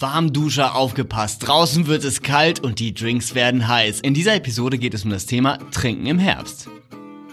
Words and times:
Warmduscher 0.00 0.74
aufgepasst. 0.74 1.46
Draußen 1.46 1.86
wird 1.86 2.04
es 2.04 2.22
kalt 2.22 2.60
und 2.60 2.80
die 2.80 2.92
Drinks 2.92 3.34
werden 3.34 3.68
heiß. 3.68 4.00
In 4.00 4.14
dieser 4.14 4.34
Episode 4.34 4.78
geht 4.78 4.94
es 4.94 5.04
um 5.04 5.10
das 5.10 5.26
Thema 5.26 5.58
Trinken 5.70 6.06
im 6.06 6.18
Herbst. 6.18 6.68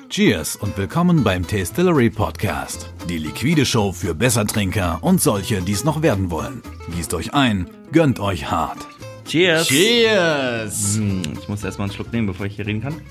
Cheers 0.09 0.55
und 0.57 0.77
willkommen 0.77 1.23
beim 1.23 1.45
Tastillery 1.47 2.11
Podcast. 2.11 2.89
Die 3.09 3.17
liquide 3.17 3.65
Show 3.65 3.91
für 3.91 4.13
Bessertrinker 4.13 4.99
und 5.01 5.19
solche, 5.21 5.61
die 5.61 5.71
es 5.71 5.83
noch 5.83 6.03
werden 6.03 6.29
wollen. 6.29 6.61
Gießt 6.95 7.13
euch 7.15 7.33
ein, 7.33 7.67
gönnt 7.91 8.19
euch 8.19 8.49
hart. 8.51 8.77
Cheers. 9.25 9.67
Cheers! 9.67 10.95
Hm, 10.97 11.21
Ich 11.41 11.49
muss 11.49 11.63
erstmal 11.63 11.87
einen 11.87 11.95
Schluck 11.95 12.13
nehmen, 12.13 12.27
bevor 12.27 12.45
ich 12.45 12.55
hier 12.55 12.67
reden 12.67 12.81
kann. 12.83 13.01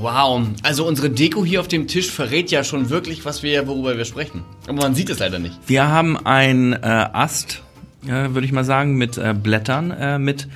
Wow, 0.00 0.42
also 0.62 0.86
unsere 0.86 1.10
Deko 1.10 1.44
hier 1.44 1.60
auf 1.60 1.68
dem 1.68 1.86
Tisch 1.86 2.10
verrät 2.10 2.50
ja 2.50 2.64
schon 2.64 2.90
wirklich, 2.90 3.24
was 3.24 3.42
wir, 3.42 3.68
worüber 3.68 3.96
wir 3.96 4.04
sprechen. 4.06 4.42
Aber 4.66 4.78
man 4.82 4.94
sieht 4.94 5.10
es 5.10 5.18
leider 5.20 5.38
nicht. 5.38 5.56
Wir 5.66 5.86
haben 5.88 6.16
einen 6.26 6.72
äh, 6.72 6.78
Ast, 7.12 7.62
äh, 8.06 8.34
würde 8.34 8.44
ich 8.44 8.52
mal 8.52 8.64
sagen, 8.64 8.96
mit 8.96 9.18
äh, 9.18 9.34
Blättern, 9.34 9.90
äh, 9.90 10.18
mit 10.18 10.48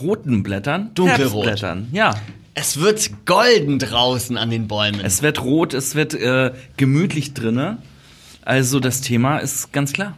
roten 0.00 0.42
Blättern. 0.42 0.90
Dunkelrot. 0.94 1.46
Herbstblättern, 1.46 1.88
ja. 1.92 2.14
Es 2.54 2.80
wird 2.80 3.26
golden 3.26 3.78
draußen 3.78 4.38
an 4.38 4.48
den 4.48 4.66
Bäumen. 4.66 5.00
Es 5.00 5.22
wird 5.22 5.42
rot, 5.42 5.74
es 5.74 5.94
wird 5.94 6.14
äh, 6.14 6.52
gemütlich 6.76 7.34
drinne. 7.34 7.78
Also 8.42 8.80
das 8.80 9.02
Thema 9.02 9.38
ist 9.38 9.72
ganz 9.72 9.92
klar. 9.92 10.16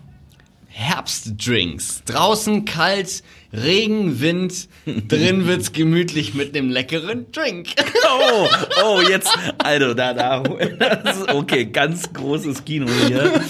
Herbstdrinks. 0.79 2.05
Draußen 2.05 2.65
kalt, 2.65 3.25
Regen, 3.53 4.21
Wind. 4.21 4.69
Drin 4.87 5.49
wird's 5.49 5.73
gemütlich 5.73 6.35
mit 6.35 6.57
einem 6.57 6.71
leckeren 6.71 7.27
Drink. 7.33 7.71
Oh, 8.09 8.47
oh, 8.85 9.01
jetzt, 9.01 9.29
also 9.59 9.93
da, 9.93 10.15
da, 10.15 10.45
okay, 11.35 11.65
ganz 11.65 12.13
großes 12.13 12.65
Kino 12.65 12.87
hier. 13.09 13.41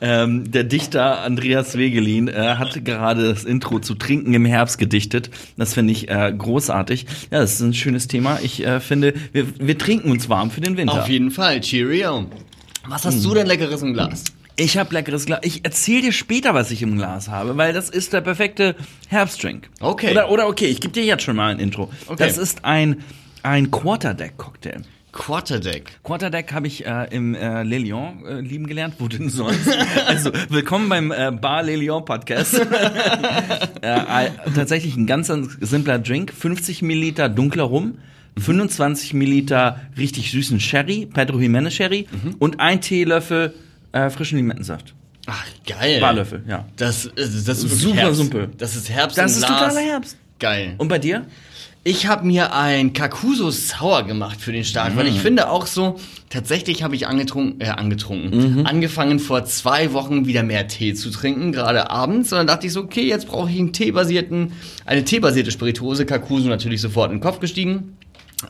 Ähm, 0.00 0.48
der 0.52 0.62
Dichter 0.62 1.22
Andreas 1.22 1.76
Wegelin 1.76 2.28
äh, 2.28 2.54
hat 2.56 2.84
gerade 2.84 3.30
das 3.30 3.42
Intro 3.42 3.80
zu 3.80 3.96
Trinken 3.96 4.32
im 4.32 4.44
Herbst 4.44 4.78
gedichtet. 4.78 5.30
Das 5.56 5.74
finde 5.74 5.92
ich 5.92 6.08
äh, 6.08 6.32
großartig. 6.38 7.06
Ja, 7.32 7.40
das 7.40 7.54
ist 7.54 7.60
ein 7.62 7.74
schönes 7.74 8.06
Thema. 8.06 8.38
Ich 8.44 8.64
äh, 8.64 8.78
finde, 8.78 9.12
wir, 9.32 9.46
wir 9.58 9.76
trinken 9.76 10.12
uns 10.12 10.28
warm 10.28 10.52
für 10.52 10.60
den 10.60 10.76
Winter. 10.76 11.02
Auf 11.02 11.08
jeden 11.08 11.32
Fall. 11.32 11.60
Cheerio. 11.60 12.26
Was 12.86 13.04
hast 13.04 13.24
du 13.24 13.34
denn 13.34 13.48
leckeres 13.48 13.82
im 13.82 13.92
Glas? 13.92 14.22
Ich 14.58 14.78
habe 14.78 14.94
leckeres 14.94 15.26
Glas. 15.26 15.40
Ich 15.42 15.66
erzähle 15.66 16.00
dir 16.00 16.12
später, 16.12 16.54
was 16.54 16.70
ich 16.70 16.80
im 16.80 16.96
Glas 16.96 17.28
habe, 17.28 17.58
weil 17.58 17.74
das 17.74 17.90
ist 17.90 18.14
der 18.14 18.22
perfekte 18.22 18.74
Herbstdrink. 19.08 19.68
Okay. 19.80 20.12
Oder, 20.12 20.30
oder 20.30 20.48
okay, 20.48 20.64
ich 20.66 20.80
gebe 20.80 20.94
dir 20.94 21.04
jetzt 21.04 21.24
schon 21.24 21.36
mal 21.36 21.52
ein 21.52 21.58
Intro. 21.58 21.90
Okay. 22.06 22.16
Das 22.18 22.38
ist 22.38 22.64
ein, 22.64 23.04
ein 23.42 23.70
Quarterdeck-Cocktail. 23.70 24.80
Quarterdeck. 25.12 26.02
Quarterdeck 26.02 26.54
habe 26.54 26.68
ich 26.68 26.86
äh, 26.86 27.06
im 27.10 27.34
äh, 27.34 27.64
Le 27.64 27.78
Lion 27.78 28.24
äh, 28.24 28.40
lieben 28.40 28.66
gelernt. 28.66 28.94
Wo 28.98 29.08
denn 29.08 29.28
sonst? 29.28 29.68
also, 30.06 30.30
willkommen 30.48 30.88
beim 30.88 31.12
äh, 31.12 31.32
Bar 31.32 31.62
Le 31.62 31.76
Lion 31.76 32.02
Podcast. 32.06 32.58
äh, 33.82 34.30
tatsächlich 34.54 34.96
ein 34.96 35.06
ganz 35.06 35.30
simpler 35.60 35.98
Drink. 35.98 36.32
50 36.32 36.80
Milliliter 36.80 37.28
dunkler 37.28 37.64
Rum. 37.64 37.98
25 38.38 39.12
Milliliter 39.12 39.80
richtig 39.98 40.30
süßen 40.30 40.60
Sherry, 40.60 41.06
Pedro 41.06 41.40
Jimenez 41.40 41.72
Sherry 41.72 42.06
und 42.38 42.60
ein 42.60 42.82
Teelöffel 42.82 43.54
äh, 43.92 44.10
frischen 44.10 44.36
Limettensaft. 44.38 44.94
Ach, 45.26 45.44
geil. 45.66 46.00
Barlöffel, 46.00 46.44
ja. 46.48 46.66
Das, 46.76 47.04
ist- 47.06 47.48
das 47.48 47.64
ist 47.64 47.80
Super 47.80 47.96
Herbst. 47.96 48.18
simpel. 48.20 48.48
Das 48.58 48.76
ist 48.76 48.88
Herbst 48.90 49.18
Das 49.18 49.32
im 49.36 49.42
ist 49.42 49.46
Glas. 49.46 49.60
totaler 49.60 49.80
Herbst. 49.86 50.16
Geil. 50.38 50.74
Und 50.78 50.88
bei 50.88 50.98
dir? 50.98 51.26
Ich 51.82 52.06
habe 52.08 52.26
mir 52.26 52.52
ein 52.52 52.92
Kakuso 52.92 53.50
Sour 53.50 54.02
gemacht 54.04 54.40
für 54.40 54.50
den 54.50 54.64
Start, 54.64 54.96
weil 54.96 55.08
Mhm. 55.08 55.16
ich 55.16 55.20
finde 55.22 55.48
auch 55.50 55.66
so, 55.66 56.00
tatsächlich 56.30 56.82
habe 56.82 56.96
ich 56.96 57.06
angetrunken, 57.06 57.60
äh, 57.60 57.68
angetrunken, 57.68 58.58
Mhm. 58.60 58.66
angefangen 58.66 59.20
vor 59.20 59.44
zwei 59.44 59.92
Wochen 59.92 60.26
wieder 60.26 60.42
mehr 60.42 60.66
Tee 60.66 60.94
zu 60.94 61.10
trinken, 61.10 61.52
gerade 61.52 61.88
abends. 61.90 62.32
Und 62.32 62.38
dann 62.38 62.46
dachte 62.48 62.66
ich 62.66 62.72
so, 62.72 62.80
okay, 62.82 63.06
jetzt 63.08 63.28
brauche 63.28 63.48
ich 63.50 63.58
einen 63.58 63.72
teebasierten, 63.72 64.52
eine 64.84 65.04
teebasierte 65.04 65.52
Spirituose. 65.52 66.06
Kakuso 66.06 66.48
natürlich 66.48 66.80
sofort 66.80 67.12
in 67.12 67.18
den 67.18 67.22
Kopf 67.22 67.38
gestiegen. 67.38 67.96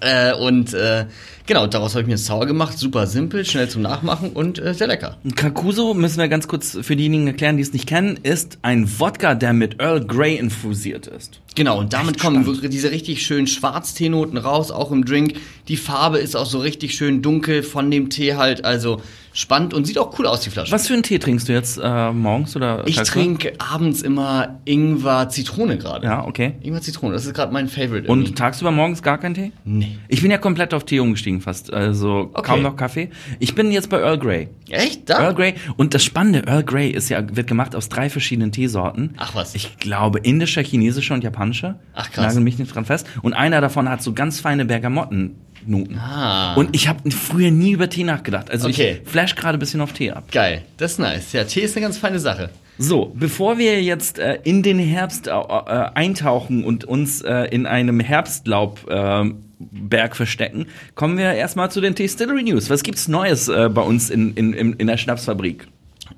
Äh, 0.01 0.35
und 0.35 0.73
äh, 0.75 1.05
genau, 1.47 1.67
daraus 1.67 1.95
habe 1.95 2.03
ich 2.03 2.07
mir 2.07 2.15
ein 2.15 2.19
Sour 2.19 2.47
gemacht. 2.47 2.79
Super 2.79 3.07
simpel, 3.07 3.45
schnell 3.45 3.69
zum 3.69 3.83
Nachmachen 3.83 4.31
und 4.31 4.59
äh, 4.59 4.75
sehr 4.75 4.87
lecker. 4.87 5.17
Kakuso, 5.35 5.95
müssen 5.95 6.19
wir 6.19 6.29
ganz 6.29 6.49
kurz 6.49 6.79
für 6.83 6.97
diejenigen 6.97 7.27
erklären, 7.27 7.57
die 7.57 7.63
es 7.63 7.73
nicht 7.73 7.87
kennen, 7.87 8.19
ist 8.23 8.59
ein 8.63 8.89
Wodka, 8.99 9.35
der 9.35 9.53
mit 9.53 9.81
Earl 9.81 10.05
Grey 10.05 10.37
infusiert 10.37 11.07
ist. 11.07 11.41
Genau, 11.55 11.79
und 11.79 11.95
damit 11.95 12.17
Echt 12.17 12.21
kommen 12.21 12.45
spannend. 12.45 12.73
diese 12.73 12.91
richtig 12.91 13.25
schönen 13.25 13.47
Schwarzteenoten 13.47 14.37
raus, 14.37 14.71
auch 14.71 14.93
im 14.93 15.05
Drink. 15.05 15.35
Die 15.69 15.79
Farbe 15.79 16.19
ist 16.19 16.37
auch 16.37 16.47
so 16.47 16.59
richtig 16.59 16.95
schön 16.95 17.23
dunkel 17.23 17.63
von 17.63 17.91
dem 17.91 18.11
Tee 18.11 18.35
halt, 18.35 18.65
also 18.65 19.01
spannend 19.33 19.75
und 19.75 19.87
sieht 19.87 19.99
auch 19.99 20.19
cool 20.19 20.27
aus, 20.27 20.41
die 20.41 20.51
Flasche. 20.51 20.73
Was 20.73 20.87
für 20.87 20.95
einen 20.95 21.03
Tee 21.03 21.19
trinkst 21.19 21.49
du 21.49 21.53
jetzt 21.53 21.79
äh, 21.83 22.13
morgens 22.13 22.57
oder? 22.57 22.83
Ich 22.87 22.97
trinke 22.97 23.53
abends 23.59 24.03
immer 24.03 24.61
Ingwer 24.65 25.29
Zitrone 25.29 25.79
gerade. 25.79 26.07
Ja, 26.07 26.27
okay. 26.27 26.55
Ingwer 26.63 26.81
Zitrone, 26.81 27.15
das 27.15 27.27
ist 27.27 27.35
gerade 27.35 27.53
mein 27.53 27.69
Favorite. 27.69 28.09
Und 28.09 28.21
irgendwie. 28.21 28.35
tagsüber 28.35 28.71
morgens 28.71 29.03
gar 29.03 29.19
kein 29.19 29.35
Tee? 29.35 29.53
Nee. 29.65 29.99
Ich 30.09 30.23
bin 30.23 30.31
ja 30.31 30.39
komplett 30.39 30.75
auf 30.75 30.85
Tee 30.85 31.01
umgestiegen 31.01 31.36
fast, 31.41 31.73
also 31.73 32.31
Okay. 32.33 32.43
kaum 32.43 32.63
noch 32.63 32.77
Kaffee. 32.77 33.11
Ich 33.39 33.55
bin 33.55 33.71
jetzt 33.71 33.89
bei 33.91 33.99
Earl 34.01 34.19
Grey. 34.19 34.49
Echt? 34.71 35.09
Da? 35.11 35.21
Earl 35.23 35.35
Grey 35.35 35.55
und 35.77 35.95
das 35.95 36.05
Spannende, 36.05 36.45
Earl 36.47 36.65
Grey 36.65 36.89
ist 36.91 37.09
ja 37.09 37.23
wird 37.37 37.47
gemacht 37.47 37.75
aus 37.77 37.89
drei 37.89 38.11
verschiedenen 38.11 38.53
Teesorten. 38.53 39.15
Ach 39.17 39.35
was. 39.35 39.55
Ich 39.55 39.79
glaube 39.79 40.19
indischer, 40.21 40.63
chinesischer 40.63 41.15
und 41.15 41.25
japanischer. 41.25 41.79
Ach, 41.95 42.11
krass. 42.11 42.27
Nagel 42.27 42.41
mich 42.43 42.59
nicht 42.59 42.75
dran 42.75 42.85
fest. 42.85 43.07
Und 43.23 43.33
einer 43.35 43.61
davon 43.61 43.89
hat 43.89 44.03
so 44.03 44.13
ganz 44.13 44.41
feine 44.41 44.65
Bergamottennoten. 44.65 45.99
Ah. 45.99 46.55
Und 46.55 46.75
ich 46.75 46.89
habe 46.89 47.11
früher 47.11 47.51
nie 47.51 47.73
über 47.73 47.89
Tee 47.89 48.05
nachgedacht. 48.05 48.51
Also 48.51 48.69
Okay. 48.69 49.01
ich 49.03 49.09
flash 49.11 49.35
gerade 49.35 49.59
ein 49.59 49.61
bisschen 49.61 49.81
auf 49.81 49.93
Tee 49.93 50.11
ab. 50.13 50.25
Geil, 50.33 50.63
das 50.77 50.93
ist 50.93 50.99
nice. 50.99 51.33
Ja, 51.33 51.45
Tee 51.45 51.61
ist 51.61 51.77
eine 51.77 51.85
ganz 51.85 51.99
feine 51.99 52.19
Sache. 52.19 52.51
So, 52.79 53.11
bevor 53.15 53.57
wir 53.57 53.83
jetzt 53.83 54.19
äh, 54.19 54.39
in 54.45 54.63
den 54.63 54.79
Herbst 54.79 55.29
äh, 55.29 55.31
äh, 55.31 55.89
eintauchen 55.95 56.63
und 56.63 56.85
uns 56.85 57.23
äh, 57.23 57.45
in 57.47 57.65
einem 57.65 58.01
Herbstlaubberg 58.01 59.27
äh, 59.31 59.35
Berg 59.59 60.17
verstecken, 60.17 60.67
kommen 60.95 61.17
wir 61.19 61.33
erstmal 61.33 61.71
zu 61.71 61.81
den 61.81 61.95
Distillery 61.95 62.43
News. 62.43 62.69
Was 62.71 62.83
gibt's 62.83 63.09
Neues 63.09 63.49
äh, 63.49 63.69
bei 63.73 63.83
uns 63.83 64.11
in, 64.11 64.35
in, 64.35 64.53
in, 64.53 64.87
der 64.87 64.97
Schnapsfabrik? 64.97 65.67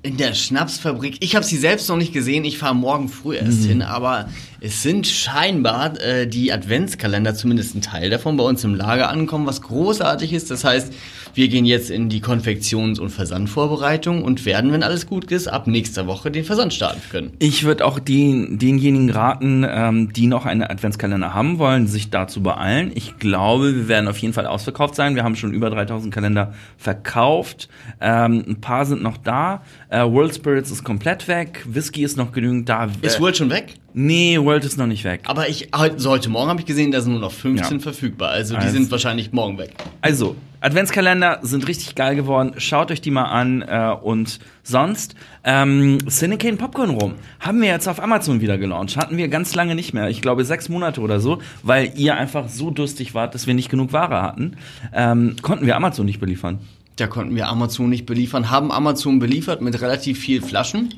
In 0.03 0.17
der 0.17 0.33
Schnapsfabrik. 0.33 1.17
Ich 1.21 1.35
habe 1.35 1.45
sie 1.45 1.57
selbst 1.57 1.89
noch 1.89 1.97
nicht 1.97 2.13
gesehen. 2.13 2.43
Ich 2.45 2.57
fahre 2.57 2.75
morgen 2.75 3.09
früh 3.09 3.35
erst 3.35 3.63
Mhm. 3.63 3.67
hin. 3.67 3.81
Aber 3.81 4.29
es 4.61 4.83
sind 4.83 5.07
scheinbar 5.07 5.99
äh, 6.01 6.27
die 6.27 6.51
Adventskalender, 6.51 7.33
zumindest 7.35 7.75
ein 7.75 7.81
Teil 7.81 8.09
davon, 8.09 8.37
bei 8.37 8.43
uns 8.43 8.63
im 8.63 8.75
Lager 8.75 9.09
angekommen, 9.09 9.45
was 9.45 9.61
großartig 9.61 10.33
ist. 10.33 10.51
Das 10.51 10.63
heißt, 10.63 10.93
wir 11.33 11.47
gehen 11.47 11.65
jetzt 11.65 11.89
in 11.89 12.09
die 12.09 12.21
Konfektions- 12.21 12.99
und 12.99 13.09
Versandvorbereitung 13.09 14.23
und 14.23 14.45
werden, 14.45 14.71
wenn 14.71 14.83
alles 14.83 15.07
gut 15.07 15.31
ist, 15.31 15.47
ab 15.47 15.67
nächster 15.67 16.07
Woche 16.07 16.31
den 16.31 16.43
Versand 16.43 16.73
starten 16.73 17.01
können. 17.09 17.31
Ich 17.39 17.63
würde 17.63 17.85
auch 17.85 17.99
die, 17.99 18.47
denjenigen 18.57 19.09
raten, 19.11 19.65
ähm, 19.67 20.11
die 20.11 20.27
noch 20.27 20.45
einen 20.45 20.63
Adventskalender 20.63 21.33
haben 21.33 21.59
wollen, 21.59 21.87
sich 21.87 22.09
da 22.09 22.27
zu 22.27 22.41
beeilen. 22.41 22.91
Ich 22.95 23.17
glaube, 23.17 23.75
wir 23.75 23.87
werden 23.87 24.07
auf 24.07 24.17
jeden 24.17 24.33
Fall 24.33 24.47
ausverkauft 24.47 24.95
sein. 24.95 25.15
Wir 25.15 25.23
haben 25.23 25.35
schon 25.35 25.53
über 25.53 25.69
3000 25.69 26.13
Kalender 26.13 26.53
verkauft. 26.77 27.69
Ähm, 28.01 28.43
ein 28.47 28.61
paar 28.61 28.85
sind 28.85 29.01
noch 29.01 29.17
da. 29.17 29.61
Äh, 29.89 30.01
World 30.01 30.35
Spirits 30.35 30.71
ist 30.71 30.83
komplett 30.83 31.27
weg. 31.27 31.63
Whisky 31.67 32.03
ist 32.03 32.17
noch 32.17 32.31
genügend 32.31 32.67
da. 32.67 32.89
Ist 33.01 33.17
Äh, 33.17 33.21
World 33.21 33.37
schon 33.37 33.49
weg? 33.49 33.75
Nee, 34.01 34.39
World 34.39 34.63
ist 34.63 34.77
noch 34.77 34.87
nicht 34.87 35.03
weg. 35.03 35.23
Aber 35.25 35.49
ich 35.49 35.71
heute, 35.75 35.99
so 35.99 36.09
heute 36.11 36.29
Morgen 36.29 36.49
habe 36.49 36.61
ich 36.61 36.65
gesehen, 36.65 36.91
da 36.93 37.01
sind 37.01 37.11
nur 37.11 37.19
noch 37.19 37.33
15 37.33 37.77
Ja. 37.79 37.83
verfügbar. 37.83 38.29
Also 38.29 38.53
die 38.55 38.61
Also- 38.61 38.71
sind 38.77 38.89
wahrscheinlich 38.91 39.33
morgen 39.33 39.57
weg. 39.57 39.71
Also, 39.99 40.37
Adventskalender 40.61 41.39
sind 41.41 41.67
richtig 41.67 41.95
geil 41.95 42.15
geworden. 42.15 42.53
Schaut 42.59 42.91
euch 42.91 43.01
die 43.01 43.11
mal 43.11 43.25
an. 43.25 43.61
Äh, 43.61 43.93
und 44.01 44.39
sonst, 44.63 45.15
ähm, 45.43 45.97
Cinecane 46.07 46.55
Popcorn 46.55 46.91
Rum 46.91 47.15
haben 47.41 47.59
wir 47.61 47.67
jetzt 47.67 47.89
auf 47.89 48.01
Amazon 48.01 48.39
wieder 48.39 48.57
gelauncht. 48.57 48.95
Hatten 48.95 49.17
wir 49.17 49.27
ganz 49.27 49.53
lange 49.53 49.75
nicht 49.75 49.93
mehr. 49.93 50.09
Ich 50.09 50.21
glaube 50.21 50.45
sechs 50.45 50.69
Monate 50.69 51.01
oder 51.01 51.19
so, 51.19 51.39
weil 51.63 51.91
ihr 51.97 52.15
einfach 52.15 52.47
so 52.47 52.71
durstig 52.71 53.13
wart, 53.13 53.35
dass 53.35 53.47
wir 53.47 53.53
nicht 53.53 53.69
genug 53.69 53.91
Ware 53.91 54.21
hatten. 54.21 54.55
Ähm, 54.93 55.35
konnten 55.41 55.65
wir 55.65 55.75
Amazon 55.75 56.05
nicht 56.05 56.21
beliefern. 56.21 56.59
Da 56.95 57.07
konnten 57.07 57.35
wir 57.35 57.47
Amazon 57.49 57.89
nicht 57.89 58.05
beliefern, 58.05 58.49
haben 58.49 58.71
Amazon 58.71 59.19
beliefert 59.19 59.61
mit 59.61 59.79
relativ 59.81 60.19
viel 60.19 60.41
Flaschen. 60.41 60.93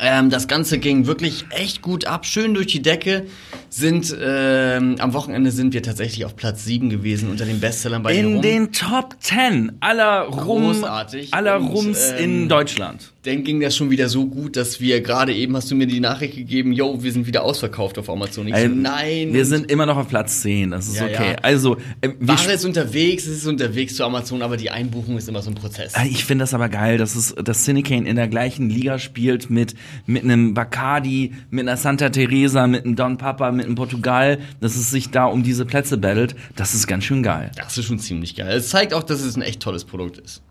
Ähm, 0.00 0.30
das 0.30 0.48
Ganze 0.48 0.78
ging 0.78 1.06
wirklich 1.06 1.44
echt 1.50 1.82
gut 1.82 2.06
ab, 2.06 2.26
schön 2.26 2.54
durch 2.54 2.66
die 2.66 2.82
Decke. 2.82 3.26
Sind 3.70 4.16
ähm, 4.20 4.96
am 4.98 5.12
Wochenende 5.14 5.50
sind 5.50 5.72
wir 5.74 5.82
tatsächlich 5.82 6.24
auf 6.24 6.36
Platz 6.36 6.64
7 6.64 6.90
gewesen 6.90 7.28
unter 7.28 7.44
den 7.44 7.58
Bestsellern 7.60 8.02
bei 8.02 8.14
In 8.16 8.40
den 8.40 8.70
Top 8.72 9.16
10 9.20 9.72
aller 9.80 10.22
Rum, 10.22 10.62
Großartig. 10.64 11.34
aller 11.34 11.56
Und, 11.56 11.66
Rums 11.68 12.10
in 12.18 12.42
ähm, 12.42 12.48
Deutschland. 12.48 13.12
Dann 13.24 13.42
ging 13.42 13.60
das 13.60 13.74
schon 13.74 13.90
wieder 13.90 14.08
so 14.08 14.26
gut, 14.26 14.56
dass 14.56 14.80
wir 14.80 15.00
gerade 15.00 15.34
eben 15.34 15.56
hast 15.56 15.70
du 15.70 15.74
mir 15.74 15.86
die 15.86 15.98
Nachricht 15.98 16.36
gegeben, 16.36 16.72
yo, 16.72 17.02
wir 17.02 17.10
sind 17.10 17.26
wieder 17.26 17.42
ausverkauft 17.42 17.98
auf 17.98 18.10
Amazon. 18.10 18.46
Ich 18.46 18.54
so, 18.56 18.68
nein. 18.68 19.32
Wir 19.32 19.46
sind 19.46 19.70
immer 19.70 19.86
noch 19.86 19.96
auf 19.96 20.08
Platz 20.08 20.42
10, 20.42 20.70
das 20.70 20.86
ist 20.88 20.96
Ja, 20.96 21.06
okay. 21.06 21.30
ja. 21.32 21.38
Also, 21.42 21.76
äh, 22.00 22.10
wir 22.20 22.28
Ware 22.36 22.52
ist 22.52 22.64
unterwegs, 22.64 23.26
es 23.26 23.38
ist 23.38 23.46
unterwegs 23.46 23.96
zu 23.96 24.04
Amazon, 24.04 24.42
aber 24.42 24.56
die 24.56 24.70
Einbuchung 24.70 25.16
ist 25.16 25.28
immer 25.28 25.42
so 25.42 25.50
ein 25.50 25.54
Prozess. 25.54 25.94
Ah, 25.94 26.04
Ich 26.04 26.24
finde 26.24 26.42
das 26.42 26.54
aber 26.54 26.68
geil, 26.68 26.98
dass 26.98 27.16
es 27.16 27.34
dass 27.34 27.64
Cinecane 27.64 28.06
in 28.06 28.16
der 28.16 28.28
gleichen 28.28 28.68
Liga 28.70 28.98
spielt 28.98 29.48
mit 29.50 29.74
mit 30.06 30.24
einem 30.24 30.54
Bacardi, 30.54 31.32
mit 31.50 31.66
einer 31.66 31.76
Santa 31.76 32.08
Teresa, 32.08 32.66
mit 32.66 32.84
einem 32.84 32.96
Don 32.96 33.18
Papa, 33.18 33.50
mit 33.52 33.66
einem 33.66 33.74
Portugal, 33.74 34.38
dass 34.60 34.76
es 34.76 34.90
sich 34.90 35.10
da 35.10 35.26
um 35.26 35.42
diese 35.42 35.64
Plätze 35.64 35.98
battelt. 35.98 36.34
Das 36.56 36.74
ist 36.74 36.86
ganz 36.86 37.04
schön 37.04 37.22
geil. 37.22 37.50
Das 37.56 37.78
ist 37.78 37.84
schon 37.86 37.98
ziemlich 37.98 38.36
geil. 38.36 38.56
Es 38.56 38.68
zeigt 38.68 38.94
auch, 38.94 39.02
dass 39.02 39.20
es 39.20 39.36
ein 39.36 39.42
echt 39.42 39.60
tolles 39.60 39.84
Produkt 39.84 40.18
ist. 40.18 40.42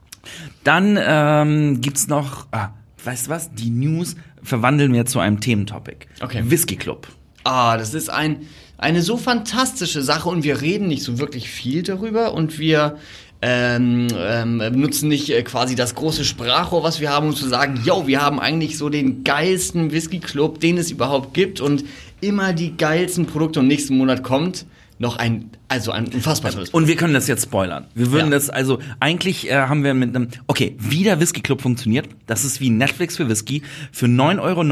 Dann 0.63 0.97
ähm, 1.01 1.81
gibt's 1.81 2.07
noch, 2.07 2.47
ah, 2.51 2.69
weißt 3.03 3.27
du 3.27 3.31
was? 3.31 3.53
Die 3.53 3.69
News 3.69 4.15
verwandeln 4.41 4.93
wir 4.93 5.05
zu 5.05 5.19
einem 5.19 5.39
Thementopic. 5.39 6.07
Okay. 6.21 6.43
Whisky 6.45 6.75
Club. 6.75 7.07
Ah, 7.43 7.77
das 7.77 7.93
ist 7.93 8.09
ein, 8.09 8.47
eine 8.77 9.01
so 9.01 9.17
fantastische 9.17 10.01
Sache 10.01 10.29
und 10.29 10.43
wir 10.43 10.61
reden 10.61 10.87
nicht 10.87 11.03
so 11.03 11.19
wirklich 11.19 11.49
viel 11.49 11.83
darüber 11.83 12.33
und 12.33 12.59
wir 12.59 12.97
ähm, 13.45 14.07
ähm, 14.17 14.57
nutzen 14.79 15.09
nicht 15.09 15.29
äh, 15.29 15.43
quasi 15.43 15.75
das 15.75 15.95
große 15.95 16.23
Sprachrohr, 16.23 16.81
was 16.81 17.01
wir 17.01 17.09
haben, 17.09 17.27
um 17.27 17.35
zu 17.35 17.45
sagen, 17.45 17.81
yo, 17.83 18.07
wir 18.07 18.21
haben 18.21 18.39
eigentlich 18.39 18.77
so 18.77 18.87
den 18.87 19.25
geilsten 19.25 19.91
Whisky 19.91 20.19
Club, 20.19 20.61
den 20.61 20.77
es 20.77 20.91
überhaupt 20.91 21.33
gibt 21.33 21.59
und 21.59 21.83
immer 22.21 22.53
die 22.53 22.77
geilsten 22.77 23.25
Produkte 23.25 23.59
und 23.59 23.67
nächsten 23.67 23.97
Monat 23.97 24.23
kommt 24.23 24.65
noch 25.03 25.17
ein, 25.17 25.51
also 25.67 25.91
ein 25.91 26.07
unfassbar 26.07 26.51
tolles 26.51 26.71
Und 26.71 26.87
wir 26.87 26.95
können 26.95 27.13
das 27.13 27.27
jetzt 27.27 27.43
spoilern. 27.43 27.85
Wir 27.93 28.11
würden 28.11 28.31
Ja. 28.31 28.31
das, 28.31 28.49
also 28.49 28.79
eigentlich 28.99 29.51
äh, 29.51 29.53
haben 29.53 29.83
wir 29.83 29.93
mit 29.93 30.15
einem, 30.15 30.29
okay, 30.47 30.75
wie 30.79 31.03
der 31.03 31.19
Whisky 31.19 31.41
Club 31.41 31.61
funktioniert, 31.61 32.07
das 32.25 32.43
ist 32.43 32.59
wie 32.59 32.71
Netflix 32.71 33.17
für 33.17 33.29
Whisky. 33.29 33.61
Für 33.91 34.07
9,90 34.07 34.39
Euro 34.41 34.63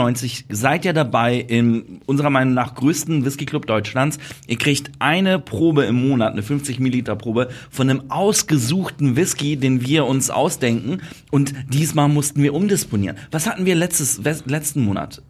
seid 0.49 0.85
ihr 0.85 0.93
dabei 0.93 1.35
im 1.37 1.99
unserer 2.07 2.31
Meinung 2.31 2.55
nach 2.55 2.73
größten 2.73 3.23
Whisky 3.25 3.45
Club 3.45 3.67
Deutschlands. 3.67 4.17
Ihr 4.47 4.57
kriegt 4.57 4.91
eine 4.97 5.37
Probe 5.37 5.83
im 5.85 6.07
Monat, 6.07 6.31
eine 6.33 6.41
50 6.41 6.79
Milliliter 6.79 7.15
Probe 7.15 7.49
von 7.69 7.89
einem 7.89 8.09
ausgesuchten 8.09 9.15
Whisky, 9.15 9.57
den 9.57 9.85
wir 9.85 10.05
uns 10.07 10.31
ausdenken. 10.31 11.01
Und 11.29 11.53
diesmal 11.69 12.07
mussten 12.09 12.41
wir 12.41 12.53
umdisponieren. 12.55 13.17
Was 13.29 13.47
hatten 13.47 13.65
wir 13.65 13.75
letztes, 13.75 14.21
letzten 14.45 14.81
Monat? 14.81 15.21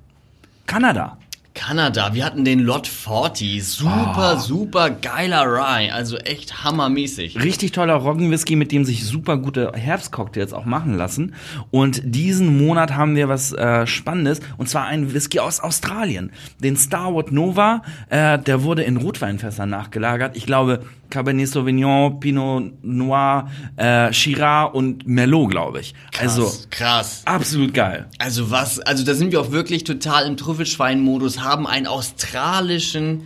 Kanada. 0.68 1.18
Kanada, 1.54 2.14
wir 2.14 2.24
hatten 2.26 2.46
den 2.46 2.60
Lot 2.60 2.88
40, 2.88 3.64
super, 3.66 3.92
Ah. 4.16 4.38
super 4.38 4.90
geiler 4.90 5.44
Rye, 5.46 5.92
also 5.92 6.18
echt 6.18 6.64
hammermäßig. 6.64 7.42
Richtig 7.44 7.74
toller 7.74 7.96
Roggenwhisky, 7.96 8.56
mit 8.56 8.72
dem 8.72 8.86
sich 8.86 9.06
super 9.06 9.38
gute 9.38 9.72
Herbstcocktails 9.76 10.54
auch 10.54 10.66
machen 10.66 10.96
lassen. 10.96 11.34
Und 11.70 12.02
diesen 12.06 12.58
Monat 12.66 12.94
haben 12.96 13.16
wir 13.18 13.28
was 13.28 13.52
äh, 13.52 13.86
Spannendes, 13.86 14.40
und 14.58 14.70
zwar 14.70 14.86
einen 14.86 15.14
Whisky 15.14 15.40
aus 15.40 15.60
Australien. 15.60 16.32
Den 16.60 16.78
Starwood 16.78 17.32
Nova, 17.34 17.82
äh, 18.10 18.40
der 18.40 18.64
wurde 18.64 18.84
in 18.84 18.96
Rotweinfässern 18.98 19.70
nachgelagert. 19.70 20.38
Ich 20.38 20.46
glaube, 20.46 20.84
Cabernet 21.10 21.50
Sauvignon, 21.50 22.22
Pinot 22.22 22.72
Noir, 22.86 23.50
äh, 23.76 24.14
Shiraz 24.14 24.70
und 24.74 25.06
Merlot, 25.06 25.52
glaube 25.52 25.82
ich. 25.82 25.94
Also, 26.18 26.50
krass. 26.70 27.24
absolut 27.26 27.74
geil. 27.74 28.08
Also 28.18 28.50
was, 28.50 28.80
also 28.80 29.04
da 29.04 29.14
sind 29.14 29.34
wir 29.34 29.42
auch 29.42 29.52
wirklich 29.52 29.84
total 29.84 30.26
im 30.26 30.38
Trüffelschwein-Modus, 30.38 31.41
haben 31.44 31.68
einen 31.68 31.88
australischen 31.88 33.24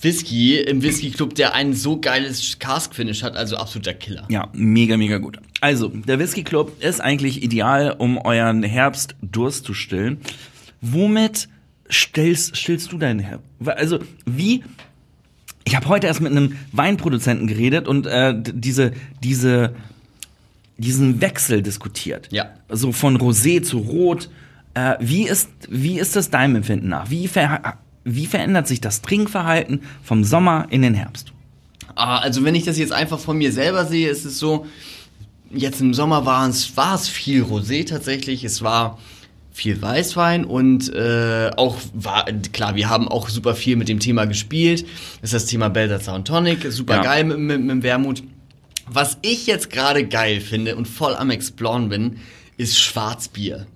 Whisky 0.00 0.58
im 0.58 0.82
Whisky 0.82 1.10
Club, 1.10 1.34
der 1.34 1.54
ein 1.54 1.72
so 1.72 1.98
geiles 2.00 2.58
Cask-Finish 2.58 3.22
hat, 3.22 3.36
also 3.36 3.56
absoluter 3.56 3.94
Killer. 3.94 4.26
Ja, 4.28 4.48
mega, 4.52 4.96
mega 4.96 5.18
gut. 5.18 5.38
Also, 5.60 5.88
der 5.88 6.18
Whisky 6.18 6.44
Club 6.44 6.82
ist 6.82 7.00
eigentlich 7.00 7.42
ideal, 7.42 7.94
um 7.96 8.18
euren 8.18 8.62
Herbstdurst 8.62 9.64
zu 9.64 9.72
stillen. 9.72 10.18
Womit 10.80 11.48
stillst, 11.88 12.56
stillst 12.56 12.92
du 12.92 12.98
deinen 12.98 13.20
Herbst? 13.20 13.46
Also, 13.64 14.00
wie 14.26 14.62
ich 15.66 15.74
habe 15.74 15.88
heute 15.88 16.06
erst 16.06 16.20
mit 16.20 16.30
einem 16.30 16.56
Weinproduzenten 16.70 17.48
geredet 17.48 17.88
und 17.88 18.06
äh, 18.06 18.34
diese, 18.38 18.92
diese, 19.24 19.74
diesen 20.76 21.20
Wechsel 21.20 21.60
diskutiert. 21.60 22.28
Ja. 22.30 22.50
So 22.68 22.92
von 22.92 23.18
Rosé 23.18 23.62
zu 23.62 23.78
Rot. 23.78 24.30
Äh, 24.76 24.96
wie, 25.00 25.26
ist, 25.26 25.48
wie 25.70 25.98
ist 25.98 26.16
das 26.16 26.28
deinem 26.28 26.56
Empfinden 26.56 26.88
nach? 26.88 27.08
Wie, 27.10 27.28
ver 27.28 27.78
wie 28.04 28.26
verändert 28.26 28.68
sich 28.68 28.82
das 28.82 29.00
Trinkverhalten 29.00 29.80
vom 30.04 30.22
Sommer 30.22 30.66
in 30.68 30.82
den 30.82 30.92
Herbst? 30.92 31.32
Ah, 31.94 32.18
also 32.18 32.44
wenn 32.44 32.54
ich 32.54 32.64
das 32.64 32.76
jetzt 32.76 32.92
einfach 32.92 33.18
von 33.18 33.38
mir 33.38 33.52
selber 33.52 33.86
sehe, 33.86 34.10
ist 34.10 34.26
es 34.26 34.38
so, 34.38 34.66
jetzt 35.50 35.80
im 35.80 35.94
Sommer 35.94 36.26
war 36.26 36.46
es, 36.46 36.76
war 36.76 36.94
es 36.94 37.08
viel 37.08 37.42
Rosé 37.42 37.88
tatsächlich, 37.88 38.44
es 38.44 38.60
war 38.60 38.98
viel 39.50 39.80
Weißwein 39.80 40.44
und 40.44 40.92
äh, 40.92 41.50
auch 41.56 41.78
war 41.94 42.26
klar, 42.52 42.74
wir 42.74 42.90
haben 42.90 43.08
auch 43.08 43.30
super 43.30 43.54
viel 43.54 43.76
mit 43.76 43.88
dem 43.88 43.98
Thema 43.98 44.26
gespielt. 44.26 44.84
Das 45.22 45.32
ist 45.32 45.34
das 45.34 45.46
Thema 45.46 45.70
Belser 45.70 46.14
und 46.14 46.28
Tonic, 46.28 46.70
super 46.70 46.96
Ja. 46.96 47.02
geil 47.02 47.24
mit, 47.24 47.38
mit, 47.38 47.60
mit 47.62 47.70
dem 47.70 47.82
Wermut. 47.82 48.22
Was 48.88 49.16
ich 49.22 49.46
jetzt 49.46 49.70
gerade 49.70 50.04
geil 50.06 50.42
finde 50.42 50.76
und 50.76 50.86
voll 50.86 51.16
am 51.16 51.30
Exploren 51.30 51.88
bin, 51.88 52.18
ist 52.58 52.78
Schwarzbier. 52.78 53.66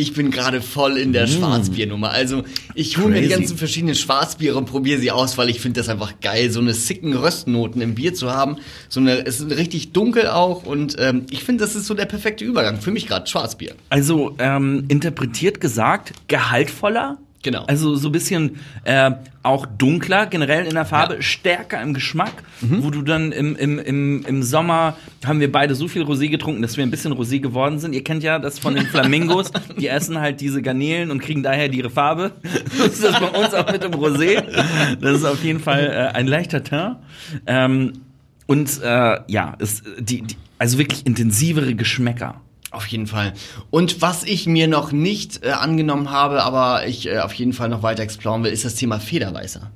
Ich 0.00 0.12
bin 0.12 0.30
gerade 0.30 0.62
voll 0.62 0.96
in 0.96 1.12
der 1.12 1.26
Schwarzbiernummer. 1.26 2.10
Also 2.10 2.44
ich 2.76 2.98
hole 2.98 3.08
mir 3.08 3.20
die 3.20 3.26
ganzen 3.26 3.58
verschiedenen 3.58 3.96
Schwarzbiere 3.96 4.56
und 4.56 4.66
probiere 4.66 5.00
sie 5.00 5.10
aus, 5.10 5.36
weil 5.38 5.48
ich 5.48 5.60
finde 5.60 5.80
das 5.80 5.88
einfach 5.88 6.20
geil, 6.20 6.52
so 6.52 6.60
eine 6.60 6.72
sicken 6.72 7.14
Röstnoten 7.14 7.82
im 7.82 7.96
Bier 7.96 8.14
zu 8.14 8.30
haben. 8.30 8.58
So 8.88 9.00
eine, 9.00 9.26
es 9.26 9.40
ist 9.40 9.50
richtig 9.50 9.90
dunkel 9.90 10.28
auch 10.28 10.62
und 10.62 10.94
ähm, 11.00 11.26
ich 11.30 11.42
finde, 11.42 11.64
das 11.64 11.74
ist 11.74 11.86
so 11.86 11.94
der 11.94 12.04
perfekte 12.04 12.44
Übergang 12.44 12.80
für 12.80 12.92
mich 12.92 13.08
gerade 13.08 13.26
Schwarzbier. 13.26 13.74
Also 13.90 14.36
ähm, 14.38 14.84
interpretiert 14.86 15.60
gesagt, 15.60 16.12
gehaltvoller. 16.28 17.18
Genau. 17.42 17.64
Also 17.66 17.94
so 17.94 18.08
ein 18.08 18.12
bisschen 18.12 18.58
äh, 18.82 19.12
auch 19.44 19.64
dunkler 19.64 20.26
generell 20.26 20.66
in 20.66 20.74
der 20.74 20.84
Farbe, 20.84 21.14
Ja. 21.14 21.22
stärker 21.22 21.80
im 21.80 21.94
Geschmack, 21.94 22.32
wo 22.60 22.90
du 22.90 23.02
dann 23.02 23.30
im, 23.30 23.54
im, 23.54 23.78
im, 23.78 24.24
im 24.26 24.42
Sommer 24.42 24.96
haben 25.24 25.38
wir 25.38 25.50
beide 25.50 25.76
so 25.76 25.86
viel 25.86 26.02
Rosé 26.02 26.28
getrunken, 26.30 26.62
dass 26.62 26.76
wir 26.76 26.82
ein 26.84 26.90
bisschen 26.90 27.12
Rosé 27.14 27.38
geworden 27.40 27.78
sind. 27.78 27.94
Ihr 27.94 28.02
kennt 28.02 28.24
ja 28.24 28.40
das 28.40 28.58
von 28.58 28.74
den 28.74 28.86
Flamingos, 28.88 29.52
die 29.78 29.86
essen 29.86 30.20
halt 30.20 30.40
diese 30.40 30.62
Garnelen 30.62 31.12
und 31.12 31.20
kriegen 31.20 31.42
daher 31.44 31.72
ihre 31.72 31.90
Farbe. 31.90 32.32
Das 32.76 32.88
ist 32.88 33.04
das 33.04 33.20
bei 33.20 33.28
uns 33.28 33.54
auch 33.54 33.70
mit 33.70 33.82
dem 33.84 33.92
Rosé. 33.92 34.42
Das 35.00 35.16
ist 35.18 35.24
auf 35.24 35.42
jeden 35.44 35.60
Fall 35.60 35.86
äh, 36.12 36.16
ein 36.16 36.26
leichter 36.26 36.64
Teint. 36.64 36.96
Ähm, 37.46 37.92
und 38.46 38.82
äh, 38.82 39.20
ja, 39.28 39.54
ist 39.58 39.84
die, 40.00 40.22
die, 40.22 40.36
also 40.58 40.78
wirklich 40.78 41.06
intensivere 41.06 41.74
Geschmäcker. 41.74 42.40
Auf 42.70 42.86
jeden 42.86 43.06
Fall. 43.06 43.32
Und 43.70 44.02
was 44.02 44.24
ich 44.24 44.46
mir 44.46 44.68
noch 44.68 44.92
nicht 44.92 45.44
äh, 45.44 45.50
angenommen 45.50 46.10
habe, 46.10 46.42
aber 46.42 46.86
ich 46.86 47.06
äh, 47.06 47.20
auf 47.20 47.32
jeden 47.34 47.54
Fall 47.54 47.70
noch 47.70 47.82
weiter 47.82 48.02
exploren 48.02 48.44
will, 48.44 48.52
ist 48.52 48.64
das 48.64 48.74
Thema 48.74 49.00
Federweißer. 49.00 49.70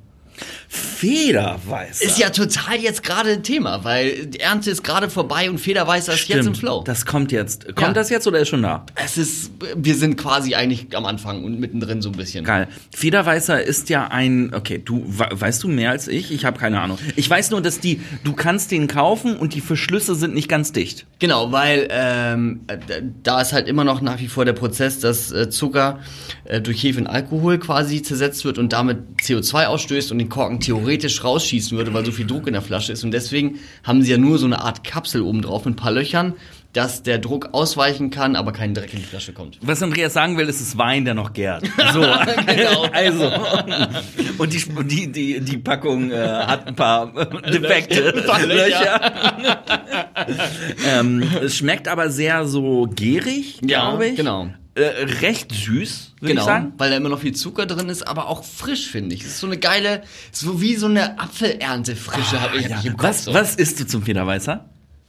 Federweißer. 0.73 2.03
Ist 2.05 2.17
ja 2.17 2.29
total 2.29 2.77
jetzt 2.79 3.03
gerade 3.03 3.31
ein 3.31 3.43
Thema, 3.43 3.83
weil 3.83 4.25
die 4.25 4.39
Ernte 4.39 4.71
ist 4.71 4.83
gerade 4.83 5.09
vorbei 5.09 5.49
und 5.49 5.59
Federweißer 5.59 6.13
ist 6.13 6.27
jetzt 6.27 6.47
im 6.47 6.55
Flow. 6.55 6.81
Das 6.83 7.05
kommt 7.05 7.31
jetzt. 7.31 7.65
Kommt 7.75 7.79
Ja. 7.89 7.93
das 7.93 8.09
jetzt 8.09 8.25
oder 8.27 8.39
ist 8.39 8.49
schon 8.49 8.63
da? 8.63 8.85
es 8.95 9.17
ist, 9.17 9.51
wir 9.75 9.95
sind 9.95 10.17
quasi 10.17 10.55
eigentlich 10.55 10.95
am 10.95 11.05
Anfang 11.05 11.43
und 11.43 11.59
mittendrin 11.59 12.01
so 12.01 12.09
ein 12.09 12.13
bisschen. 12.17 12.43
Geil. 12.45 12.67
Federweißer 12.95 13.61
ist 13.63 13.89
ja 13.89 14.07
ein, 14.07 14.53
okay, 14.53 14.81
du 14.83 15.03
we- 15.07 15.29
weißt 15.31 15.61
du 15.63 15.67
mehr 15.67 15.91
als 15.91 16.07
ich? 16.07 16.31
Ich 16.31 16.45
habe 16.45 16.57
keine 16.59 16.81
Ahnung. 16.81 16.97
Ich 17.15 17.29
weiß 17.29 17.51
nur, 17.51 17.61
dass 17.61 17.79
die, 17.79 18.01
du 18.23 18.33
kannst 18.33 18.71
den 18.71 18.87
kaufen 18.87 19.37
und 19.37 19.53
die 19.53 19.61
Verschlüsse 19.61 20.15
sind 20.15 20.33
nicht 20.33 20.49
ganz 20.49 20.71
dicht. 20.71 21.05
Genau, 21.19 21.51
weil 21.51 21.87
ähm, 21.91 22.61
äh, 22.67 22.77
da 23.21 23.41
ist 23.41 23.53
halt 23.53 23.67
immer 23.67 23.83
noch 23.83 24.01
nach 24.01 24.19
wie 24.19 24.27
vor 24.27 24.45
der 24.45 24.53
Prozess, 24.53 24.99
dass 24.99 25.31
äh, 25.31 25.49
Zucker 25.49 25.99
äh, 26.45 26.59
durch 26.61 26.81
Hefe 26.83 26.99
in 26.99 27.07
Alkohol 27.07 27.59
quasi 27.59 28.01
zersetzt 28.01 28.43
wird 28.45 28.57
und 28.57 28.73
damit 28.73 28.97
CO2 29.21 29.65
ausstößt 29.65 30.11
und 30.11 30.17
den 30.19 30.29
Korken 30.29 30.59
theoretisch 30.63 31.23
rausschießen 31.23 31.77
würde, 31.77 31.93
weil 31.93 32.05
so 32.05 32.11
viel 32.11 32.25
Druck 32.25 32.47
in 32.47 32.53
der 32.53 32.61
Flasche 32.61 32.91
ist. 32.93 33.03
Und 33.03 33.11
deswegen 33.11 33.59
haben 33.83 34.01
sie 34.01 34.11
ja 34.11 34.17
nur 34.17 34.37
so 34.37 34.45
eine 34.45 34.61
Art 34.61 34.83
Kapsel 34.83 35.21
oben 35.21 35.41
drauf 35.41 35.65
mit 35.65 35.73
ein 35.73 35.77
paar 35.77 35.91
Löchern, 35.91 36.33
dass 36.73 37.03
der 37.03 37.19
Druck 37.19 37.49
ausweichen 37.51 38.09
kann, 38.09 38.35
aber 38.35 38.51
kein 38.51 38.73
Dreck 38.73 38.91
in 38.93 38.99
die 38.99 39.05
Flasche 39.05 39.31
kommt. 39.31 39.59
Was 39.61 39.83
Andreas 39.83 40.13
sagen 40.13 40.37
will, 40.39 40.49
ist 40.49 40.59
es 40.59 40.75
Wein, 40.75 41.05
der 41.05 41.13
noch 41.13 41.33
gärt. 41.33 41.63
So, 41.93 42.01
Genau. 42.47 42.87
also. 42.91 43.31
Und 44.39 44.53
die, 44.53 44.63
die, 44.87 45.11
die, 45.11 45.39
die 45.41 45.57
Packung 45.57 46.09
äh, 46.11 46.15
hat 46.17 46.65
ein 46.65 46.75
paar 46.75 47.13
Defekte, 47.51 48.15
Ein 48.15 48.25
paar 48.25 48.41
Löcher. 48.43 49.11
ähm, 50.87 51.23
es 51.43 51.55
schmeckt 51.57 51.87
aber 51.87 52.09
sehr 52.09 52.47
so 52.47 52.87
Ja, 53.61 53.89
glaube 53.89 54.07
ich. 54.07 54.15
genau. 54.15 54.47
Äh, 54.75 54.81
recht 55.21 55.51
süß, 55.51 56.13
würde 56.19 56.33
Genau, 56.33 56.41
ich 56.41 56.45
sagen. 56.47 56.73
weil 56.77 56.89
da 56.89 56.97
immer 56.97 57.09
noch 57.09 57.19
viel 57.19 57.35
Zucker 57.35 57.67
drin 57.67 57.89
ist, 57.89 58.07
aber 58.07 58.27
auch 58.27 58.43
frisch, 58.43 58.87
finde 58.87 59.13
ich. 59.13 59.21
Es 59.21 59.27
ist 59.33 59.39
so 59.39 59.45
eine 59.47 59.57
geile, 59.59 60.01
so 60.31 60.61
wie 60.61 60.75
so 60.75 60.87
eine 60.87 61.19
Apfelernte-Frische 61.19 62.41
habe 62.41 62.57
ich, 62.57 62.63
hab 62.65 62.71
Ja. 62.71 62.79
ich 62.79 62.85
im 62.87 62.97
Kopf. 62.97 63.03
Was, 63.09 63.23
so. 63.25 63.33
was 63.35 63.55
isst 63.55 63.79
du 63.79 63.85
zum 63.85 64.01
Federweißer? 64.03 64.65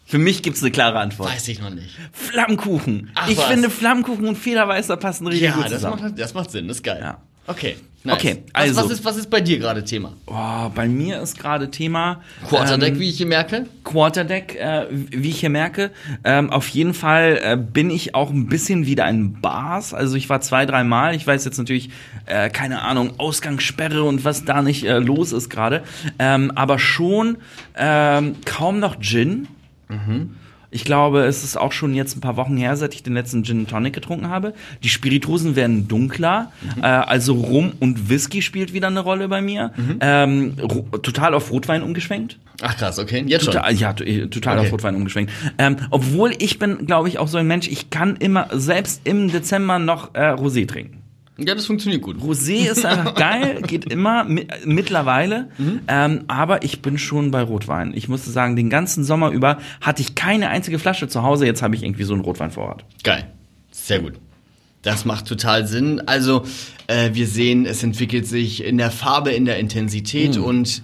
Für 0.06 0.18
mich 0.18 0.42
gibt's 0.42 0.60
eine 0.60 0.70
klare 0.70 0.98
Antwort. 0.98 1.30
Weiß 1.32 1.48
ich 1.48 1.60
noch 1.62 1.70
nicht. 1.70 1.96
Flammkuchen. 2.12 3.10
Ach, 3.14 3.26
ich 3.28 3.38
was? 3.38 3.46
finde 3.46 3.70
Flammkuchen 3.70 4.26
und 4.28 4.36
Federweißer 4.36 4.98
passen 4.98 5.26
richtig 5.28 5.46
Ja, 5.48 5.54
gut 5.54 5.64
das 5.64 5.72
zusammen. 5.72 6.02
macht, 6.02 6.18
das 6.18 6.34
macht 6.34 6.50
Sinn, 6.50 6.68
das 6.68 6.76
ist 6.78 6.82
geil. 6.82 6.98
Ja. 7.00 7.22
Okay, 7.46 7.76
nice. 8.04 8.14
Okay, 8.16 8.42
was, 8.52 8.62
also- 8.62 8.76
was, 8.84 8.90
ist, 8.90 9.04
was 9.04 9.16
ist 9.16 9.30
bei 9.30 9.40
dir 9.42 9.58
gerade 9.58 9.84
Thema? 9.84 10.12
Oh, 10.26 10.70
bei 10.74 10.88
mir 10.88 11.20
ist 11.20 11.38
gerade 11.38 11.70
Thema 11.70 12.22
Quarterdeck, 12.48 12.94
ähm, 12.94 12.98
wie 13.00 13.08
ich 13.10 13.16
hier 13.18 13.26
merke? 13.26 13.66
Quarterdeck, 13.84 14.54
äh, 14.56 14.86
wie 14.90 15.28
ich 15.28 15.40
hier 15.40 15.50
merke. 15.50 15.90
Ähm, 16.24 16.50
auf 16.50 16.68
jeden 16.68 16.94
Fall 16.94 17.38
äh, 17.42 17.56
bin 17.56 17.90
ich 17.90 18.14
auch 18.14 18.30
ein 18.30 18.46
bisschen 18.46 18.86
wieder 18.86 19.04
ein 19.04 19.40
Bars. 19.42 19.92
Also 19.92 20.16
ich 20.16 20.28
war 20.30 20.40
zwei, 20.40 20.64
drei 20.64 20.84
Mal. 20.84 21.14
Ich 21.14 21.26
weiß 21.26 21.44
jetzt 21.44 21.58
natürlich, 21.58 21.90
äh, 22.26 22.48
keine 22.48 22.82
Ahnung, 22.82 23.12
Ausgangssperre 23.18 24.02
und 24.04 24.24
was 24.24 24.44
da 24.44 24.62
nicht 24.62 24.84
äh, 24.84 24.98
los 24.98 25.32
ist 25.32 25.50
gerade. 25.50 25.82
Ähm, 26.18 26.50
aber 26.54 26.78
schon 26.78 27.38
ähm, 27.76 28.36
kaum 28.46 28.78
noch 28.80 28.98
Gin. 29.00 29.48
Ich 30.74 30.84
glaube, 30.84 31.20
es 31.24 31.44
ist 31.44 31.56
auch 31.56 31.70
schon 31.70 31.94
jetzt 31.94 32.16
ein 32.16 32.20
paar 32.20 32.36
Wochen 32.36 32.56
her, 32.56 32.76
seit 32.76 32.94
ich 32.94 33.04
den 33.04 33.14
letzten 33.14 33.44
Gin 33.44 33.68
Tonic 33.68 33.92
getrunken 33.94 34.28
habe. 34.28 34.54
Die 34.82 34.88
Spirituosen 34.88 35.54
werden 35.54 35.86
dunkler. 35.86 36.50
Äh, 36.82 36.86
also 36.86 37.34
Rum 37.34 37.74
und 37.78 38.10
Whisky 38.10 38.42
spielt 38.42 38.72
wieder 38.72 38.88
eine 38.88 38.98
Rolle 38.98 39.28
bei 39.28 39.40
mir. 39.40 39.70
Ähm, 40.00 40.54
ro- 40.60 40.82
total 40.98 41.34
auf 41.34 41.52
Rotwein 41.52 41.84
umgeschwenkt. 41.84 42.38
Ach 42.60 42.76
krass, 42.76 42.98
okay, 42.98 43.22
jetzt 43.24 43.44
schon. 43.44 43.54
Total, 43.54 43.72
ja, 43.72 43.92
t- 43.92 44.02
äh, 44.04 44.26
total 44.26 44.58
Okay. 44.58 44.66
auf 44.66 44.72
Rotwein 44.72 44.96
umgeschwenkt. 44.96 45.32
Ähm, 45.58 45.76
obwohl 45.90 46.32
ich 46.40 46.58
bin, 46.58 46.86
glaube 46.86 47.08
ich, 47.08 47.18
auch 47.18 47.28
so 47.28 47.38
ein 47.38 47.46
Mensch, 47.46 47.68
ich 47.68 47.90
kann 47.90 48.16
immer 48.16 48.48
selbst 48.52 49.02
im 49.04 49.30
Dezember 49.30 49.78
noch 49.78 50.12
äh, 50.16 50.32
Rosé 50.32 50.66
trinken. 50.66 51.03
Ja, 51.36 51.54
das 51.54 51.66
funktioniert 51.66 52.00
gut. 52.02 52.18
Rosé 52.18 52.70
ist 52.70 52.86
einfach 52.86 53.14
geil, 53.16 53.60
geht 53.66 53.86
immer 53.86 54.22
mi 54.24 54.46
mittlerweile. 54.64 55.48
Mhm. 55.58 55.80
Ähm, 55.88 56.24
aber 56.28 56.62
ich 56.62 56.80
bin 56.80 56.96
schon 56.96 57.30
bei 57.32 57.42
Rotwein. 57.42 57.92
Ich 57.94 58.08
musste 58.08 58.30
sagen, 58.30 58.54
den 58.54 58.70
ganzen 58.70 59.02
Sommer 59.02 59.30
über 59.30 59.58
hatte 59.80 60.00
ich 60.02 60.14
keine 60.14 60.48
einzige 60.50 60.78
Flasche 60.78 61.08
zu 61.08 61.22
Hause. 61.24 61.44
Jetzt 61.46 61.62
habe 61.62 61.74
ich 61.74 61.82
irgendwie 61.82 62.04
so 62.04 62.14
einen 62.14 62.22
Rotweinvorrat. 62.22 62.84
Geil. 63.02 63.26
Sehr 63.72 63.98
gut. 64.00 64.12
Das 64.82 65.04
macht 65.04 65.26
total 65.26 65.66
Sinn. 65.66 66.00
Also, 66.06 66.44
äh, 66.86 67.10
wir 67.14 67.26
sehen, 67.26 67.66
es 67.66 67.82
entwickelt 67.82 68.26
sich 68.26 68.62
in 68.62 68.78
der 68.78 68.90
Farbe, 68.90 69.30
in 69.32 69.44
der 69.46 69.58
Intensität 69.58 70.36
Mhm. 70.36 70.44
und 70.44 70.82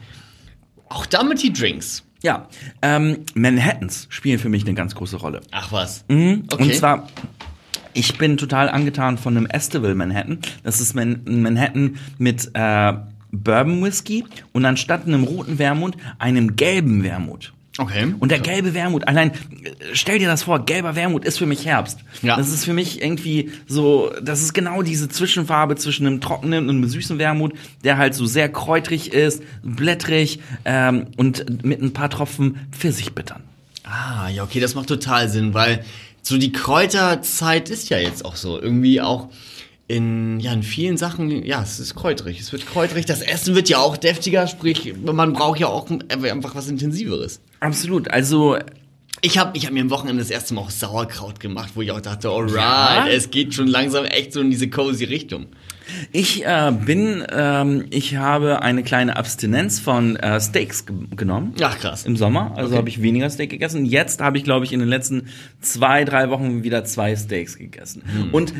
auch 0.89 1.07
damit 1.07 1.43
die 1.43 1.53
Drinks. 1.53 2.03
Ja, 2.23 2.49
ähm, 2.83 3.19
Manhattans 3.35 4.07
spielen 4.11 4.39
für 4.39 4.49
mich 4.49 4.65
eine 4.65 4.75
ganz 4.75 4.95
große 4.95 5.17
Rolle. 5.19 5.41
Ach 5.53 5.71
was. 5.73 6.05
Mhm. 6.09 6.45
Okay. 6.53 6.63
Und 6.65 6.75
zwar, 6.75 7.09
ich 7.93 8.19
bin 8.19 8.37
total 8.37 8.69
angetan 8.69 9.19
von 9.19 9.37
einem 9.37 9.47
Estival 9.47 9.95
Manhattan. 9.95 10.39
Das 10.63 10.81
ist 10.81 10.95
Man 10.95 11.23
ein 11.27 11.43
Manhattan 11.43 11.97
mit 12.19 12.51
äh, 12.55 12.93
Bourbon 13.33 13.83
Whisky 13.83 14.25
und 14.53 14.65
anstatt 14.65 15.07
einem 15.07 15.25
roten 15.25 15.59
Wermut 15.59 15.97
einem 16.19 16.57
gelben 16.57 17.03
Wermut. 17.03 17.53
Okay. 17.79 18.13
Und 18.19 18.31
der 18.31 18.41
gelbe 18.41 18.75
Wermut, 18.75 19.09
allein, 19.09 19.33
stell 19.95 20.19
dir 20.19 20.29
das 20.29 20.43
vor, 20.43 20.67
gelber 20.67 20.97
Wermut 20.97 21.25
ist 21.25 21.39
für 21.39 21.47
mich 21.47 21.65
Herbst. 21.65 22.01
Ja. 22.21 22.37
Das 22.37 22.51
ist 22.51 22.65
für 22.65 22.75
mich 22.75 23.01
irgendwie 23.01 23.53
so, 23.67 24.13
das 24.21 24.43
ist 24.43 24.53
genau 24.53 24.83
diese 24.83 25.09
Zwischenfarbe 25.09 25.77
zwischen 25.77 26.07
einem 26.07 26.21
trockenen 26.21 26.69
und 26.69 26.77
einem 26.77 26.89
süßen 26.89 27.19
Wermut, 27.19 27.55
der 27.83 27.97
halt 27.97 28.15
so 28.15 28.27
sehr 28.27 28.51
kräutrig 28.51 29.13
ist, 29.13 29.43
blättrig 29.63 30.41
ähm, 30.67 31.07
und 31.17 31.65
mit 31.65 31.81
ein 31.81 31.93
paar 31.93 32.11
Tropfen 32.11 32.59
Pfirsichbittern. 32.73 33.43
Ah, 33.85 34.29
ja, 34.29 34.43
okay, 34.43 34.61
das 34.61 34.75
macht 34.75 34.89
total 34.89 35.29
Sinn, 35.29 35.55
weil 35.55 35.85
so 36.23 36.39
die 36.39 36.53
Kräuterzeit 36.53 37.71
ist 37.71 37.89
ja 37.89 37.99
jetzt 37.99 38.25
auch 38.25 38.37
so. 38.37 38.61
Irgendwie 38.61 39.01
auch 39.01 39.29
in, 39.89 40.39
ja, 40.39 40.53
in 40.53 40.63
vielen 40.63 40.97
Sachen, 40.97 41.45
ja, 41.45 41.63
es 41.63 41.81
ist 41.81 41.95
kräuterig. 41.97 42.39
Es 42.41 42.53
wird 42.53 42.67
kräuterig. 42.67 43.07
Das 43.07 43.23
Essen 43.23 43.55
wird 43.55 43.69
ja 43.69 43.79
auch 43.79 43.97
deftiger, 43.97 44.47
sprich, 44.47 44.95
man 45.05 45.33
braucht 45.33 45.59
ja 45.59 45.67
auch 45.67 45.89
einfach 46.11 46.55
was 46.55 46.69
Intensiveres. 46.69 47.41
Absolut, 47.59 48.09
also 48.11 48.57
Ich 49.23 49.37
habe 49.39 49.57
ich 49.57 49.67
hab 49.67 49.73
mir 49.73 49.83
am 49.83 49.91
Wochenende 49.91 50.23
das 50.23 50.31
erste 50.31 50.55
Mal 50.55 50.63
auch 50.63 50.71
Sauerkraut 50.71 51.41
gemacht, 51.41 51.73
wo 51.75 51.83
ich 51.83 51.91
auch 51.91 52.01
dachte, 52.01 52.29
alright, 52.29 52.55
Ja? 52.55 53.07
es 53.09 53.31
geht 53.31 53.53
schon 53.55 53.67
langsam 53.67 54.05
echt 54.05 54.33
so 54.33 54.41
in 54.41 54.51
diese 54.51 54.71
cozy 54.71 55.05
Richtung. 55.05 55.47
Ich 56.13 56.45
äh, 56.47 56.73
bin, 56.73 57.25
ähm, 57.33 57.85
ich 57.91 58.17
habe 58.17 58.63
eine 58.63 58.83
kleine 58.83 59.17
Abstinenz 59.17 59.81
von 59.81 60.17
äh, 60.17 60.41
Steaks 60.41 60.87
ge 60.87 60.95
genommen. 61.17 61.55
Ach, 61.63 61.79
krass. 61.79 62.05
Im 62.05 62.17
Sommer, 62.17 62.53
also 62.57 62.71
Okay. 62.71 62.77
habe 62.79 62.89
ich 62.89 63.03
weniger 63.03 63.29
Steak 63.29 63.51
gegessen. 63.51 63.85
Jetzt 63.85 64.21
habe 64.21 64.39
ich, 64.39 64.45
glaube 64.45 64.65
ich, 64.65 64.73
in 64.73 64.79
den 64.81 64.89
letzten 64.89 65.27
zwei, 65.61 66.05
drei 66.05 66.31
Wochen 66.31 66.63
wieder 66.63 66.85
zwei 66.85 67.17
Steaks 67.17 67.59
gegessen. 67.59 68.03
Hm. 68.07 68.31
Und 68.33 68.55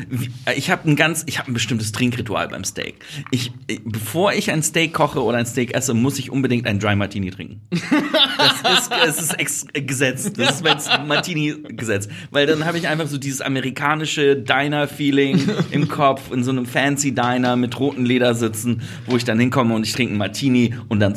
äh, 0.45 0.53
ich 0.55 0.69
habe 0.69 0.89
ein 0.89 0.95
ganz, 0.97 1.23
ich 1.27 1.39
habe 1.39 1.49
ein 1.49 1.53
bestimmtes 1.53 1.91
Trinkritual 1.93 2.49
beim 2.49 2.63
Steak. 2.65 2.95
Ich, 3.31 3.51
ich, 3.67 3.81
bevor 3.85 4.33
ich 4.33 4.51
ein 4.51 4.63
Steak 4.63 4.93
koche 4.93 5.23
oder 5.23 5.37
ein 5.37 5.45
Steak 5.45 5.73
esse, 5.73 5.93
muss 5.93 6.19
ich 6.19 6.29
unbedingt 6.31 6.67
ein 6.67 6.79
Dry 6.79 6.95
Martini 6.95 7.31
trinken. 7.31 7.61
Das 7.71 8.79
ist, 8.79 8.91
es 9.07 9.21
ist 9.21 9.39
ex 9.39 9.65
Gesetz. 9.73 10.31
Das 10.33 10.55
ist 10.55 10.63
mein 10.63 11.07
Martini-Gesetz. 11.07 12.09
Weil 12.31 12.47
dann 12.47 12.65
habe 12.65 12.77
ich 12.77 12.87
einfach 12.87 13.07
so 13.07 13.17
dieses 13.17 13.41
amerikanische 13.41 14.35
Diner-Feeling 14.35 15.47
im 15.71 15.87
Kopf, 15.87 16.31
in 16.31 16.43
so 16.43 16.51
einem 16.51 16.65
fancy 16.65 17.11
Diner 17.13 17.20
mit 17.57 17.79
roten 17.79 18.05
Ledersitzen, 18.05 18.81
wo 19.05 19.15
ich 19.17 19.23
dann 19.23 19.39
hinkomme 19.39 19.73
und 19.75 19.85
ich 19.85 19.93
trinke 19.93 20.11
einen 20.11 20.17
Martini 20.19 20.73
und 20.89 20.99
dann 20.99 21.13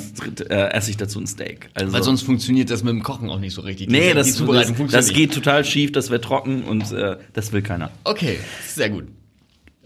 äh, 0.49 0.71
esse 0.73 0.91
ich 0.91 0.97
dazu 0.97 1.21
ein 1.21 1.27
Steak. 1.27 1.71
Also, 1.75 1.93
Weil 1.93 2.03
sonst 2.03 2.23
funktioniert 2.23 2.71
das 2.71 2.83
mit 2.83 2.93
dem 2.93 3.03
Kochen 3.03 3.31
auch 3.31 3.39
nicht 3.41 3.55
so 3.55 3.63
richtig. 3.63 3.89
nee, 3.91 4.09
Die- 4.09 4.15
das, 4.15 4.27
die 4.29 4.33
Zubereitung 4.35 4.77
das, 4.87 4.93
das 5.07 5.09
geht 5.13 5.33
total 5.35 5.65
schief, 5.65 5.93
das 5.93 6.11
wird 6.11 6.25
trocken 6.25 6.63
und 6.65 6.93
äh, 6.93 7.17
das 7.33 7.53
will 7.53 7.63
keiner. 7.63 7.91
Okay, 8.05 8.39
sehr 8.67 8.91
gut. 8.91 9.05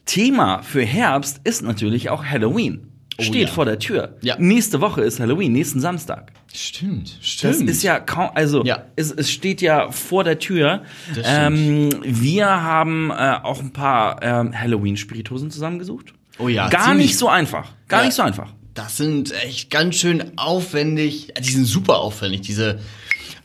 Thema 0.04 0.62
für 0.62 0.82
Herbst 0.84 1.40
ist 1.44 1.62
natürlich 1.62 2.10
auch 2.10 2.24
Halloween. 2.24 2.80
Steht 3.20 3.34
Oh 3.34 3.38
ja. 3.38 3.46
vor 3.48 3.64
der 3.64 3.78
Tür. 3.80 4.16
Ja. 4.22 4.36
Nächste 4.38 4.80
Woche 4.80 5.00
ist 5.02 5.18
Halloween, 5.18 5.52
nächsten 5.52 5.80
Samstag. 5.80 6.30
Stimmt, 6.54 7.18
stimmt. 7.20 7.54
Das 7.54 7.60
ist 7.62 7.82
ja 7.82 7.98
kaum, 7.98 8.30
also 8.34 8.64
Ja. 8.64 8.84
es, 8.94 9.10
es 9.10 9.30
steht 9.30 9.60
ja 9.60 9.90
vor 9.90 10.22
der 10.22 10.38
Tür. 10.38 10.82
Ähm, 11.24 11.90
wir 12.04 12.46
haben 12.46 13.10
äh, 13.10 13.14
auch 13.42 13.60
ein 13.60 13.72
paar 13.72 14.22
ähm, 14.22 14.58
Halloween-Spirituosen 14.58 15.50
zusammengesucht. 15.50 16.14
Oh 16.38 16.48
ja, 16.48 16.68
Gar 16.68 16.84
ziemlich- 16.84 17.08
nicht 17.08 17.18
so 17.18 17.28
einfach. 17.28 17.72
Gar 17.88 18.00
Ja. 18.00 18.06
nicht 18.06 18.14
so 18.14 18.22
einfach. 18.22 18.52
Das 18.74 18.96
sind 18.96 19.32
echt 19.44 19.70
ganz 19.70 19.96
schön 19.96 20.38
aufwendig. 20.38 21.32
Die 21.40 21.50
sind 21.50 21.64
super 21.64 21.98
aufwendig. 21.98 22.42
Diese, 22.42 22.78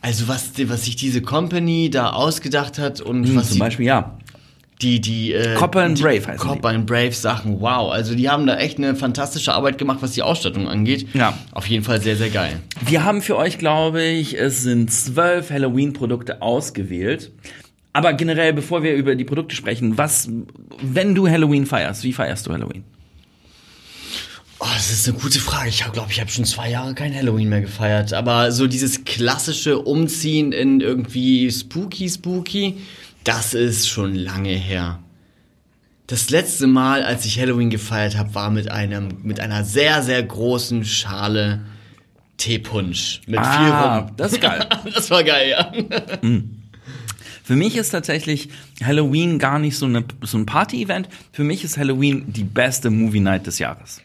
also 0.00 0.28
was, 0.28 0.52
was 0.68 0.84
sich 0.84 0.94
diese 0.94 1.20
Company 1.20 1.90
da 1.90 2.10
ausgedacht 2.10 2.78
hat 2.78 3.00
und 3.00 3.34
was 3.34 3.50
Zum 3.50 3.58
Beispiel, 3.58 3.86
ja. 3.86 4.18
Die, 4.82 5.00
die 5.00 5.32
äh, 5.32 5.54
Copper 5.54 5.82
and 5.82 5.98
die 5.98 6.02
Brave 6.02 6.26
heißen 6.26 6.38
Copper 6.38 6.70
and 6.70 6.86
Brave 6.86 7.12
Sachen. 7.12 7.60
Wow, 7.60 7.92
also 7.92 8.14
die 8.14 8.28
haben 8.28 8.46
da 8.46 8.56
echt 8.56 8.78
eine 8.78 8.96
fantastische 8.96 9.52
Arbeit 9.52 9.78
gemacht, 9.78 9.98
was 10.00 10.12
die 10.12 10.22
Ausstattung 10.22 10.68
angeht. 10.68 11.08
Ja. 11.14 11.38
Auf 11.52 11.66
jeden 11.66 11.84
Fall 11.84 12.00
sehr, 12.00 12.16
sehr 12.16 12.30
geil. 12.30 12.60
Wir 12.84 13.04
haben 13.04 13.22
für 13.22 13.36
euch, 13.36 13.58
glaube 13.58 14.02
ich, 14.02 14.38
es 14.38 14.62
sind 14.62 14.92
zwölf 14.92 15.50
Halloween-Produkte 15.50 16.42
ausgewählt. 16.42 17.30
Aber 17.92 18.12
generell, 18.12 18.52
bevor 18.52 18.82
wir 18.82 18.94
über 18.94 19.14
die 19.14 19.24
Produkte 19.24 19.54
sprechen, 19.54 19.96
was, 19.96 20.28
wenn 20.82 21.14
du 21.14 21.28
Halloween 21.28 21.64
feierst, 21.64 22.02
wie 22.02 22.12
feierst 22.12 22.46
du 22.46 22.52
Halloween? 22.52 22.82
Oh, 24.58 24.66
das 24.74 24.90
ist 24.90 25.08
eine 25.08 25.18
gute 25.18 25.38
Frage. 25.38 25.68
Ich 25.68 25.84
glaube, 25.92 26.10
ich 26.10 26.20
habe 26.20 26.30
schon 26.30 26.44
zwei 26.44 26.70
Jahre 26.70 26.94
kein 26.94 27.14
Halloween 27.14 27.48
mehr 27.50 27.60
gefeiert. 27.60 28.12
Aber 28.12 28.50
so 28.50 28.66
dieses 28.66 29.04
klassische 29.04 29.78
Umziehen 29.78 30.52
in 30.52 30.80
irgendwie 30.80 31.50
spooky, 31.50 32.08
spooky, 32.08 32.78
das 33.24 33.54
ist 33.54 33.88
schon 33.88 34.14
lange 34.14 34.50
her. 34.50 35.00
Das 36.06 36.28
letzte 36.30 36.66
Mal, 36.66 37.02
als 37.02 37.24
ich 37.24 37.40
Halloween 37.40 37.70
gefeiert 37.70 38.16
habe, 38.18 38.34
war 38.34 38.50
mit 38.50 38.70
einem, 38.70 39.08
mit 39.22 39.40
einer 39.40 39.64
sehr, 39.64 40.02
sehr 40.02 40.22
großen 40.22 40.84
Schale 40.84 41.62
Teepunsch. 42.36 43.22
Mit 43.26 43.40
Ah, 43.40 43.58
viel 43.58 43.72
Rum. 44.08 44.16
das 44.16 44.32
ist 44.32 44.40
geil. 44.40 44.66
das 44.94 45.10
war 45.10 45.24
geil, 45.24 45.50
ja. 45.50 45.72
Für 47.42 47.56
mich 47.56 47.76
ist 47.76 47.90
tatsächlich 47.90 48.48
Halloween 48.82 49.38
gar 49.38 49.58
nicht 49.58 49.76
so, 49.78 49.86
eine, 49.86 50.04
so 50.22 50.36
ein 50.38 50.44
Party-Event. 50.46 51.08
Für 51.32 51.44
mich 51.44 51.64
ist 51.64 51.78
Halloween 51.78 52.24
die 52.32 52.44
beste 52.44 52.90
Movie-Night 52.90 53.46
des 53.46 53.58
Jahres. 53.58 54.02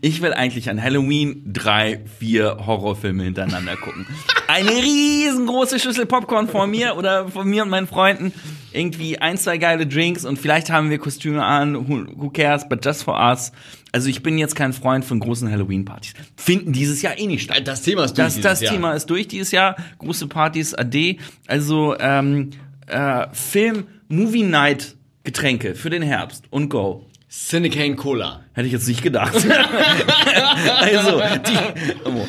Ich 0.00 0.22
will 0.22 0.32
eigentlich 0.32 0.68
an 0.70 0.82
Halloween 0.82 1.42
drei, 1.46 2.00
vier 2.18 2.58
Horrorfilme 2.66 3.22
hintereinander 3.24 3.76
gucken. 3.76 4.06
Eine 4.48 4.70
riesengroße 4.70 5.78
Schüssel 5.78 6.06
Popcorn 6.06 6.48
vor 6.48 6.66
mir 6.66 6.96
oder 6.96 7.28
von 7.28 7.48
mir 7.48 7.62
und 7.62 7.70
meinen 7.70 7.86
Freunden. 7.86 8.32
Irgendwie 8.72 9.18
ein, 9.18 9.36
zwei 9.36 9.58
geile 9.58 9.86
Drinks 9.86 10.24
und 10.24 10.38
vielleicht 10.38 10.70
haben 10.70 10.90
wir 10.90 10.98
Kostüme 10.98 11.44
an. 11.44 11.88
Who, 11.88 12.30
cares, 12.30 12.68
but 12.68 12.84
just 12.84 13.02
for 13.02 13.18
us. 13.18 13.52
Also 13.92 14.08
ich 14.08 14.22
bin 14.22 14.38
jetzt 14.38 14.56
kein 14.56 14.72
Freund 14.72 15.04
von 15.04 15.20
großen 15.20 15.50
Halloween-Partys. 15.50 16.14
Finden 16.36 16.72
dieses 16.72 17.02
Jahr 17.02 17.18
eh 17.18 17.26
nicht 17.26 17.42
statt. 17.42 17.62
Das 17.66 17.82
Thema 17.82 18.04
ist 18.04 18.16
durch 18.16 18.26
Das, 18.26 18.34
dieses 18.34 18.42
das 18.50 18.60
Jahr. 18.62 18.72
Thema 18.72 18.92
ist 18.92 19.06
durch 19.10 19.28
dieses 19.28 19.52
Jahr. 19.52 19.76
Große 19.98 20.26
Partys, 20.26 20.74
AD. 20.74 21.18
Also 21.46 21.96
ähm, 21.98 22.50
äh, 22.86 23.26
Film, 23.32 23.84
Movie 24.08 24.42
Night 24.44 24.96
Getränke 25.24 25.74
für 25.74 25.90
den 25.90 26.02
Herbst 26.02 26.44
und 26.50 26.68
Go. 26.68 27.06
Cinecane 27.34 27.96
Cola. 27.96 28.44
Hätte 28.52 28.66
ich 28.66 28.74
jetzt 28.74 28.86
nicht 28.86 29.02
gedacht. 29.02 29.32
also, 30.80 31.22
die, 31.46 31.58
oh, 32.04 32.26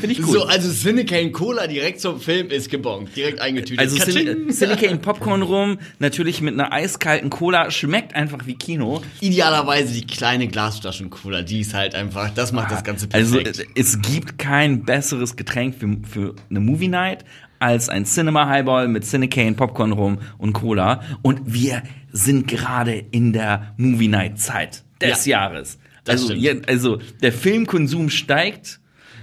finde 0.00 0.10
ich 0.10 0.20
gut. 0.20 0.32
So, 0.32 0.44
also 0.46 0.72
Cinecane 0.72 1.30
Cola 1.30 1.68
direkt 1.68 2.00
zum 2.00 2.20
Film 2.20 2.48
ist 2.48 2.68
gebongt. 2.68 3.14
Direkt 3.14 3.40
eingetütet. 3.40 3.78
also 3.78 3.96
Katsching. 3.96 4.26
Cin- 4.48 4.50
Silicane 4.52 4.96
Popcorn 4.98 5.42
rum, 5.42 5.78
natürlich 6.00 6.40
mit 6.40 6.54
einer 6.54 6.72
eiskalten 6.72 7.30
Cola, 7.30 7.70
schmeckt 7.70 8.16
einfach 8.16 8.44
wie 8.46 8.54
Kino. 8.56 9.02
Idealerweise 9.20 9.94
die 9.94 10.04
kleine 10.04 10.48
Glasflaschen 10.48 11.10
Cola, 11.10 11.42
die 11.42 11.60
ist 11.60 11.72
halt 11.72 11.94
einfach, 11.94 12.30
das 12.30 12.50
macht 12.50 12.72
das 12.72 12.82
Ganze 12.82 13.06
Also 13.12 13.38
perfekt. 13.40 13.68
es 13.76 14.02
gibt 14.02 14.38
kein 14.38 14.82
besseres 14.84 15.36
Getränk 15.36 15.76
für, 15.76 15.96
für 16.10 16.34
eine 16.50 16.58
Movie 16.58 16.88
Night 16.88 17.24
als 17.64 17.88
ein 17.88 18.04
Cinema 18.04 18.46
Highball 18.46 18.88
mit 18.88 19.04
Cinecane, 19.04 19.54
Popcorn 19.54 19.92
rum 19.92 20.18
und 20.36 20.52
Cola. 20.52 21.00
Und 21.22 21.40
wir 21.46 21.82
sind 22.12 22.46
gerade 22.46 22.92
in 23.10 23.32
der 23.32 23.72
Movie 23.78 24.08
Night 24.08 24.38
Zeit 24.38 24.84
des 25.00 25.24
Ja, 25.24 25.40
Jahres. 25.48 25.78
Also, 26.06 26.34
je- 26.34 26.60
also 26.66 26.98
der 27.22 27.32
Filmkonsum 27.32 28.10
steigt. 28.10 28.80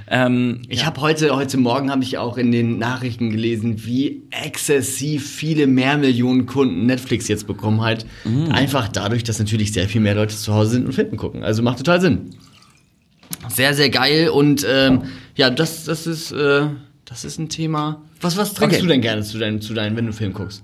Ähm, 0.08 0.64
ich 0.68 0.86
habe 0.88 1.00
heute, 1.02 1.36
heute 1.36 1.58
Morgen 1.58 1.92
habe 1.92 2.04
ich 2.04 2.18
auch 2.18 2.38
in 2.40 2.52
den 2.52 2.80
Nachrichten 2.80 3.30
gelesen, 3.30 3.86
wie 3.86 4.24
exzessiv 4.32 5.30
viele 5.30 5.68
mehr 5.68 5.98
Millionen 5.98 6.48
Kunden 6.48 6.88
Netflix 6.88 7.28
jetzt 7.28 7.46
bekommen 7.46 7.82
hat. 7.82 8.06
Mm. 8.26 8.52
Einfach 8.52 8.88
dadurch, 8.90 9.24
dass 9.24 9.38
natürlich 9.40 9.72
sehr 9.72 9.88
viel 9.88 10.02
mehr 10.02 10.16
Leute 10.16 10.36
zu 10.36 10.52
Hause 10.54 10.72
sind 10.72 10.86
und 10.88 10.94
Filme 10.94 11.16
gucken. 11.16 11.44
Also 11.44 11.62
macht 11.62 11.78
total 11.78 12.02
Sinn. 12.02 12.32
Sehr, 13.50 13.74
sehr 13.76 13.90
geil 13.92 14.30
und 14.30 14.66
ähm, 14.68 15.04
ja, 15.36 15.50
das, 15.50 15.86
das 15.86 16.08
ist, 16.08 16.32
äh, 16.32 16.64
das 17.12 17.26
ist 17.26 17.38
ein 17.38 17.50
Thema. 17.50 18.02
Was, 18.22 18.38
was 18.38 18.54
trinkst 18.56 18.78
Okay. 18.78 18.82
du 18.82 18.88
denn 18.92 19.02
gerne 19.02 19.22
zu 19.22 19.38
deinen, 19.38 19.62
zu 19.62 19.74
deinen, 19.76 19.96
wenn 19.96 20.08
du 20.08 20.14
Film 20.14 20.34
guckst? 20.34 20.64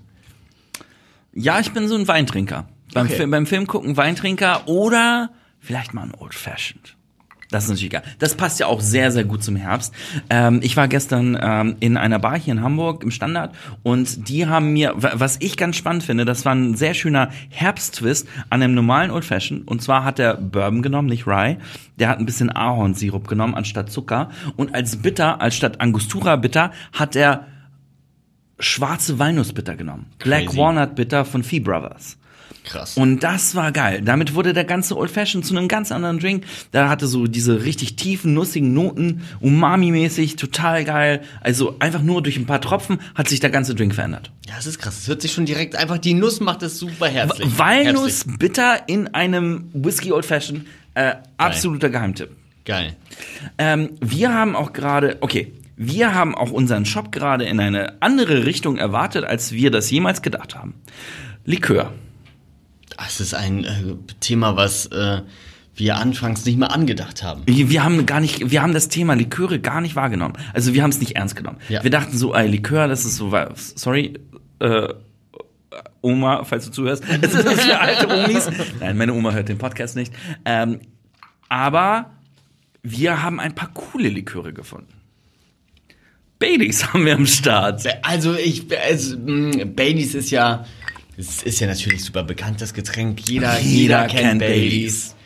ja, 1.32 1.60
ich 1.60 1.72
bin 1.72 1.86
so 1.86 1.94
ein 1.94 2.08
Weintrinker. 2.08 2.66
Beim, 2.92 3.06
Okay. 3.06 3.16
Film, 3.16 3.30
beim 3.30 3.46
Film 3.46 3.66
gucken 3.66 3.96
Weintrinker 3.96 4.66
oder 4.66 5.30
vielleicht 5.60 5.94
mal 5.94 6.02
ein 6.02 6.14
Old 6.18 6.34
Fashioned. 6.34 6.96
Das 7.50 7.64
ist 7.64 7.70
natürlich 7.70 7.90
geil. 7.90 8.02
Das 8.18 8.34
passt 8.34 8.60
ja 8.60 8.66
auch 8.66 8.82
sehr, 8.82 9.10
sehr 9.10 9.24
gut 9.24 9.42
zum 9.42 9.56
Herbst. 9.56 9.94
Ähm, 10.28 10.60
ich 10.62 10.76
war 10.76 10.86
gestern 10.86 11.38
ähm, 11.40 11.76
in 11.80 11.96
einer 11.96 12.18
Bar 12.18 12.38
hier 12.38 12.52
in 12.52 12.60
Hamburg 12.62 13.02
im 13.02 13.10
Standard 13.10 13.54
und 13.82 14.28
die 14.28 14.46
haben 14.46 14.74
mir, 14.74 14.92
wa- 14.96 15.12
was 15.14 15.38
ich 15.40 15.56
ganz 15.56 15.76
spannend 15.76 16.02
finde, 16.02 16.26
das 16.26 16.44
war 16.44 16.54
ein 16.54 16.74
sehr 16.74 16.92
schöner 16.92 17.30
Herbsttwist 17.48 18.28
an 18.50 18.62
einem 18.62 18.74
normalen 18.74 19.10
Old 19.10 19.24
Fashioned. 19.24 19.66
Und 19.66 19.80
zwar 19.80 20.04
hat 20.04 20.18
der 20.18 20.34
Bourbon 20.34 20.82
genommen, 20.82 21.08
nicht 21.08 21.26
Rye. 21.26 21.56
Der 21.98 22.10
hat 22.10 22.18
ein 22.18 22.26
bisschen 22.26 22.54
Ahornsirup 22.54 23.26
genommen 23.26 23.54
anstatt 23.54 23.90
Zucker. 23.90 24.28
Und 24.56 24.74
als 24.74 24.96
Bitter, 24.98 25.40
als 25.40 25.56
statt 25.56 25.80
Angostura 25.80 26.36
Bitter, 26.36 26.70
hat 26.92 27.16
er 27.16 27.46
schwarze 28.60 29.18
Walnussbitter 29.18 29.74
genommen. 29.74 30.06
Black 30.18 30.46
Crazy. 30.46 30.58
Walnut 30.58 30.96
Bitter 30.96 31.24
von 31.24 31.42
Fee 31.42 31.60
Brothers. 31.60 32.17
Krass. 32.68 32.96
Und 32.98 33.20
das 33.22 33.54
war 33.54 33.72
geil. 33.72 34.02
Damit 34.04 34.34
wurde 34.34 34.52
der 34.52 34.64
ganze 34.64 34.96
Old 34.96 35.10
Fashioned 35.10 35.44
zu 35.44 35.56
einem 35.56 35.68
ganz 35.68 35.90
anderen 35.90 36.18
Drink. 36.18 36.44
Da 36.70 36.90
hatte 36.90 37.06
so 37.06 37.26
diese 37.26 37.64
richtig 37.64 37.96
tiefen, 37.96 38.34
nussigen 38.34 38.74
Noten, 38.74 39.22
Umami-mäßig, 39.40 40.36
total 40.36 40.84
geil. 40.84 41.22
Also 41.40 41.76
einfach 41.78 42.02
nur 42.02 42.22
durch 42.22 42.36
ein 42.36 42.44
paar 42.44 42.60
Tropfen 42.60 42.98
hat 43.14 43.28
sich 43.28 43.40
der 43.40 43.48
ganze 43.50 43.74
Drink 43.74 43.94
verändert. 43.94 44.30
ja, 44.46 44.54
es 44.58 44.66
ist 44.66 44.78
krass. 44.78 44.98
Es 44.98 45.08
hört 45.08 45.22
sich 45.22 45.32
schon 45.32 45.46
direkt 45.46 45.76
einfach, 45.76 45.96
die 45.96 46.12
Nuss 46.12 46.40
macht 46.40 46.62
es 46.62 46.78
super 46.78 47.08
herzlich. 47.08 47.58
Walnuss 47.58 48.18
Herzlich. 48.24 48.38
bitter 48.38 48.82
in 48.86 49.08
einem 49.14 49.70
Whisky 49.72 50.12
Old 50.12 50.26
Fashioned. 50.26 50.66
Äh, 50.94 51.14
absoluter 51.38 51.88
Geheimtipp. 51.88 52.30
Geil. 52.66 52.96
Ähm, 53.56 53.92
wir 54.00 54.34
haben 54.34 54.54
auch 54.54 54.74
gerade, 54.74 55.16
okay, 55.20 55.52
wir 55.76 56.14
haben 56.14 56.34
auch 56.34 56.50
unseren 56.50 56.84
Shop 56.84 57.12
gerade 57.12 57.44
in 57.44 57.60
eine 57.60 58.02
andere 58.02 58.44
Richtung 58.44 58.76
erwartet, 58.76 59.24
als 59.24 59.52
wir 59.52 59.70
das 59.70 59.90
jemals 59.90 60.20
gedacht 60.20 60.54
haben. 60.54 60.74
Likör. 61.46 61.92
Das 62.98 63.20
ist 63.20 63.34
ein 63.34 63.64
äh, 63.64 63.94
Thema, 64.20 64.56
was 64.56 64.86
äh, 64.86 65.22
wir 65.74 65.96
anfangs 65.96 66.44
nicht 66.44 66.58
mal 66.58 66.66
angedacht 66.66 67.22
haben. 67.22 67.42
Wir 67.46 67.84
haben 67.84 68.04
gar 68.06 68.20
nicht, 68.20 68.50
wir 68.50 68.60
haben 68.60 68.74
das 68.74 68.88
Thema 68.88 69.14
Liköre 69.14 69.60
gar 69.60 69.80
nicht 69.80 69.94
wahrgenommen. 69.96 70.34
Also 70.52 70.74
wir 70.74 70.82
haben 70.82 70.90
es 70.90 71.00
nicht 71.00 71.16
ernst 71.16 71.36
genommen. 71.36 71.58
Ja. 71.68 71.82
Wir 71.82 71.90
dachten 71.90 72.16
so, 72.16 72.34
ey, 72.34 72.48
Likör, 72.48 72.88
das 72.88 73.04
ist 73.04 73.16
so, 73.16 73.32
sorry, 73.54 74.18
äh, 74.58 74.88
Oma, 76.00 76.44
falls 76.44 76.66
du 76.66 76.72
zuhörst, 76.72 77.04
das 77.22 77.34
ist 77.34 77.46
das 77.46 77.60
für 77.60 77.78
alte 77.78 78.08
Omis. 78.08 78.50
Nein, 78.80 78.96
meine 78.96 79.14
Oma 79.14 79.32
hört 79.32 79.48
den 79.48 79.58
Podcast 79.58 79.96
nicht. 79.96 80.12
Ähm, 80.44 80.80
aber 81.48 82.10
wir 82.82 83.22
haben 83.22 83.40
ein 83.40 83.54
paar 83.54 83.72
coole 83.72 84.08
Liköre 84.08 84.52
gefunden. 84.52 84.92
Baileys 86.38 86.92
haben 86.92 87.04
wir 87.04 87.14
am 87.14 87.26
Start. 87.26 87.82
Also 88.02 88.34
ich, 88.34 88.66
also, 88.76 89.16
mh, 89.18 89.64
Baileys 89.66 90.14
ist 90.14 90.30
ja, 90.30 90.64
es 91.18 91.42
ist 91.42 91.58
ja 91.58 91.66
natürlich 91.66 92.04
super 92.04 92.22
bekannt, 92.22 92.60
das 92.60 92.72
Getränk. 92.72 93.28
Jeder, 93.28 93.58
jeder, 93.58 93.68
Jeder 93.68 94.06
kennt, 94.06 94.38
Baileys. 94.38 95.16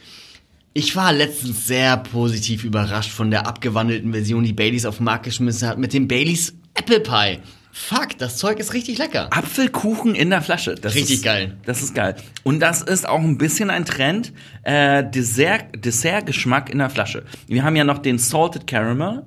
Ich 0.73 0.97
war 0.97 1.13
letztens 1.13 1.67
sehr 1.67 1.99
positiv 1.99 2.65
überrascht 2.65 3.11
von 3.11 3.31
der 3.31 3.47
abgewandelten 3.47 4.11
Version, 4.11 4.43
die 4.43 4.55
Baileys 4.55 4.87
auf 4.87 4.97
den 4.97 5.05
Markt 5.05 5.25
geschmissen 5.25 5.69
hat, 5.69 5.77
mit 5.77 5.93
dem 5.93 6.09
Baileys 6.09 6.55
Apple 6.73 7.01
Pie. 7.01 7.41
Fuck, 7.73 8.17
das 8.19 8.39
Zeug 8.39 8.59
ist 8.59 8.73
richtig 8.73 8.97
lecker. 8.97 9.29
Apfelkuchen 9.31 10.15
in 10.15 10.31
der 10.31 10.41
Flasche. 10.41 10.75
Das 10.75 10.95
Richtig 10.95 11.17
ist, 11.17 11.25
geil. 11.25 11.57
Das 11.67 11.83
ist 11.83 11.95
geil. 11.95 12.17
Und 12.43 12.61
das 12.61 12.81
ist 12.81 13.07
auch 13.07 13.21
ein 13.21 13.37
bisschen 13.37 13.71
ein 13.71 13.85
Trend. 13.85 14.33
Äh, 14.63 15.05
Dessert, 15.11 15.85
Dessertgeschmack 15.85 16.71
in 16.71 16.79
der 16.79 16.91
Flasche. 16.91 17.25
Wir 17.47 17.65
haben 17.65 17.77
ja 17.77 17.85
noch 17.85 17.99
den 17.99 18.19
Salted 18.19 18.67
Caramel 18.67 19.25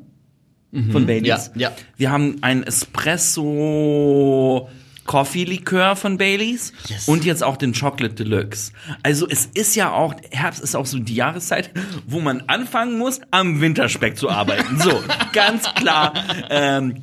von 0.92 1.06
Baileys. 1.06 1.52
Mhm. 1.54 1.62
Ja, 1.62 1.70
ja. 1.70 1.76
Wir 1.98 2.12
haben 2.12 2.38
ein 2.42 2.64
Espresso 2.64 4.68
Coffee-Likör 5.06 5.96
von 5.96 6.18
Baileys 6.18 6.74
Yes. 6.88 7.08
und 7.08 7.26
jetzt 7.26 7.44
auch 7.44 7.58
den 7.58 7.74
Chocolate 7.74 8.16
Deluxe. 8.16 8.72
Also 9.04 9.28
es 9.30 9.46
ist 9.54 9.76
ja 9.76 9.92
auch, 9.92 10.16
Herbst 10.32 10.62
ist 10.62 10.76
auch 10.76 10.86
so 10.86 10.98
die 11.00 11.16
Jahreszeit, 11.16 11.70
wo 12.08 12.20
man 12.20 12.44
anfangen 12.48 12.98
muss, 12.98 13.22
am 13.32 13.62
Winterspeck 13.62 14.18
zu 14.18 14.30
arbeiten. 14.30 14.80
So, 14.80 15.02
ganz 15.34 15.72
klar. 15.76 16.14
Ähm, 16.50 16.96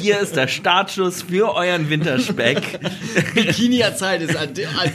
hier 0.00 0.18
ist 0.20 0.36
der 0.36 0.48
Startschuss 0.48 1.22
für 1.22 1.54
euren 1.54 1.88
Winterspeck. 1.90 2.80
Bikini-Zeit 3.34 4.22
ist, 4.22 4.36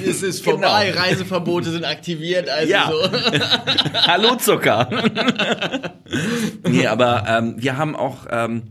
es 0.05 0.21
ist 0.23 0.43
vorbei, 0.43 0.91
Reiseverbote 0.91 1.71
sind 1.71 1.85
aktiviert, 1.85 2.49
also 2.49 2.71
Ja. 2.71 2.91
so. 2.91 3.11
Hallo 4.07 4.35
Zucker. 4.35 4.89
nee, 6.67 6.87
aber 6.87 7.25
ähm, 7.27 7.55
wir 7.57 7.77
haben 7.77 7.95
auch, 7.95 8.25
ähm, 8.29 8.63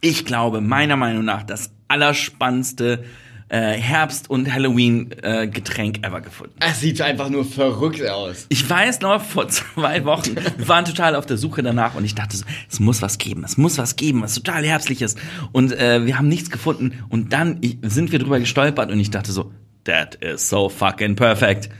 ich 0.00 0.24
glaube, 0.24 0.60
meiner 0.60 0.96
Meinung 0.96 1.24
nach 1.24 1.42
das 1.42 1.70
allerspannendste 1.88 3.04
äh, 3.48 3.72
Herbst- 3.74 4.28
und 4.28 4.52
Halloween-Getränk 4.52 6.04
ever 6.04 6.20
gefunden. 6.20 6.54
Es 6.60 6.80
sieht 6.80 7.00
einfach 7.00 7.28
nur 7.28 7.44
verrückt 7.44 8.04
aus. 8.08 8.46
Ich 8.48 8.68
weiß 8.68 9.00
noch, 9.00 9.22
vor 9.22 9.48
zwei 9.48 10.04
Wochen, 10.04 10.34
wir 10.56 10.68
waren 10.68 10.84
total 10.84 11.14
auf 11.14 11.26
der 11.26 11.36
Suche 11.36 11.62
danach 11.62 11.94
und 11.94 12.04
ich 12.04 12.14
dachte 12.14 12.36
so, 12.36 12.44
es 12.68 12.80
muss 12.80 13.02
was 13.02 13.18
geben, 13.18 13.44
es 13.44 13.56
muss 13.56 13.78
was 13.78 13.96
geben, 13.96 14.22
was 14.22 14.34
total 14.34 14.64
herbstliches. 14.64 15.14
Und 15.52 15.72
äh, 15.72 16.04
wir 16.06 16.18
haben 16.18 16.28
nichts 16.28 16.50
gefunden 16.50 17.04
und 17.08 17.32
dann 17.32 17.58
ich, 17.60 17.78
sind 17.82 18.10
wir 18.10 18.18
drüber 18.18 18.40
gestolpert 18.40 18.90
und 18.90 18.98
ich 18.98 19.10
dachte 19.10 19.30
so, 19.30 19.52
that 19.84 20.16
is 20.16 20.48
so 20.48 20.68
fucking 20.68 21.14
perfect. 21.14 21.70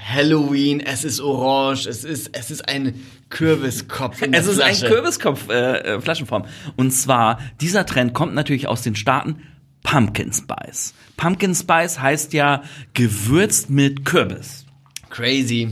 Halloween, 0.00 0.80
es 0.80 1.04
ist 1.04 1.20
orange, 1.20 1.86
es 1.86 2.04
ist, 2.04 2.30
es 2.32 2.50
ist 2.50 2.68
ein 2.68 2.94
Kürbiskopf 3.30 4.22
Es 4.32 4.46
ist 4.46 4.60
ein 4.60 4.74
Flasche. 4.74 4.94
Kürbiskopf 4.94 5.48
äh, 5.50 5.78
äh, 5.96 6.00
Flaschenform. 6.00 6.44
Und 6.76 6.92
zwar, 6.92 7.40
dieser 7.60 7.84
Trend 7.84 8.14
kommt 8.14 8.34
natürlich 8.34 8.68
aus 8.68 8.82
den 8.82 8.94
Staaten 8.96 9.42
Pumpkin 9.82 10.32
Spice. 10.32 10.94
Pumpkin 11.16 11.54
Spice 11.54 12.00
heißt 12.00 12.32
ja 12.32 12.62
gewürzt 12.94 13.70
mit 13.70 14.04
Kürbis. 14.04 14.64
Crazy. 15.10 15.70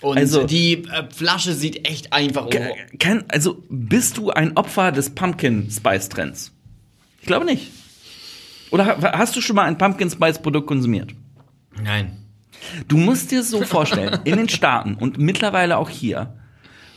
Und 0.00 0.18
Also- 0.18 0.44
die 0.44 0.84
äh, 0.84 1.08
Flasche 1.14 1.54
sieht 1.54 1.88
echt 1.88 2.12
einfach 2.12 2.50
Ke- 2.50 2.58
orange. 2.60 2.98
Kenn, 2.98 3.24
also 3.28 3.62
bist 3.70 4.18
du 4.18 4.30
ein 4.30 4.56
Opfer 4.56 4.92
des 4.92 5.10
Pumpkin 5.10 5.70
Spice 5.70 6.08
Trends? 6.10 6.52
Ich 7.20 7.26
glaube 7.26 7.44
nicht. 7.46 7.70
Oder 8.70 8.86
ha- 8.86 9.12
hast 9.18 9.34
du 9.36 9.40
schon 9.40 9.56
mal 9.56 9.64
ein 9.64 9.78
Pumpkin 9.78 10.10
Spice 10.10 10.40
Produkt 10.42 10.66
konsumiert? 10.66 11.14
Nein. 11.82 12.18
Du 12.88 12.96
musst 12.96 13.30
dir 13.30 13.42
so 13.42 13.62
vorstellen, 13.62 14.18
in 14.24 14.36
den 14.36 14.48
Staaten 14.48 14.94
und 14.94 15.18
mittlerweile 15.18 15.78
auch 15.78 15.90
hier, 15.90 16.32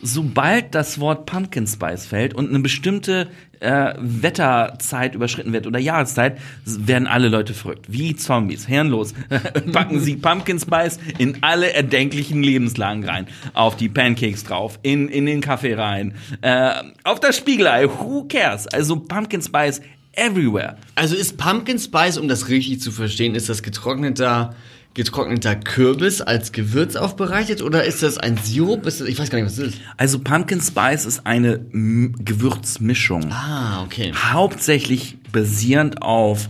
sobald 0.02 0.76
das 0.76 1.00
Wort 1.00 1.26
Pumpkin 1.26 1.68
Spice 1.68 2.06
fällt 2.06 2.34
und 2.34 2.50
eine 2.50 2.60
bestimmte 2.60 3.28
äh, 3.60 3.94
Wetterzeit 3.98 5.16
überschritten 5.16 5.54
wird 5.54 5.66
oder 5.66 5.80
Jahreszeit, 5.80 6.38
werden 6.66 7.08
alle 7.08 7.30
Leute 7.30 7.54
verrückt. 7.54 7.86
Wie 7.90 8.16
Zombies. 8.16 8.68
Herrenlos. 8.68 9.14
Packen 9.72 10.00
sie 10.00 10.16
Pumpkin 10.16 10.60
Spice 10.60 11.00
in 11.18 11.42
alle 11.42 11.74
erdenklichen 11.74 12.44
Lebenslagen 12.44 13.04
rein. 13.04 13.28
Auf 13.54 13.76
die 13.76 13.90
Pancakes 13.90 14.44
drauf, 14.44 14.80
in, 14.84 15.10
in 15.10 15.26
den 15.26 15.42
Kaffee 15.42 15.74
rein, 15.74 16.14
äh, 16.42 16.72
auf 17.04 17.20
das 17.20 17.38
Spiegelei. 17.38 17.88
Who 17.88 18.26
cares? 18.28 18.68
Also 18.68 18.98
Pumpkin 18.98 19.42
Spice 19.42 19.82
everywhere. 20.14 20.78
Also 20.96 21.16
ist 21.16 21.38
Pumpkin 21.38 21.80
Spice, 21.80 22.18
um 22.18 22.28
das 22.28 22.50
richtig 22.50 22.82
zu 22.82 22.92
verstehen, 22.92 23.36
ist 23.36 23.50
das 23.50 23.64
getrockneter, 23.64 24.56
getrockneter 24.98 25.56
Kürbis 25.56 26.22
als 26.22 26.52
Gewürz 26.52 26.96
aufbereitet 26.96 27.62
oder 27.62 27.86
ist 27.86 28.02
das 28.02 28.18
ein 28.18 28.36
Sirup? 28.36 28.82
Das, 28.82 29.00
ich 29.00 29.18
weiß 29.18 29.30
gar 29.30 29.38
nicht, 29.38 29.46
was 29.46 29.56
das 29.56 29.68
ist. 29.68 29.82
Also 29.96 30.20
Pumpkin 30.20 30.60
Spice 30.60 31.06
ist 31.06 31.26
eine 31.26 31.62
M 31.72 32.16
Gewürzmischung. 32.20 33.32
Ah, 33.32 33.84
okay. 33.84 34.12
hauptsächlich 34.14 35.18
basierend 35.32 36.02
auf 36.02 36.50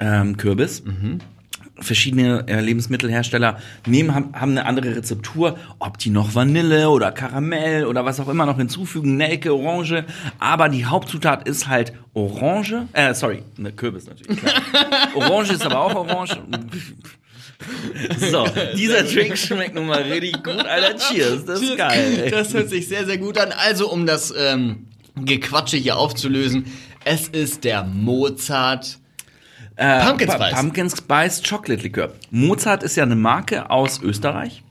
ähm, 0.00 0.36
Kürbis. 0.36 0.82
Verschiedene 1.78 2.48
äh, 2.48 2.60
Lebensmittelhersteller 2.60 3.60
nehmen, 3.86 4.14
haben, 4.14 4.32
haben 4.32 4.50
eine 4.52 4.66
andere 4.66 4.96
Rezeptur, 4.96 5.56
ob 5.78 5.98
die 5.98 6.10
noch 6.10 6.34
Vanille 6.34 6.90
oder 6.90 7.12
Karamell 7.12 7.86
oder 7.86 8.04
was 8.04 8.18
auch 8.18 8.28
immer 8.28 8.46
noch 8.46 8.56
hinzufügen, 8.56 9.16
Nelke, 9.16 9.54
Orange, 9.54 10.06
aber 10.40 10.70
die 10.70 10.86
Hauptzutat 10.86 11.46
ist 11.46 11.68
halt 11.68 11.92
Orange, 12.14 12.88
äh, 12.94 13.14
sorry, 13.14 13.42
ne, 13.58 13.72
Kürbis 13.72 14.06
natürlich, 14.06 14.38
klar. 14.38 14.54
Orange 15.14 15.52
ist 15.52 15.66
aber 15.66 15.80
auch 15.80 15.94
Orange. 15.94 16.38
So, 18.30 18.46
dieser 18.76 19.02
Drink 19.04 19.36
schmeckt 19.38 19.74
nun 19.74 19.86
mal 19.86 20.02
richtig 20.02 20.42
gut, 20.42 20.58
Alter, 20.66 20.96
cheers, 21.12 21.44
das 21.44 21.60
ist 21.62 21.76
geil. 21.76 22.20
ey. 22.24 22.30
Das 22.30 22.52
hört 22.54 22.68
sich 22.68 22.86
sehr, 22.88 23.06
sehr 23.06 23.18
gut 23.18 23.38
an. 23.38 23.52
Also, 23.52 23.90
um 23.90 24.06
das 24.06 24.32
ähm, 24.36 24.86
Gequatsche 25.16 25.76
hier 25.76 25.96
aufzulösen, 25.96 26.66
es 27.04 27.28
ist 27.28 27.64
der 27.64 27.84
Mozart 27.84 28.98
Pumpkin 29.76 30.28
Pa- 30.28 30.34
Spice. 30.48 30.54
Pumpkin 30.60 30.90
Spice 30.90 31.42
Chocolate 31.42 31.82
Likör. 31.82 32.12
Mozart 32.30 32.82
ist 32.82 32.96
ja 32.96 33.02
eine 33.04 33.16
Marke 33.16 33.70
aus 33.70 34.00
Österreich, 34.02 34.62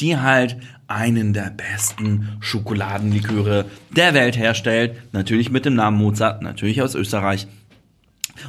die 0.00 0.16
halt 0.18 0.56
einen 0.88 1.32
der 1.32 1.50
besten 1.50 2.36
Schokoladenliköre 2.40 3.64
der 3.90 4.12
Welt 4.14 4.36
herstellt. 4.36 4.94
Natürlich 5.12 5.50
mit 5.50 5.64
dem 5.64 5.74
Namen 5.74 5.96
Mozart, 5.98 6.42
natürlich 6.42 6.82
aus 6.82 6.94
Österreich. 6.94 7.46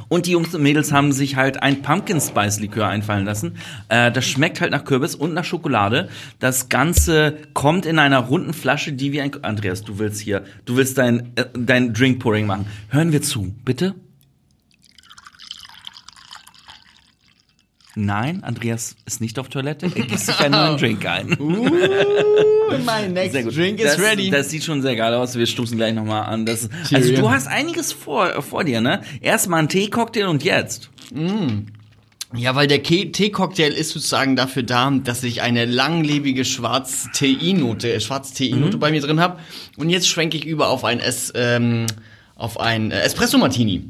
Und 0.08 0.26
die 0.26 0.32
Jungs 0.32 0.54
und 0.54 0.62
Mädels 0.62 0.92
haben 0.92 1.12
sich 1.12 1.36
halt 1.36 1.62
ein 1.62 1.82
Pumpkin 1.82 2.20
Spice 2.20 2.60
Likör 2.60 2.88
einfallen 2.88 3.24
lassen. 3.24 3.56
Äh, 3.88 4.10
das 4.12 4.26
schmeckt 4.26 4.60
halt 4.60 4.70
nach 4.70 4.84
Kürbis 4.84 5.14
und 5.14 5.34
nach 5.34 5.44
Schokolade. 5.44 6.08
Das 6.38 6.68
Ganze 6.68 7.38
kommt 7.52 7.86
in 7.86 7.98
einer 7.98 8.18
runden 8.18 8.52
Flasche, 8.52 8.92
die 8.92 9.12
wie 9.12 9.20
ein... 9.20 9.32
Andreas, 9.42 9.82
du 9.82 9.98
willst 9.98 10.20
hier, 10.20 10.44
du 10.64 10.76
willst 10.76 10.98
dein, 10.98 11.32
äh, 11.36 11.46
dein 11.54 11.92
Drink 11.92 12.20
Pouring 12.20 12.46
machen. 12.46 12.66
Hören 12.88 13.12
wir 13.12 13.22
zu, 13.22 13.54
bitte. 13.64 13.94
Nein, 17.96 18.42
Andreas 18.42 18.96
ist 19.06 19.20
nicht 19.20 19.38
auf 19.38 19.48
Toilette. 19.48 19.86
Er 19.86 20.04
gießt 20.04 20.26
sich 20.26 20.40
einen 20.40 20.52
neuen 20.52 20.76
Drink 20.78 21.06
ein. 21.06 21.36
My 22.78 23.08
next 23.08 23.56
drink 23.56 23.80
is 23.80 23.96
das, 23.96 24.00
ready. 24.00 24.30
Das 24.30 24.50
sieht 24.50 24.64
schon 24.64 24.82
sehr 24.82 24.96
geil 24.96 25.14
aus. 25.14 25.36
Wir 25.36 25.46
stoßen 25.46 25.76
gleich 25.76 25.94
nochmal 25.94 26.24
an. 26.24 26.46
Das, 26.46 26.68
also 26.92 27.14
du 27.14 27.30
hast 27.30 27.46
einiges 27.46 27.92
vor, 27.92 28.42
vor 28.42 28.64
dir, 28.64 28.80
ne? 28.80 29.02
Erstmal 29.20 29.60
ein 29.60 29.68
Teecocktail 29.68 30.26
und 30.26 30.42
jetzt. 30.44 30.90
Ja, 32.36 32.56
weil 32.56 32.66
der 32.66 32.82
Teecocktail 32.82 33.72
ist 33.72 33.90
sozusagen 33.90 34.34
dafür 34.34 34.64
da, 34.64 34.90
dass 34.90 35.22
ich 35.22 35.42
eine 35.42 35.66
langlebige 35.66 36.44
Schwarz-TI-Note, 36.44 37.92
äh, 37.92 38.00
Schwarz-TI-Note 38.00 38.76
bei 38.78 38.90
mir 38.90 39.00
drin 39.00 39.20
habe. 39.20 39.38
Und 39.76 39.88
jetzt 39.88 40.08
schwenke 40.08 40.36
ich 40.36 40.44
über 40.44 40.68
auf 40.68 40.84
ein, 40.84 40.98
es, 40.98 41.32
ähm, 41.36 41.86
auf 42.34 42.58
ein 42.58 42.90
äh, 42.90 43.00
Espresso-Martini. 43.02 43.84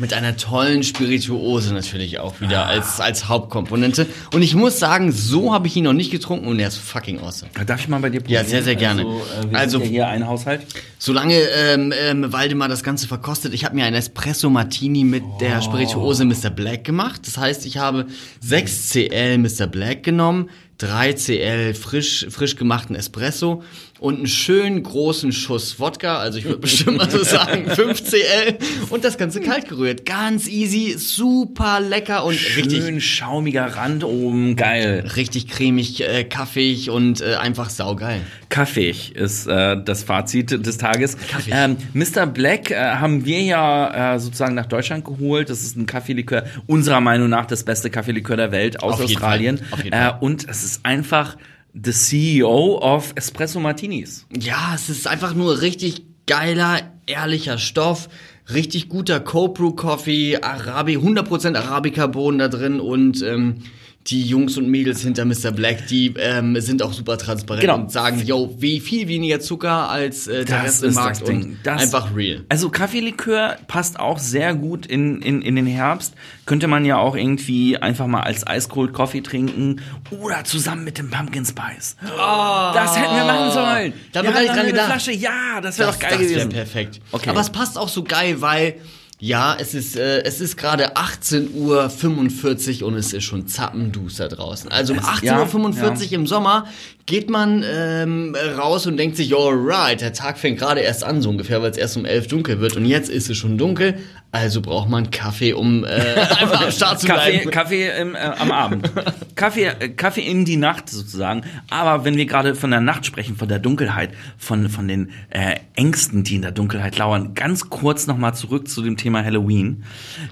Mit 0.00 0.14
einer 0.14 0.34
tollen 0.36 0.82
Spirituose 0.82 1.74
natürlich 1.74 2.18
auch 2.20 2.40
wieder 2.40 2.64
als, 2.64 3.00
als 3.00 3.28
Hauptkomponente. 3.28 4.06
Und 4.32 4.40
ich 4.40 4.54
muss 4.54 4.78
sagen, 4.78 5.12
so 5.12 5.52
habe 5.52 5.66
ich 5.66 5.76
ihn 5.76 5.84
noch 5.84 5.92
nicht 5.92 6.10
getrunken 6.10 6.46
und 6.46 6.58
er 6.58 6.68
ist 6.68 6.78
fucking 6.78 7.20
awesome. 7.20 7.50
Darf 7.66 7.80
ich 7.80 7.88
mal 7.88 8.00
bei 8.00 8.08
dir 8.08 8.20
probieren? 8.20 8.42
Ja, 8.42 8.48
sehr, 8.48 8.62
sehr 8.62 8.76
gerne. 8.76 9.02
Also, 9.02 9.18
äh, 9.18 9.50
wir 9.50 9.58
Also- 9.58 9.78
sind 9.78 9.86
ja 9.88 9.90
hier 9.90 10.08
ein 10.08 10.26
Haushalt. 10.26 10.62
Solange 10.98 11.34
ähm, 11.34 11.92
ähm, 11.94 12.32
Waldemar 12.32 12.68
das 12.68 12.82
Ganze 12.82 13.08
verkostet, 13.08 13.52
ich 13.52 13.66
habe 13.66 13.74
mir 13.74 13.84
ein 13.84 13.94
Espresso 13.94 14.48
Martini 14.48 15.04
mit 15.04 15.22
der 15.40 15.60
Spirituose 15.60 16.24
Mr. 16.24 16.48
Black 16.48 16.84
gemacht. 16.84 17.20
Das 17.26 17.36
heißt, 17.36 17.66
ich 17.66 17.76
habe 17.76 18.06
6 18.40 18.88
CL 18.90 19.36
Mr. 19.36 19.66
Black 19.66 20.02
genommen, 20.02 20.48
3 20.78 21.12
CL 21.12 21.74
frisch, 21.74 22.26
frisch 22.30 22.56
gemachten 22.56 22.96
Espresso 22.96 23.62
und 24.00 24.16
einen 24.16 24.26
schönen 24.26 24.82
großen 24.82 25.30
Schuss 25.30 25.78
Wodka, 25.78 26.18
also 26.18 26.38
ich 26.38 26.44
würde 26.46 26.58
bestimmt 26.58 26.96
mal 26.96 27.10
so 27.10 27.22
sagen 27.22 27.68
5 27.74 28.02
CL 28.02 28.58
und 28.90 29.04
das 29.04 29.18
Ganze 29.18 29.40
kalt 29.40 29.68
gerührt. 29.68 30.06
Ganz 30.06 30.48
easy, 30.48 30.94
super 30.98 31.80
lecker 31.80 32.24
und 32.24 32.32
richtig 32.56 32.82
Schön 32.82 33.00
schaumiger 33.00 33.66
Rand 33.76 34.02
oben, 34.04 34.56
geil. 34.56 35.04
richtig 35.16 35.48
cremig, 35.48 36.00
äh, 36.02 36.24
kaffeig 36.24 36.88
und 36.90 37.20
äh, 37.20 37.34
einfach 37.34 37.70
saugeil. 37.70 38.22
Kaffeeig 38.48 39.12
ist 39.14 39.46
äh, 39.46 39.76
das 39.84 40.02
Fazit 40.02 40.66
des 40.66 40.78
Tages. 40.78 41.16
Kaffeeig. 41.28 41.54
Ähm, 41.54 41.76
Mr. 41.92 42.26
Black 42.26 42.70
äh, 42.70 42.76
haben 42.76 43.24
wir 43.24 43.40
ja 43.42 44.14
äh, 44.14 44.18
sozusagen 44.18 44.54
nach 44.54 44.66
Deutschland 44.66 45.04
geholt. 45.04 45.50
Das 45.50 45.60
ist 45.62 45.76
ein 45.76 45.86
Kaffeelikör, 45.86 46.44
unserer 46.66 47.00
Meinung 47.00 47.28
nach 47.28 47.46
das 47.46 47.62
beste 47.64 47.90
Kaffeelikör 47.90 48.36
der 48.36 48.50
Welt 48.50 48.82
aus 48.82 48.94
Auf 48.94 49.00
jeden 49.02 49.12
Australien. 49.16 49.58
Fall. 49.58 49.66
Auf 49.72 49.84
jeden 49.84 49.92
Äh, 49.96 50.00
Fall. 50.10 50.16
und 50.20 50.48
es 50.48 50.64
ist 50.64 50.80
einfach 50.84 51.36
the 51.74 51.92
CEO 51.92 52.78
of 52.80 53.12
Espresso 53.16 53.60
Martinis. 53.60 54.26
Ja, 54.36 54.72
es 54.74 54.90
ist 54.90 55.06
einfach 55.06 55.34
nur 55.34 55.60
richtig 55.60 56.04
geiler, 56.26 56.92
ehrlicher 57.06 57.58
Stoff. 57.58 58.08
Richtig 58.52 58.88
guter 58.88 59.20
Cold 59.20 59.76
Coffee, 59.76 60.38
Arabi, 60.42 60.96
100% 60.96 61.56
Arabica-Bohnen 61.56 62.38
da 62.38 62.48
drin 62.48 62.80
und 62.80 63.22
ähm, 63.22 63.62
die 64.06 64.22
Jungs 64.22 64.56
und 64.56 64.66
Mädels 64.68 65.02
hinter 65.02 65.26
Mr. 65.26 65.52
Black, 65.52 65.86
die 65.88 66.14
ähm, 66.18 66.58
sind 66.60 66.82
auch 66.82 66.92
super 66.94 67.18
transparent 67.18 67.60
Genau. 67.60 67.74
und 67.76 67.92
sagen, 67.92 68.20
yo, 68.24 68.56
wie 68.58 68.80
viel 68.80 69.06
weniger 69.08 69.40
Zucker 69.40 69.90
als 69.90 70.26
äh, 70.26 70.44
der 70.46 70.56
Das 70.56 70.64
Rest 70.64 70.82
im 70.84 70.88
ist 70.88 70.94
Markt 70.96 71.20
das 71.20 71.28
und 71.28 71.56
Das- 71.62 71.82
einfach 71.82 72.16
real. 72.16 72.42
Also 72.48 72.70
Kaffeelikör 72.70 73.58
passt 73.68 74.00
auch 74.00 74.18
sehr 74.18 74.54
gut 74.54 74.86
in, 74.86 75.20
in, 75.20 75.42
in 75.42 75.54
den 75.54 75.66
Herbst. 75.66 76.14
Könnte 76.46 76.66
man 76.66 76.86
ja 76.86 76.96
auch 76.96 77.14
irgendwie 77.14 77.76
einfach 77.76 78.06
mal 78.06 78.22
als 78.22 78.44
Ice 78.50 78.68
Cold 78.70 78.94
Coffee 78.94 79.20
trinken 79.20 79.80
oder 80.10 80.44
zusammen 80.44 80.82
mit 80.84 80.96
dem 80.96 81.10
Pumpkin 81.10 81.44
Spice. 81.44 81.96
das 82.00 82.96
hätten 82.98 83.14
wir 83.14 83.24
machen 83.24 83.52
sollen. 83.52 83.92
Da 84.12 84.20
hab 84.20 84.24
wir 84.24 84.30
ich 84.30 84.34
gar 84.34 84.40
nicht 84.40 84.48
haben 84.48 84.56
dran 84.56 84.58
eine 84.60 84.72
gedacht. 84.72 84.86
Flasche, 84.86 85.12
ja, 85.12 85.60
das 85.60 85.78
wäre 85.78 85.88
Das, 85.88 85.98
doch 85.98 86.02
geil 86.08 86.10
das 86.12 86.20
wäre 86.20 86.30
gewesen. 86.30 86.48
perfekt. 86.48 87.00
Okay. 87.12 87.28
Aber 87.30 87.40
es 87.40 87.50
passt 87.50 87.76
auch 87.76 87.88
so 87.88 88.02
geil, 88.02 88.40
weil 88.40 88.76
ja, 89.20 89.54
es 89.58 89.74
ist 89.74 89.96
äh, 89.96 90.22
es 90.24 90.40
ist 90.40 90.56
gerade 90.56 90.96
18:45 90.96 92.80
Uhr 92.82 92.88
und 92.88 92.94
es 92.94 93.12
ist 93.12 93.24
schon 93.24 93.46
zappenduster 93.46 94.28
draußen. 94.28 94.70
Also 94.70 94.94
um 94.94 94.98
Es- 94.98 95.04
18:45 95.04 95.22
ja, 95.24 95.38
Uhr 95.40 96.12
im 96.12 96.26
Sommer 96.26 96.66
geht 97.10 97.28
man 97.28 97.64
ähm, 97.68 98.36
raus 98.56 98.86
und 98.86 98.96
denkt 98.96 99.16
sich, 99.16 99.34
alright, 99.34 100.00
der 100.00 100.12
Tag 100.12 100.38
fängt 100.38 100.60
gerade 100.60 100.78
erst 100.78 101.02
an 101.02 101.20
so 101.20 101.28
ungefähr, 101.28 101.60
weil 101.60 101.72
es 101.72 101.76
erst 101.76 101.96
um 101.96 102.04
11 102.04 102.28
dunkel 102.28 102.60
wird 102.60 102.76
und 102.76 102.84
jetzt 102.84 103.10
ist 103.10 103.28
es 103.28 103.36
schon 103.36 103.58
dunkel, 103.58 103.98
also 104.30 104.62
braucht 104.62 104.88
man 104.88 105.10
Kaffee, 105.10 105.52
um 105.52 105.82
äh, 105.82 105.88
einfach 105.88 106.66
am 106.66 106.70
Start 106.70 107.00
zu 107.00 107.08
Kaffee, 107.08 107.32
bleiben. 107.32 107.50
Kaffee 107.50 108.00
im, 108.00 108.14
äh, 108.14 108.18
am 108.18 108.52
Abend. 108.52 108.92
Kaffee, 109.34 109.64
äh, 109.64 109.88
Kaffee 109.88 110.20
in 110.20 110.44
die 110.44 110.56
Nacht 110.56 110.88
sozusagen. 110.88 111.42
Aber 111.68 112.04
wenn 112.04 112.16
wir 112.16 112.26
gerade 112.26 112.54
von 112.54 112.70
der 112.70 112.80
Nacht 112.80 113.04
sprechen, 113.04 113.34
von 113.34 113.48
der 113.48 113.58
Dunkelheit, 113.58 114.10
von, 114.38 114.68
von 114.68 114.86
den 114.86 115.10
äh, 115.30 115.56
Ängsten, 115.74 116.22
die 116.22 116.36
in 116.36 116.42
der 116.42 116.52
Dunkelheit 116.52 116.96
lauern, 116.96 117.34
ganz 117.34 117.70
kurz 117.70 118.06
nochmal 118.06 118.36
zurück 118.36 118.68
zu 118.68 118.82
dem 118.82 118.96
Thema 118.96 119.24
Halloween. 119.24 119.82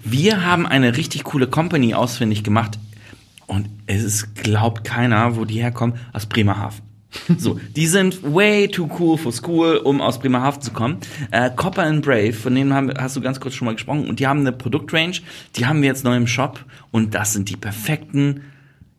Wir 0.04 0.44
haben 0.44 0.64
eine 0.64 0.96
richtig 0.96 1.24
coole 1.24 1.48
Company 1.48 1.94
ausfindig 1.94 2.44
gemacht 2.44 2.78
und 3.48 3.68
es 3.86 4.04
ist, 4.04 4.36
glaubt 4.36 4.84
keiner, 4.84 5.34
wo 5.36 5.44
die 5.44 5.60
herkommen, 5.60 5.96
aus 6.12 6.26
Bremerhaven. 6.26 6.82
So, 7.38 7.58
die 7.74 7.86
sind 7.86 8.22
way 8.22 8.68
too 8.68 8.88
cool 8.98 9.16
for 9.16 9.32
school, 9.32 9.78
um 9.78 10.00
aus 10.00 10.18
Bremerhaven 10.20 10.60
zu 10.60 10.72
kommen. 10.72 10.98
Äh, 11.30 11.50
Copper 11.56 11.82
and 11.82 12.04
Brave, 12.04 12.34
von 12.34 12.54
denen 12.54 12.74
haben, 12.74 12.92
hast 12.96 13.16
du 13.16 13.22
ganz 13.22 13.40
kurz 13.40 13.54
schon 13.54 13.64
mal 13.64 13.74
gesprochen, 13.74 14.06
und 14.08 14.20
die 14.20 14.26
haben 14.26 14.40
eine 14.40 14.52
Produktrange, 14.52 15.20
die 15.56 15.66
haben 15.66 15.80
wir 15.80 15.88
jetzt 15.88 16.04
neu 16.04 16.16
im 16.16 16.26
Shop 16.26 16.64
und 16.90 17.14
das 17.14 17.32
sind 17.32 17.48
die 17.48 17.56
perfekten 17.56 18.42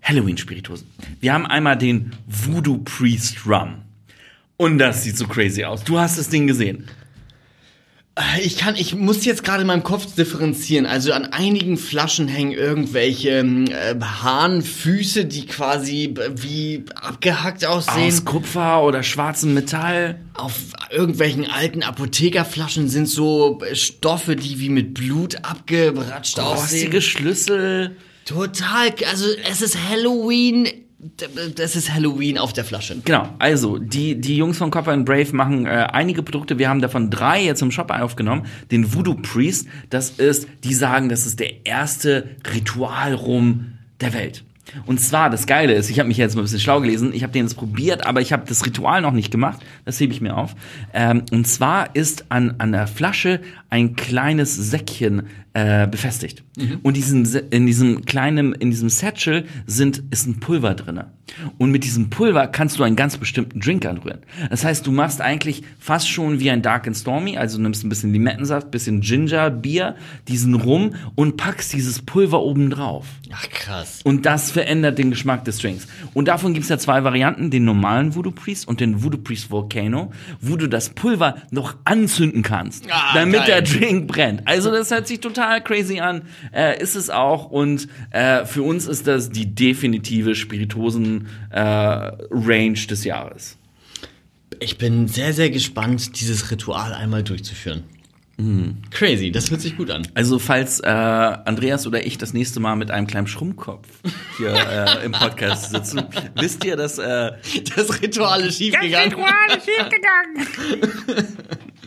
Halloween-Spirituosen. 0.02 0.88
Wir 1.20 1.34
haben 1.34 1.46
einmal 1.46 1.78
den 1.78 2.12
Voodoo 2.28 2.80
Priest 2.80 3.46
Rum. 3.46 3.76
Und 4.58 4.80
das 4.80 5.04
sieht 5.04 5.18
so 5.18 5.28
crazy 5.28 5.64
aus. 5.64 5.84
Du 5.84 6.00
hast 6.00 6.18
das 6.18 6.30
Ding 6.30 6.48
gesehen. 6.48 6.86
Ich 8.42 8.58
kann, 8.58 8.76
ich 8.76 8.96
muss 8.96 9.24
jetzt 9.24 9.44
gerade 9.44 9.62
in 9.62 9.68
meinem 9.68 9.84
Kopf 9.84 10.14
differenzieren. 10.16 10.86
Also 10.86 11.14
an 11.14 11.26
einigen 11.26 11.78
Flaschen 11.78 12.28
hängen 12.28 12.52
irgendwelche 12.52 13.30
ähm, 13.30 13.66
äh, 13.68 13.96
Hahnfüße, 14.00 15.26
die 15.26 15.46
quasi 15.46 16.16
äh, 16.18 16.32
wie 16.36 16.84
abgehackt 16.96 17.66
aussehen. 17.66 18.08
Aus 18.08 18.26
Kupfer 18.26 18.84
oder 18.84 19.04
schwarzem 19.04 19.54
Metall. 19.54 20.20
Auf 20.34 20.56
irgendwelchen 20.90 21.50
alten 21.50 21.82
Apothekerflaschen 21.82 22.90
sind 22.90 23.08
so 23.08 23.62
äh, 23.62 23.76
Stoffe, 23.76 24.36
die 24.36 24.60
wie 24.60 24.70
mit 24.70 24.94
Blut 24.94 25.38
abgeratscht 25.44 26.40
aussehen. 26.40 26.58
Rostige 26.58 27.02
Schlüssel. 27.02 27.96
Total, 28.26 28.94
also 29.10 29.26
es 29.50 29.62
ist 29.62 29.78
Halloween, 29.90 30.68
das 31.56 31.78
ist 31.78 31.94
Halloween 31.94 32.38
auf 32.38 32.52
der 32.52 32.66
Flasche. 32.66 32.98
Genau, 33.06 33.30
also 33.40 33.78
die, 33.78 34.20
die 34.20 34.36
Jungs 34.36 34.58
von 34.58 34.70
Copper 34.70 34.92
and 34.92 35.06
Brave 35.06 35.34
machen 35.34 35.66
äh, 35.66 35.88
einige 35.92 36.24
Produkte. 36.24 36.60
Wir 36.60 36.68
haben 36.68 36.82
davon 36.82 37.10
drei 37.10 37.42
jetzt 37.42 37.62
im 37.62 37.72
Shop 37.72 37.90
aufgenommen. 37.90 38.46
Den 38.70 38.94
Voodoo 38.94 39.16
Priest, 39.16 39.68
das 39.90 40.12
ist, 40.12 40.48
die 40.66 40.74
sagen, 40.74 41.08
das 41.08 41.26
ist 41.26 41.40
der 41.40 41.66
erste 41.66 42.36
Ritualrum 42.54 43.78
der 44.02 44.14
Welt. 44.14 44.44
Und 44.86 45.00
zwar, 45.00 45.30
das 45.30 45.48
Geile 45.48 45.74
ist, 45.74 45.90
ich 45.90 46.00
habe 46.00 46.08
mich 46.08 46.18
jetzt 46.18 46.36
mal 46.36 46.42
ein 46.42 46.44
bisschen 46.44 46.60
schlau 46.60 46.80
gelesen, 46.82 47.14
ich 47.14 47.24
habe 47.24 47.34
den 47.34 47.46
jetzt 47.46 47.56
probiert, 47.56 48.06
aber 48.06 48.22
ich 48.22 48.34
habe 48.34 48.44
das 48.48 48.66
Ritual 48.66 49.02
noch 49.02 49.14
nicht 49.14 49.32
gemacht, 49.32 49.60
das 49.86 50.00
hebe 50.00 50.14
ich 50.14 50.22
mir 50.22 50.38
auf. 50.38 50.56
Ähm, 50.94 51.24
und 51.32 51.48
zwar 51.48 51.96
ist 51.96 52.26
an, 52.30 52.56
an 52.60 52.72
der 52.72 52.88
Flasche 52.88 53.40
ein 53.70 53.96
kleines 53.96 54.56
Säckchen 54.56 55.28
äh, 55.54 55.88
befestigt. 55.88 56.44
Und 56.84 56.96
diesen, 56.98 57.26
Se- 57.26 57.40
in 57.52 57.66
diesem 57.66 58.06
kleinen, 58.06 58.54
in 58.54 58.70
diesem 58.72 58.90
Satchel 58.90 59.46
sind, 59.66 60.04
ist 60.12 60.28
ein 60.28 60.40
Pulver 60.40 60.76
drinne. 60.76 61.12
Und 61.58 61.72
mit 61.72 61.84
diesem 61.84 62.10
Pulver 62.10 62.48
kannst 62.48 62.80
du 62.80 62.84
einen 62.84 62.96
ganz 62.96 63.18
bestimmten 63.18 63.60
Drink 63.60 63.86
anrühren. 63.86 64.20
Das 64.50 64.66
heißt, 64.66 64.86
du 64.86 64.92
machst 64.92 65.22
eigentlich 65.22 65.64
fast 65.80 66.10
schon 66.10 66.40
wie 66.40 66.50
ein 66.50 66.62
Dark 66.62 66.88
and 66.88 66.98
Stormy, 66.98 67.38
also 67.38 67.60
nimmst 67.60 67.84
ein 67.84 67.90
bisschen 67.90 68.12
Limettensaft, 68.14 68.72
bisschen 68.72 69.02
Ginger, 69.02 69.50
Bier, 69.52 69.96
diesen 70.28 70.56
Rum 70.56 70.96
und 71.16 71.38
packst 71.38 71.72
dieses 71.74 72.02
Pulver 72.02 72.42
oben 72.42 72.70
drauf. 72.72 73.06
Ach 73.32 73.48
krass. 73.50 74.02
Und 74.04 74.26
das 74.26 74.52
verändert 74.52 74.98
den 74.98 75.12
Geschmack 75.12 75.46
des 75.46 75.60
Drinks. 75.60 75.88
Und 76.14 76.28
davon 76.28 76.54
gibt's 76.54 76.70
ja 76.70 76.78
zwei 76.80 77.04
Varianten, 77.04 77.50
den 77.52 77.64
normalen 77.64 78.16
Voodoo 78.16 78.32
Priest 78.32 78.68
und 78.68 78.80
den 78.80 79.04
Voodoo 79.04 79.20
Priest 79.20 79.52
Volcano, 79.52 80.12
wo 80.42 80.56
du 80.58 80.68
das 80.68 80.90
Pulver 80.90 81.38
noch 81.52 81.76
anzünden 81.86 82.42
kannst, 82.44 82.86
Ah, 82.92 83.14
damit 83.14 83.38
geil. 83.42 83.46
der 83.48 83.59
Drink 83.62 84.08
brennt. 84.08 84.42
Also 84.46 84.72
das 84.72 84.92
hört 84.92 85.08
sich 85.08 85.20
total 85.20 85.64
crazy 85.64 86.00
an, 86.00 86.24
äh, 86.54 86.82
ist 86.82 86.96
es 86.96 87.10
auch. 87.10 87.52
Und 87.52 87.88
äh, 88.12 88.46
für 88.46 88.64
uns 88.64 88.88
ist 88.88 89.08
das 89.08 89.30
die 89.30 89.54
definitive 89.54 90.36
Spiritosen 90.36 91.28
äh, 91.52 91.60
Range 91.60 92.80
des 92.90 93.04
Jahres. 93.04 93.58
Ich 94.60 94.78
bin 94.78 95.08
sehr, 95.08 95.34
sehr 95.34 95.50
gespannt, 95.50 96.20
dieses 96.20 96.52
Ritual 96.52 96.94
einmal 96.94 97.24
durchzuführen. 97.24 97.84
Crazy, 98.92 99.32
das 99.32 99.52
hört 99.52 99.60
sich 99.60 99.76
gut 99.76 99.92
an. 99.92 100.08
Also 100.14 100.40
falls 100.40 100.80
äh, 100.80 100.88
Andreas 100.88 101.86
oder 101.86 102.06
ich 102.06 102.18
das 102.18 102.32
nächste 102.32 102.62
Mal 102.62 102.78
mit 102.78 102.90
einem 102.90 103.06
kleinen 103.06 103.28
Schrumpfkopf 103.28 103.86
hier 104.38 104.54
äh, 104.54 105.06
im 105.06 105.12
Podcast 105.12 105.72
sitzen, 105.72 106.04
wisst 106.36 106.64
ihr, 106.64 106.78
dass 106.78 107.00
äh, 107.00 107.32
Das 107.76 108.02
Ritual 108.02 108.46
ist 108.46 108.60
schiefgegangen. 108.60 109.18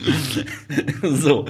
so, 1.03 1.47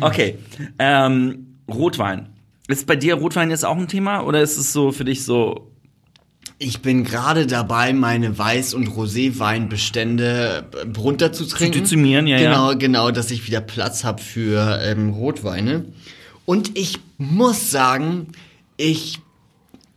okay. 0.00 0.38
Ähm, 0.78 1.56
Rotwein. 1.68 2.28
Ist 2.68 2.86
bei 2.86 2.96
dir 2.96 3.14
Rotwein 3.14 3.50
jetzt 3.50 3.64
auch 3.64 3.76
ein 3.76 3.88
Thema 3.88 4.20
oder 4.20 4.40
ist 4.40 4.56
es 4.56 4.72
so 4.72 4.92
für 4.92 5.04
dich 5.04 5.24
so? 5.24 5.70
Ich 6.58 6.80
bin 6.82 7.04
gerade 7.04 7.46
dabei, 7.46 7.92
meine 7.92 8.36
Weiß- 8.38 8.74
und 8.74 8.88
Roséweinbestände 8.88 10.64
äh, 10.72 10.98
runterzutrinken. 10.98 11.74
Zu 11.74 11.80
dezimieren, 11.80 12.26
ja, 12.26 12.38
genau, 12.38 12.70
ja. 12.70 12.76
Genau, 12.76 13.10
dass 13.10 13.30
ich 13.30 13.46
wieder 13.46 13.60
Platz 13.60 14.04
habe 14.04 14.22
für 14.22 14.80
ähm, 14.82 15.10
Rotweine. 15.10 15.86
Und 16.46 16.78
ich 16.78 17.00
muss 17.18 17.70
sagen, 17.70 18.28
ich 18.76 19.20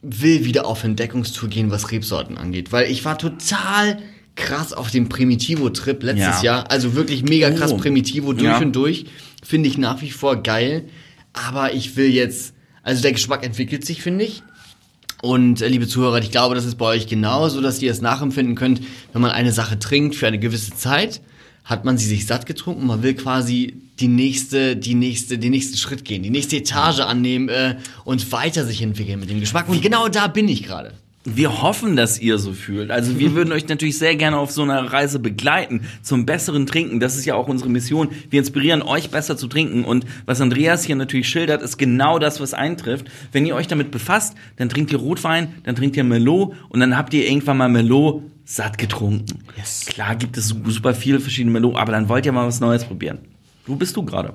will 0.02 0.46
wieder 0.46 0.66
auf 0.66 0.84
Entdeckungstour 0.84 1.50
gehen, 1.50 1.72
was 1.72 1.92
Rebsorten 1.92 2.38
angeht, 2.38 2.72
weil 2.72 2.90
ich 2.90 3.06
war 3.06 3.18
total 3.18 4.00
krass 4.38 4.72
auf 4.72 4.90
dem 4.92 5.10
Primitivo-Trip 5.10 6.02
letztes 6.04 6.42
Ja. 6.42 6.44
Jahr. 6.44 6.72
Also 6.72 6.96
wirklich 6.96 7.24
mega 7.24 7.52
krass 7.52 7.74
Oh. 7.74 7.78
Primitivo 7.78 8.32
durch 8.32 8.46
Ja. 8.46 8.60
und 8.60 8.74
durch. 8.76 9.06
Finde 9.44 9.68
ich 9.68 9.78
nach 9.78 10.02
wie 10.02 10.12
vor 10.12 10.38
geil. 10.42 10.86
Aber 11.34 11.74
ich 11.74 11.98
will 11.98 12.08
jetzt, 12.10 12.54
also 12.84 13.02
der 13.02 13.12
Geschmack 13.12 13.44
entwickelt 13.46 13.86
sich, 13.86 14.02
finde 14.02 14.24
ich. 14.26 14.44
Und 15.22 15.62
äh, 15.62 15.68
liebe 15.68 15.88
Zuhörer, 15.88 16.20
ich 16.20 16.32
glaube, 16.32 16.56
das 16.56 16.66
ist 16.66 16.76
bei 16.78 16.86
euch 16.86 17.08
genauso, 17.08 17.60
dass 17.62 17.82
ihr 17.82 17.92
es 17.92 18.02
nachempfinden 18.02 18.56
könnt, 18.56 18.82
wenn 19.14 19.22
man 19.22 19.32
eine 19.32 19.52
Sache 19.52 19.78
trinkt 19.80 20.16
für 20.16 20.28
eine 20.28 20.40
gewisse 20.40 20.72
Zeit, 20.76 21.22
hat 21.66 21.84
man 21.86 21.98
sie 21.98 22.06
sich 22.06 22.26
satt 22.26 22.46
getrunken, 22.46 22.86
man 22.88 23.04
will 23.04 23.14
quasi 23.16 23.76
die 24.00 24.08
nächste, 24.08 24.76
die 24.78 24.94
nächste, 24.94 25.38
den 25.40 25.52
nächsten 25.52 25.76
Schritt 25.78 26.06
gehen, 26.06 26.22
die 26.24 26.30
nächste 26.30 26.56
Etage 26.58 27.00
annehmen 27.00 27.50
äh, 27.50 27.76
und 28.06 28.32
weiter 28.32 28.64
sich 28.64 28.82
entwickeln 28.84 29.20
mit 29.20 29.30
dem 29.30 29.40
Geschmack. 29.40 29.68
Und 29.68 29.82
genau 29.82 30.08
da 30.08 30.28
bin 30.28 30.48
ich 30.48 30.64
gerade. 30.64 30.94
Wir 31.30 31.62
hoffen, 31.62 31.98
dass 31.98 32.20
ihr 32.20 32.38
so 32.38 32.54
fühlt. 32.54 32.90
Also 32.90 33.20
wir 33.20 33.34
würden 33.34 33.52
euch 33.52 33.68
natürlich 33.68 33.98
sehr 33.98 34.16
gerne 34.16 34.38
auf 34.38 34.50
so 34.50 34.64
einer 34.64 34.94
Reise 34.94 35.20
begleiten 35.20 35.82
zum 36.02 36.26
besseren 36.26 36.66
Trinken. 36.66 37.02
Das 37.02 37.18
ist 37.18 37.26
ja 37.26 37.36
auch 37.36 37.50
unsere 37.50 37.70
Mission. 37.70 38.08
Wir 38.30 38.40
inspirieren 38.40 38.82
euch 38.82 39.12
besser 39.12 39.36
zu 39.36 39.50
trinken. 39.50 39.84
Und 39.84 40.06
was 40.26 40.40
Andreas 40.40 40.86
hier 40.86 40.96
natürlich 40.96 41.28
schildert, 41.28 41.62
ist 41.62 41.78
genau 41.78 42.18
das, 42.18 42.40
was 42.40 42.54
eintrifft. 42.54 43.08
Wenn 43.34 43.46
ihr 43.46 43.56
euch 43.56 43.68
damit 43.68 43.92
befasst, 43.92 44.36
dann 44.56 44.70
trinkt 44.70 44.94
ihr 44.94 45.00
Rotwein, 45.00 45.56
dann 45.64 45.76
trinkt 45.76 45.98
ihr 45.98 46.06
Merlot 46.06 46.56
und 46.70 46.80
dann 46.80 46.96
habt 46.96 47.14
ihr 47.14 47.28
irgendwann 47.28 47.58
mal 47.58 47.68
Merlot 47.68 48.24
satt 48.46 48.78
getrunken. 48.78 49.44
Yes. 49.58 49.86
Klar 49.86 50.16
gibt 50.16 50.38
es 50.38 50.48
super 50.48 50.94
viele 50.94 51.20
verschiedene 51.20 51.52
Merlot, 51.52 51.76
aber 51.76 51.92
dann 51.92 52.08
wollt 52.08 52.26
ihr 52.26 52.32
mal 52.32 52.48
was 52.48 52.62
Neues 52.62 52.86
probieren. 52.86 53.20
Wo 53.66 53.76
bist 53.76 53.98
du 53.98 54.04
gerade? 54.04 54.34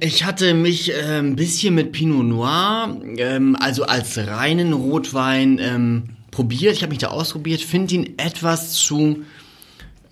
Ich 0.00 0.24
hatte 0.24 0.54
mich 0.54 0.90
äh, 0.92 1.18
ein 1.18 1.36
bisschen 1.36 1.74
mit 1.74 1.92
Pinot 1.92 2.24
Noir, 2.24 2.96
ähm, 3.18 3.56
also 3.60 3.84
als 3.84 4.16
reinen 4.16 4.72
Rotwein 4.72 5.58
ähm, 5.60 6.02
probiert. 6.30 6.74
Ich 6.74 6.82
habe 6.82 6.90
mich 6.90 6.98
da 6.98 7.08
ausprobiert, 7.08 7.60
finde 7.60 7.94
ihn 7.94 8.14
etwas 8.16 8.72
zu 8.72 9.24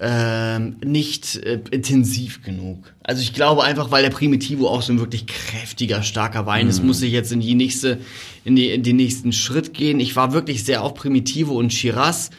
ähm, 0.01 0.77
nicht 0.85 1.37
äh, 1.37 1.61
intensiv 1.71 2.43
genug. 2.43 2.95
Also 3.03 3.23
ich 3.23 3.33
glaube 3.33 3.65
einfach, 3.65 3.91
weil 3.91 4.03
der 4.03 4.11
Primitivo 4.11 4.69
auch 4.69 4.83
so 4.83 4.93
ein 4.93 5.01
wirklich 5.01 5.27
kräftiger, 5.27 6.03
starker 6.03 6.47
Wein 6.47 6.69
ist, 6.69 6.85
muss 6.85 7.03
ich 7.03 7.11
jetzt 7.11 7.33
in 7.33 7.41
die 7.41 7.55
nächste, 7.55 7.99
in, 8.45 8.55
die, 8.55 8.71
in 8.71 8.83
den 8.83 8.97
nächsten 8.97 9.33
Schritt 9.33 9.75
gehen. 9.75 9.99
Ich 9.99 10.15
war 10.15 10.33
wirklich 10.33 10.65
sehr 10.65 10.85
auf 10.85 10.95
Primitivo 10.95 11.55
und 11.55 11.73
Shiraz. 11.73 12.31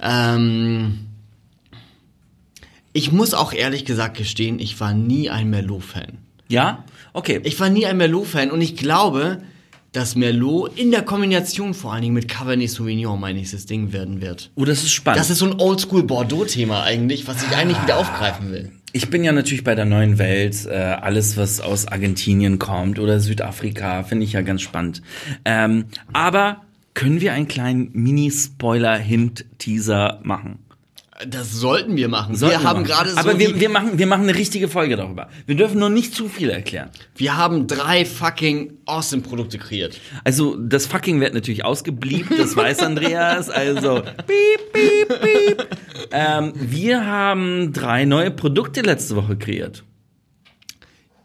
Ähm, 0.00 1.06
ich 2.92 3.10
muss 3.10 3.34
auch 3.34 3.52
ehrlich 3.52 3.84
gesagt 3.84 4.16
gestehen, 4.16 4.60
ich 4.60 4.78
war 4.78 4.92
nie 4.92 5.30
ein 5.30 5.50
Merlot-Fan. 5.50 6.18
Ja? 6.48 6.84
Okay. 7.12 7.40
Ich 7.44 7.60
war 7.60 7.68
nie 7.68 7.86
ein 7.86 7.96
Merlot-Fan 7.96 8.50
und 8.50 8.60
ich 8.60 8.76
glaube, 8.76 9.42
dass 9.92 10.16
Merlot 10.16 10.76
in 10.78 10.90
der 10.90 11.02
Kombination 11.02 11.74
vor 11.74 11.92
allen 11.92 12.02
Dingen 12.02 12.14
mit 12.14 12.26
Cabernet 12.28 12.70
Sauvignon 12.70 13.20
mein 13.20 13.36
nächstes 13.36 13.66
Ding 13.66 13.92
werden 13.92 14.22
wird. 14.22 14.50
oh, 14.54 14.64
das 14.64 14.82
ist 14.82 14.92
spannend. 14.92 15.20
Das 15.20 15.30
ist 15.30 15.38
so 15.38 15.46
ein 15.46 15.60
Oldschool-Bordeaux-Thema 15.60 16.82
eigentlich, 16.82 17.28
was 17.28 17.42
ich 17.42 17.54
eigentlich 17.54 17.80
wieder 17.82 17.98
aufgreifen 17.98 18.50
will. 18.50 18.72
Ich 18.94 19.08
bin 19.10 19.22
ja 19.24 19.32
natürlich 19.32 19.64
bei 19.64 19.74
der 19.74 19.86
neuen 19.86 20.18
Welt, 20.18 20.66
äh, 20.66 20.74
alles 20.74 21.36
was 21.36 21.60
aus 21.60 21.88
Argentinien 21.88 22.58
kommt 22.58 22.98
oder 22.98 23.20
Südafrika, 23.20 24.02
finde 24.02 24.24
ich 24.24 24.32
ja 24.32 24.40
ganz 24.42 24.62
spannend. 24.62 25.02
Ähm, 25.44 25.84
aber 26.12 26.62
können 26.94 27.20
wir 27.22 27.32
einen 27.32 27.48
kleinen 27.48 27.90
Mini-Spoiler-Hint-Teaser 27.92 30.20
machen? 30.22 30.58
Das 31.28 31.52
sollten 31.52 31.96
wir 31.96 32.08
machen. 32.08 32.34
Sollten 32.34 32.58
wir 32.58 32.68
haben 32.68 32.84
gerade 32.84 33.10
so 33.10 33.16
Aber 33.18 33.38
wir, 33.38 33.60
wir, 33.60 33.68
machen, 33.68 33.98
wir 33.98 34.06
machen 34.06 34.22
eine 34.22 34.34
richtige 34.34 34.68
Folge 34.68 34.96
darüber. 34.96 35.28
Wir 35.46 35.54
dürfen 35.54 35.78
nur 35.78 35.90
nicht 35.90 36.14
zu 36.14 36.28
viel 36.28 36.48
erklären. 36.48 36.88
wir 37.16 37.36
haben 37.36 37.66
drei 37.66 38.06
fucking 38.06 38.78
awesome 38.86 39.22
Produkte 39.22 39.58
kreiert. 39.58 40.00
Also 40.24 40.56
das 40.56 40.86
fucking 40.86 41.20
wird 41.20 41.34
natürlich 41.34 41.64
ausgebliebt, 41.64 42.30
das 42.38 42.56
weiß 42.56 42.80
Andreas. 42.80 43.50
Also 43.50 44.00
piep, 44.00 44.72
piep, 44.72 45.20
piep. 45.20 45.66
Ähm, 46.12 46.52
wir 46.54 47.06
haben 47.06 47.72
drei 47.74 48.06
neue 48.06 48.30
Produkte 48.30 48.80
letzte 48.80 49.14
Woche 49.14 49.36
kreiert. 49.36 49.84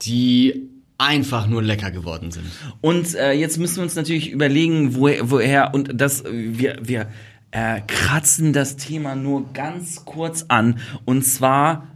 Die 0.02 0.70
einfach 0.98 1.48
nur 1.48 1.64
lecker 1.64 1.92
geworden 1.92 2.32
sind. 2.32 2.46
Und 2.82 3.16
äh, 3.16 3.32
jetzt 3.32 3.58
müssen 3.58 3.78
wir 3.78 3.84
uns 3.84 3.96
natürlich 3.96 4.32
überlegen, 4.32 4.96
woher, 4.96 5.30
woher 5.30 5.74
und 5.74 5.92
das 5.94 6.24
wir 6.26 6.78
wir 6.82 7.08
äh, 7.52 7.82
kratzen 7.82 8.54
das 8.54 8.78
Thema 8.78 9.16
nur 9.16 9.54
ganz 9.54 10.06
kurz 10.06 10.46
an 10.48 10.80
und 11.06 11.24
zwar 11.24 11.88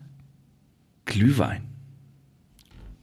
Glühwein. 1.05 1.70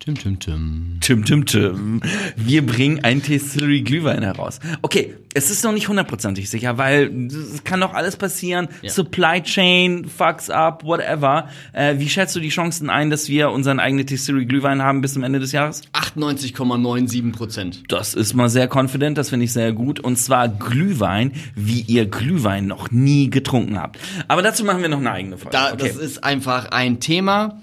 Tim, 0.08 0.16
tim, 0.16 0.38
tim. 0.38 0.98
Tim, 1.02 1.24
tim, 1.26 1.44
tim. 1.44 2.00
Wir 2.34 2.64
bringen 2.64 3.04
ein 3.04 3.20
Distillery 3.20 3.82
Glühwein 3.82 4.22
heraus. 4.22 4.58
Okay, 4.80 5.14
es 5.34 5.50
ist 5.50 5.62
noch 5.64 5.72
nicht 5.72 5.88
hundertprozentig 5.88 6.48
sicher, 6.48 6.78
weil 6.78 7.28
es 7.28 7.62
kann 7.62 7.82
doch 7.82 7.92
alles 7.92 8.16
passieren. 8.16 8.68
Ja. 8.80 8.88
Supply 8.88 9.42
Chain, 9.42 10.06
fucks 10.06 10.48
up, 10.48 10.82
whatever. 10.82 11.50
Äh, 11.74 11.98
wie 11.98 12.08
schätzt 12.08 12.34
du 12.34 12.40
die 12.40 12.48
Chancen 12.48 12.88
ein, 12.88 13.10
dass 13.10 13.28
wir 13.28 13.50
unseren 13.50 13.80
eigenen 13.80 14.06
Distillery 14.06 14.46
Glühwein 14.46 14.80
haben 14.80 15.02
bis 15.02 15.12
zum 15.12 15.24
Ende 15.24 15.40
des 15.40 15.52
Jahres? 15.52 15.82
98,97 15.92 17.32
Prozent. 17.32 17.82
Das 17.88 18.14
ist 18.14 18.32
mal 18.32 18.48
sehr 18.48 18.66
confident, 18.74 19.18
das 19.18 19.28
finde 19.28 19.44
ich 19.44 19.52
sehr 19.52 19.74
gut. 19.74 20.00
Und 20.00 20.16
zwar 20.16 20.48
Glühwein, 20.48 21.32
wie 21.54 21.82
ihr 21.82 22.06
Glühwein 22.06 22.66
noch 22.66 22.90
nie 22.90 23.28
getrunken 23.28 23.78
habt. 23.78 23.98
Aber 24.26 24.40
dazu 24.40 24.64
machen 24.64 24.80
wir 24.80 24.88
noch 24.88 25.00
eine 25.00 25.12
eigene 25.12 25.36
Folge. 25.36 25.54
Da, 25.54 25.74
okay. 25.74 25.86
Das 25.86 25.96
ist 25.96 26.24
einfach 26.24 26.70
ein 26.70 26.98
Thema, 26.98 27.60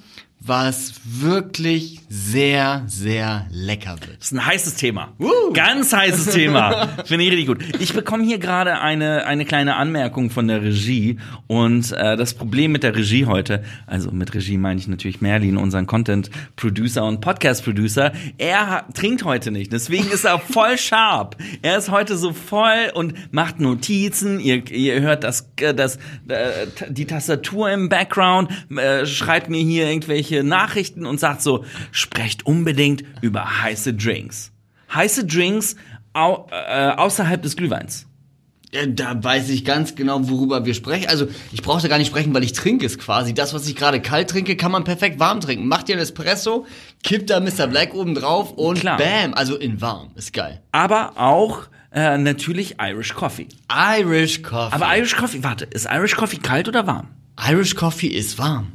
was 0.47 0.93
wirklich 1.03 2.01
sehr, 2.07 2.83
sehr 2.85 3.47
lecker 3.51 3.97
wird. 3.99 4.19
Das 4.19 4.27
ist 4.27 4.31
ein 4.33 4.45
heißes 4.45 4.75
Thema. 4.75 5.13
Ganz 5.53 5.91
heißes 5.91 6.33
Thema. 6.33 6.87
Finde 7.05 7.25
ich 7.25 7.31
richtig 7.31 7.47
gut. 7.47 7.63
Ich 7.79 7.93
bekomme 7.93 8.23
hier 8.23 8.37
gerade 8.37 8.79
eine, 8.79 9.25
eine 9.25 9.45
kleine 9.45 9.75
Anmerkung 9.75 10.29
von 10.29 10.47
der 10.47 10.61
Regie. 10.61 11.17
Und 11.47 11.91
äh, 11.93 12.15
das 12.15 12.35
Problem 12.35 12.71
mit 12.71 12.83
der 12.83 12.95
Regie 12.95 13.25
heute, 13.25 13.63
also 13.87 14.11
mit 14.11 14.35
Regie 14.35 14.57
meine 14.57 14.79
ich 14.79 14.87
natürlich 14.87 15.19
Merlin, 15.19 15.57
unseren 15.57 15.87
Content-Producer 15.87 17.03
und 17.05 17.21
Podcast-Producer, 17.21 18.11
er 18.37 18.85
trinkt 18.93 19.23
heute 19.23 19.49
nicht. 19.49 19.73
Deswegen 19.73 20.11
ist 20.11 20.25
er 20.25 20.37
voll 20.37 20.77
sharp. 20.77 21.37
Er 21.63 21.77
ist 21.77 21.89
heute 21.89 22.17
so 22.17 22.33
voll 22.33 22.91
und 22.93 23.13
macht 23.33 23.59
Notizen. 23.59 24.39
Ihr, 24.39 24.69
ihr 24.71 25.01
hört 25.01 25.23
das, 25.23 25.49
äh, 25.59 25.73
das, 25.73 25.97
äh, 26.27 26.67
die 26.89 27.05
Tastatur 27.05 27.71
im 27.71 27.89
Background, 27.89 28.51
äh, 28.77 29.07
schreibt 29.07 29.49
mir 29.49 29.61
hier 29.61 29.87
irgendwelche 29.87 30.34
Nachrichten 30.43 31.05
und 31.05 31.19
sagt 31.19 31.41
so, 31.41 31.65
sprecht 31.91 32.45
unbedingt 32.45 33.03
über 33.21 33.61
heiße 33.63 33.93
Drinks. 33.93 34.51
Heiße 34.93 35.25
Drinks 35.25 35.75
au, 36.13 36.47
äh, 36.51 36.89
außerhalb 36.91 37.41
des 37.41 37.55
Glühweins. 37.55 38.07
Da 38.89 39.23
weiß 39.23 39.49
ich 39.49 39.63
ganz 39.63 39.95
genau, 39.95 40.27
worüber 40.27 40.65
wir 40.65 40.73
sprechen. 40.73 41.07
Also, 41.07 41.27
ich 41.53 41.61
brauchte 41.61 41.87
gar 41.87 41.97
nicht 41.97 42.07
sprechen, 42.07 42.33
weil 42.33 42.43
ich 42.43 42.51
trinke 42.51 42.85
es 42.85 42.97
quasi. 42.97 43.33
Das, 43.33 43.53
was 43.53 43.67
ich 43.67 43.75
gerade 43.75 44.01
kalt 44.01 44.29
trinke, 44.29 44.57
kann 44.57 44.71
man 44.71 44.83
perfekt 44.83 45.19
warm 45.19 45.39
trinken. 45.39 45.67
Macht 45.67 45.87
ihr 45.87 45.95
ein 45.95 46.01
Espresso, 46.01 46.65
kippt 47.03 47.29
da 47.29 47.39
Mr. 47.39 47.67
Black 47.67 47.93
oben 47.93 48.15
drauf 48.15 48.51
und 48.51 48.79
Klar. 48.79 48.97
bam. 48.97 49.33
Also 49.33 49.55
in 49.55 49.79
warm. 49.79 50.11
Ist 50.15 50.33
geil. 50.33 50.61
Aber 50.73 51.13
auch 51.15 51.67
äh, 51.91 52.17
natürlich 52.17 52.75
Irish 52.81 53.13
Coffee. 53.13 53.47
Irish 53.71 54.41
Coffee. 54.41 54.75
Aber 54.75 54.97
Irish 54.97 55.15
Coffee, 55.15 55.43
warte, 55.43 55.65
ist 55.65 55.87
Irish 55.89 56.15
Coffee 56.15 56.37
kalt 56.37 56.67
oder 56.67 56.85
warm? 56.85 57.07
Irish 57.49 57.75
Coffee 57.75 58.07
ist 58.07 58.37
warm. 58.37 58.73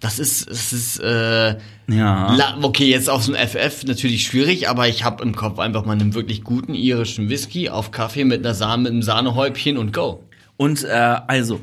Das 0.00 0.18
ist, 0.18 0.48
es 0.48 0.72
ist, 0.72 0.98
äh, 1.00 1.56
Ja. 1.88 2.34
la, 2.34 2.58
okay, 2.62 2.86
jetzt 2.90 3.08
auf 3.08 3.22
so 3.22 3.32
einem 3.32 3.48
FF 3.48 3.84
natürlich 3.84 4.24
schwierig, 4.24 4.68
aber 4.68 4.88
ich 4.88 5.04
habe 5.04 5.22
im 5.22 5.34
Kopf 5.34 5.58
einfach 5.58 5.84
mal 5.86 5.92
einen 5.94 6.14
wirklich 6.14 6.42
guten 6.44 6.74
irischen 6.74 7.28
Whisky 7.30 7.70
auf 7.70 7.90
Kaffee 7.92 8.24
mit 8.24 8.44
einer 8.44 8.54
Sahne, 8.54 8.82
mit 8.84 8.92
einem 8.92 9.02
Sahnehäubchen 9.02 9.78
und 9.78 9.92
go. 9.94 10.22
Und 10.58 10.84
äh, 10.84 10.88
also, 11.26 11.60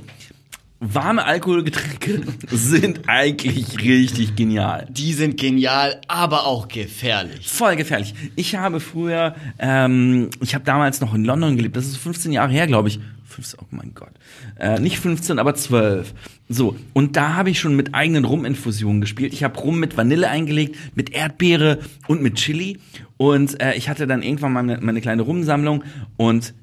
warme 0.80 1.24
Alkoholgetränke 1.26 2.22
sind 2.52 3.02
eigentlich 3.08 3.80
richtig 3.80 4.36
genial. 4.36 4.88
Die 4.90 5.14
sind 5.14 5.40
genial, 5.40 6.02
aber 6.08 6.46
auch 6.46 6.68
gefährlich. 6.68 7.48
Voll 7.48 7.76
gefährlich. 7.76 8.14
Ich 8.36 8.56
habe 8.56 8.80
früher, 8.80 9.36
ähm, 9.60 10.30
ich 10.42 10.56
habe 10.56 10.66
damals 10.66 11.00
noch 11.02 11.14
in 11.14 11.24
London 11.24 11.56
gelebt, 11.56 11.76
das 11.78 11.86
ist 11.86 11.98
15 11.98 12.32
Jahre 12.32 12.52
her, 12.52 12.68
glaube 12.68 12.90
ich. 12.90 13.00
15, 13.34 13.60
oh 13.62 13.68
mein 13.72 13.94
Gott. 13.94 14.12
Äh, 14.60 14.80
nicht 14.80 15.00
15, 15.00 15.40
aber 15.40 15.56
12. 15.56 16.14
So, 16.50 16.76
und 16.94 17.16
da 17.16 17.36
habe 17.36 17.50
ich 17.50 17.60
schon 17.60 17.76
mit 17.76 17.94
eigenen 17.94 18.26
Ruminfusionen 18.26 19.02
gespielt. 19.02 19.34
Ich 19.34 19.44
habe 19.44 19.60
Rum 19.60 19.80
mit 19.80 19.98
Vanille 19.98 20.30
eingelegt, 20.30 20.78
mit 20.96 21.12
Erdbeere 21.12 21.80
und 22.08 22.22
mit 22.22 22.36
Chili. 22.36 22.80
Und 23.18 23.62
äh, 23.62 23.74
ich 23.76 23.90
hatte 23.90 24.08
dann 24.08 24.22
irgendwann 24.22 24.54
meine, 24.54 24.80
meine 24.82 25.02
kleine 25.02 25.24
Rumsammlung 25.24 25.84
und 26.18 26.54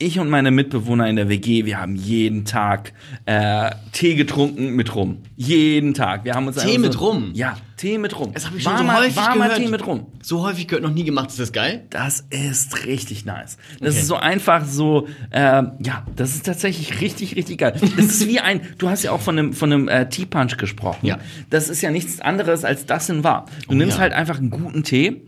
ich 0.00 0.18
und 0.18 0.30
meine 0.30 0.50
Mitbewohner 0.50 1.08
in 1.08 1.16
der 1.16 1.28
WG, 1.28 1.66
wir 1.66 1.78
haben 1.78 1.94
jeden 1.94 2.44
Tag 2.44 2.92
äh, 3.26 3.70
Tee 3.92 4.14
getrunken 4.14 4.74
mit 4.74 4.94
Rum. 4.94 5.18
Jeden 5.36 5.94
Tag. 5.94 6.24
Wir 6.24 6.34
haben 6.34 6.46
uns 6.46 6.56
Tee 6.56 6.78
mit 6.78 7.00
Rum? 7.00 7.32
Ja, 7.34 7.56
Tee 7.76 7.98
mit 7.98 8.18
Rum. 8.18 8.32
Das 8.32 8.46
habe 8.46 8.56
ich 8.56 8.62
schon 8.62 8.72
warmer, 8.72 8.94
so 8.94 8.98
häufig 9.00 9.16
warmer 9.16 9.44
gehört. 9.44 9.56
Tee 9.58 9.68
mit 9.68 9.86
Rum. 9.86 10.06
So 10.22 10.42
häufig 10.42 10.66
gehört, 10.68 10.82
noch 10.82 10.92
nie 10.92 11.04
gemacht. 11.04 11.28
Ist 11.28 11.38
das 11.38 11.52
geil? 11.52 11.84
Das 11.90 12.24
ist 12.30 12.86
richtig 12.86 13.26
nice. 13.26 13.58
Das 13.78 13.90
Okay. 13.90 14.00
ist 14.00 14.06
so 14.06 14.16
einfach 14.16 14.64
so, 14.64 15.06
äh, 15.30 15.40
ja, 15.40 16.06
das 16.16 16.34
ist 16.34 16.46
tatsächlich 16.46 17.00
richtig, 17.00 17.36
richtig 17.36 17.58
geil. 17.58 17.74
Das 17.96 18.06
ist 18.06 18.26
wie 18.26 18.40
ein, 18.40 18.62
du 18.78 18.88
hast 18.88 19.02
ja 19.02 19.12
auch 19.12 19.20
von 19.20 19.38
einem, 19.38 19.52
von 19.52 19.72
einem 19.72 19.88
äh, 19.88 20.08
Tea 20.08 20.24
Punch 20.24 20.56
gesprochen. 20.56 21.04
Ja. 21.06 21.18
Das 21.50 21.68
ist 21.68 21.82
ja 21.82 21.90
nichts 21.90 22.20
anderes 22.20 22.64
als 22.64 22.86
das 22.86 23.08
in 23.10 23.22
wahr. 23.22 23.44
Du 23.68 23.74
nimmst 23.74 23.96
ja. 23.96 24.02
halt 24.02 24.14
einfach 24.14 24.38
einen 24.38 24.50
guten 24.50 24.82
Tee 24.82 25.22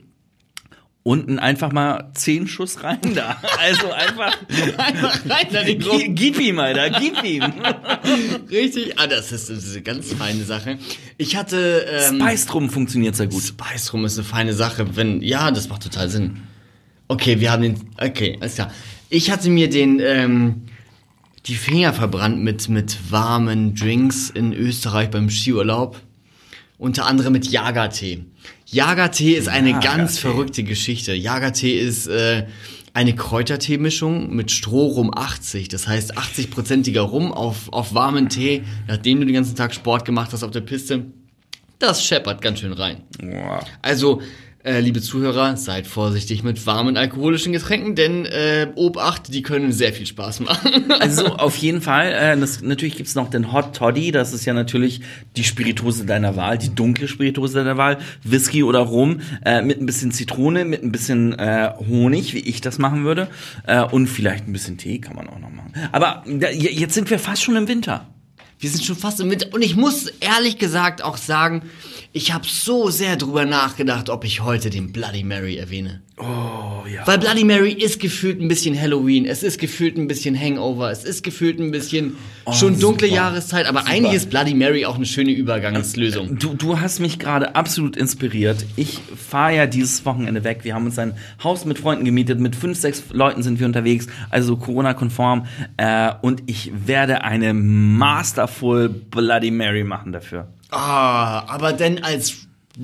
unten 1.05 1.39
einfach 1.39 1.73
mal 1.73 2.11
zehn 2.15 2.47
Schuss 2.47 2.83
rein 2.85 3.01
da. 3.15 3.41
Also 3.59 3.91
einfach, 3.91 4.37
Einfach 4.79 5.21
rein 5.29 5.47
da 5.53 5.63
den 5.65 6.15
gib 6.15 6.39
ihm, 6.39 6.59
Alter, 6.59 6.91
gib 6.91 7.23
ihm. 7.25 7.43
Richtig. 8.51 8.99
Ah, 8.99 9.07
das 9.07 9.33
ist, 9.33 9.51
das 9.51 9.65
ist 9.65 9.73
eine 9.73 9.83
ganz 9.83 10.13
feine 10.13 10.45
Sache. 10.45 10.79
Ich 11.19 11.37
hatte. 11.37 11.87
Ähm, 11.91 12.21
Spice 12.21 12.47
drum 12.47 12.71
funktioniert 12.71 13.17
sehr 13.17 13.27
gut. 13.27 13.43
Spice 13.43 13.93
rum 13.93 14.05
ist 14.05 14.19
eine 14.19 14.27
feine 14.27 14.55
Sache. 14.55 14.97
Wenn, 14.97 15.21
ja, 15.23 15.51
das 15.51 15.69
macht 15.69 15.83
total 15.83 16.09
Sinn. 16.09 16.43
Okay, 17.09 17.41
wir 17.41 17.51
haben 17.51 17.63
den. 17.63 17.75
Okay, 17.99 18.39
alles 18.41 18.55
klar. 18.55 18.71
Ich 19.11 19.31
hatte 19.31 19.51
mir 19.51 19.69
den, 19.69 20.01
ähm, 20.01 20.63
die 21.47 21.55
Finger 21.55 21.93
verbrannt 21.93 22.39
mit, 22.39 22.69
mit 22.69 23.11
warmen 23.11 23.75
Drinks 23.75 24.31
in 24.31 24.53
Österreich 24.53 25.11
beim 25.11 25.29
Skiurlaub. 25.29 26.01
Unter 26.83 27.07
anderem 27.07 27.33
mit 27.33 27.47
Jagertee. 27.47 28.25
Jagertee 28.67 29.35
ist 29.35 29.49
eine 29.49 29.71
ganz 29.75 29.85
Jagertee. 29.85 30.19
verrückte 30.19 30.63
Geschichte. 30.65 31.15
Jagertee 31.15 31.79
ist 31.79 32.09
äh, 32.09 32.47
eine 32.93 33.15
Kräuterteemischung 33.15 34.35
mit 34.35 34.51
Strohrum 34.51 35.17
80. 35.17 35.69
Das 35.69 35.87
heißt 35.87 36.19
80-prozentiger 36.19 37.03
Rum 37.03 37.31
auf, 37.31 37.73
auf 37.73 37.95
warmen 37.95 38.29
Tee, 38.29 38.65
nachdem 38.89 39.21
du 39.21 39.27
den 39.27 39.35
ganzen 39.37 39.55
Tag 39.55 39.73
Sport 39.73 40.05
gemacht 40.05 40.33
hast 40.33 40.43
auf 40.43 40.51
der 40.51 40.63
Piste. 40.63 41.05
Das 41.79 42.05
scheppert 42.05 42.43
ganz 42.43 42.59
schön 42.59 42.73
rein. 42.73 43.03
Wow. 43.23 43.65
Also, 43.81 44.21
äh, 44.65 44.81
liebe 44.81 45.01
Zuhörer, 45.01 45.57
seid 45.57 45.87
vorsichtig 45.87 46.45
mit 46.45 46.67
warmen 46.67 46.97
alkoholischen 46.97 47.53
Getränken, 47.53 47.97
denn 47.97 48.27
äh, 48.27 48.69
Obacht, 48.77 49.35
die 49.35 49.43
können 49.43 49.73
sehr 49.73 49.93
viel 49.93 50.07
Spaß 50.07 50.41
machen. 50.41 50.71
Also 51.03 51.27
auf 51.27 51.57
jeden 51.57 51.81
Fall, 51.81 52.13
äh, 52.13 52.39
das, 52.39 52.63
natürlich 52.63 52.97
gibt's 52.97 53.15
noch 53.15 53.29
den 53.29 53.53
Hot 53.53 53.75
Toddy, 53.75 54.13
das 54.13 54.33
ist 54.33 54.45
ja 54.45 54.53
natürlich 54.53 55.01
die 55.37 55.43
Spirituose 55.43 56.05
deiner 56.05 56.37
Wahl, 56.37 56.59
die 56.59 56.73
dunkle 56.75 57.09
Spirituose 57.09 57.55
deiner 57.55 57.77
Wahl, 57.77 57.99
Whisky 58.23 58.63
oder 58.63 58.81
Rum, 58.81 59.21
äh, 59.45 59.63
mit 59.63 59.81
ein 59.81 59.87
bisschen 59.87 60.13
Zitrone, 60.13 60.65
mit 60.65 60.83
ein 60.83 60.93
bisschen 60.93 61.37
äh, 61.39 61.73
Honig, 61.89 62.35
wie 62.35 62.41
ich 62.41 62.61
das 62.61 62.79
machen 62.79 63.05
würde, 63.05 63.29
äh, 63.67 63.83
und 63.83 64.07
vielleicht 64.07 64.47
ein 64.47 64.53
bisschen 64.53 64.79
Tee 64.79 65.01
kann 65.01 65.17
man 65.17 65.29
auch 65.29 65.39
noch 65.39 65.51
machen. 65.51 65.73
Aber 65.91 66.23
da, 66.27 66.51
jetzt 66.51 66.95
sind 66.95 67.11
wir 67.11 67.19
fast 67.19 67.43
schon 67.43 67.57
im 67.57 67.67
Winter. 67.67 68.07
Wir 68.63 68.71
sind 68.71 68.85
schon 68.85 68.97
fast 68.97 69.19
im 69.19 69.29
Winter. 69.29 69.49
Und 69.51 69.63
ich 69.63 69.75
muss 69.75 70.07
ehrlich 70.21 70.57
gesagt 70.57 71.03
auch 71.03 71.17
sagen, 71.17 71.63
ich 72.15 72.33
habe 72.33 72.47
so 72.47 72.91
sehr 72.91 73.17
drüber 73.17 73.47
nachgedacht, 73.47 74.11
ob 74.11 74.25
ich 74.25 74.43
heute 74.43 74.69
den 74.69 74.93
Bloody 74.93 75.25
Mary 75.25 75.57
erwähne. 75.57 76.03
Oh 76.19 76.85
ja. 76.87 77.07
Weil 77.07 77.19
Bloody 77.19 77.43
Mary 77.43 77.73
ist 77.73 77.99
gefühlt 77.99 78.39
ein 78.41 78.49
bisschen 78.49 78.79
Halloween, 78.79 79.25
es 79.25 79.43
ist 79.43 79.59
gefühlt 79.59 79.97
ein 79.97 80.09
bisschen 80.09 80.39
Hangover, 80.39 80.91
es 80.91 81.05
ist 81.05 81.25
gefühlt 81.25 81.59
ein 81.59 81.71
bisschen 81.71 82.17
schon 82.53 82.79
dunkle 82.79 83.07
Oh, 83.07 83.11
super. 83.11 83.23
Jahreszeit, 83.23 83.67
aber 83.67 83.87
eigentlich 83.87 84.13
ist 84.13 84.29
Bloody 84.29 84.53
Mary 84.53 84.85
auch 84.85 84.97
eine 84.97 85.07
schöne 85.07 85.33
Übergangslösung. 85.33 86.39
Du, 86.39 86.55
du 86.55 86.79
hast 86.79 87.01
mich 87.01 87.19
gerade 87.19 87.57
absolut 87.57 87.97
inspiriert. 87.97 88.67
Ich 88.77 89.01
fahre 89.17 89.57
ja 89.57 89.67
dieses 89.67 90.05
Wochenende 90.05 90.45
weg. 90.45 90.61
Wir 90.65 90.75
haben 90.75 90.85
uns 90.85 90.99
ein 90.99 91.15
Haus 91.43 91.65
mit 91.65 91.79
Freunden 91.79 92.05
gemietet. 92.05 92.41
Mit 92.41 92.55
fünf, 92.55 92.79
sechs 92.79 93.05
Leuten 93.11 93.43
sind 93.43 93.59
wir 93.59 93.67
unterwegs, 93.67 94.07
also 94.29 94.57
Corona-konform. 94.57 95.47
Äh, 95.79 96.13
und 96.21 96.43
ich 96.47 96.73
werde 96.87 97.25
eine 97.25 97.55
Masterful 97.55 98.91
Bloody 98.91 99.51
Mary 99.51 99.83
machen 99.83 100.13
dafür. 100.13 100.49
Ah, 100.73 101.45
aber 101.49 101.73
denn 101.73 102.03
als 102.03 102.35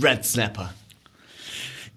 Red 0.01 0.25
Snapper. 0.25 0.73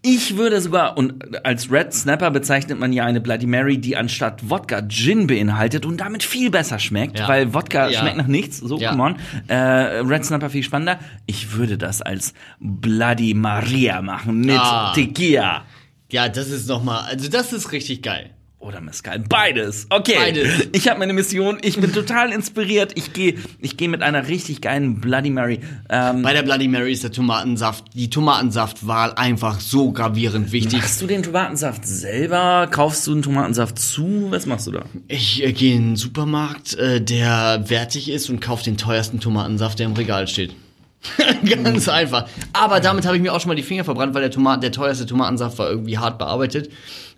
Ich 0.04 0.36
würde 0.36 0.60
sogar, 0.62 0.98
und 0.98 1.46
als 1.46 1.72
Red 1.72 1.94
Snapper 1.94 2.32
bezeichnet 2.32 2.80
man 2.80 2.92
ja 2.92 3.06
eine 3.06 3.22
Bloody 3.22 3.46
Mary, 3.46 3.78
die 3.78 3.96
anstatt 3.96 4.50
Wodka 4.50 4.82
Gin 4.88 5.28
beinhaltet 5.28 5.86
und 5.86 5.98
damit 5.98 6.24
viel 6.24 6.50
besser 6.50 6.80
schmeckt, 6.80 7.20
Ja. 7.20 7.28
weil 7.28 7.54
Wodka 7.54 7.88
Ja. 7.90 8.00
schmeckt 8.00 8.18
nach 8.18 8.26
nichts, 8.26 8.58
so, 8.58 8.80
Ja. 8.80 8.90
come 8.92 9.04
on. 9.04 9.16
Äh, 9.48 9.54
Red 9.56 10.26
Snapper 10.26 10.50
viel 10.50 10.64
spannender. 10.64 10.98
Ich 11.28 11.52
würde 11.54 11.78
das 11.78 12.02
als 12.02 12.34
Bloody 12.60 13.36
Maria 13.36 14.02
machen 14.02 14.40
mit 14.42 14.58
Ah. 14.58 14.92
Tequila. 14.96 15.66
Ja, 16.10 16.30
das 16.30 16.50
ist 16.50 16.68
nochmal, 16.68 17.06
also 17.08 17.30
das 17.30 17.54
ist 17.54 17.72
richtig 17.72 18.02
geil. 18.02 18.32
Oder 18.62 18.80
Mescal. 18.80 19.18
Beides. 19.28 19.88
Okay. 19.90 20.14
Beides. 20.16 20.68
Ich 20.72 20.88
habe 20.88 21.00
meine 21.00 21.14
Mission. 21.14 21.58
Ich 21.64 21.82
bin 21.82 21.92
total 21.92 22.32
inspiriert. 22.32 22.92
Ich 22.96 23.12
gehe 23.12 23.34
ich 23.60 23.76
geh 23.76 23.88
mit 23.88 24.04
einer 24.04 24.28
richtig 24.28 24.62
geilen 24.62 25.02
Bloody 25.02 25.32
Mary. 25.32 25.60
Ähm, 25.90 26.22
Bei 26.22 26.32
der 26.34 26.44
Bloody 26.44 26.68
Mary 26.68 26.94
ist 26.94 27.04
der 27.04 27.12
Tomatensaft, 27.12 27.86
die 27.96 28.12
Tomatensaftwahl 28.12 29.14
einfach 29.14 29.60
so 29.60 29.92
gravierend 29.92 30.52
wichtig. 30.52 30.80
machst 30.80 31.02
du 31.02 31.08
den 31.08 31.24
Tomatensaft 31.24 31.88
selber? 31.88 32.68
Kaufst 32.70 33.08
du 33.08 33.16
den 33.16 33.24
Tomatensaft 33.24 33.80
zu? 33.80 34.28
Was 34.30 34.46
machst 34.46 34.68
du 34.68 34.72
da? 34.72 34.86
Ich 35.08 35.44
äh, 35.44 35.54
gehe 35.54 35.76
in 35.76 35.82
einen 35.82 35.96
Supermarkt, 35.96 36.76
äh, 36.76 37.02
der 37.02 37.64
wertig 37.68 38.12
ist 38.12 38.30
und 38.30 38.42
kaufe 38.42 38.64
den 38.64 38.78
teuersten 38.78 39.20
Tomatensaft, 39.20 39.80
der 39.80 39.88
im 39.88 39.94
Regal 39.94 40.28
steht. 40.28 40.56
Ganz 41.64 41.90
einfach. 41.90 42.28
Aber 42.54 42.80
damit 42.80 43.08
habe 43.08 43.16
ich 43.16 43.24
mir 43.24 43.34
auch 43.34 43.40
schon 43.42 43.50
mal 43.50 43.56
die 43.56 43.64
Finger 43.64 43.84
verbrannt, 43.84 44.14
weil 44.14 44.22
der, 44.22 44.30
Tomat 44.30 44.62
der 44.62 44.72
teuerste 44.72 45.08
Tomatensaft 45.08 45.58
war 45.58 45.68
irgendwie 45.68 45.98
hart 45.98 46.20
bearbeitet. 46.20 46.70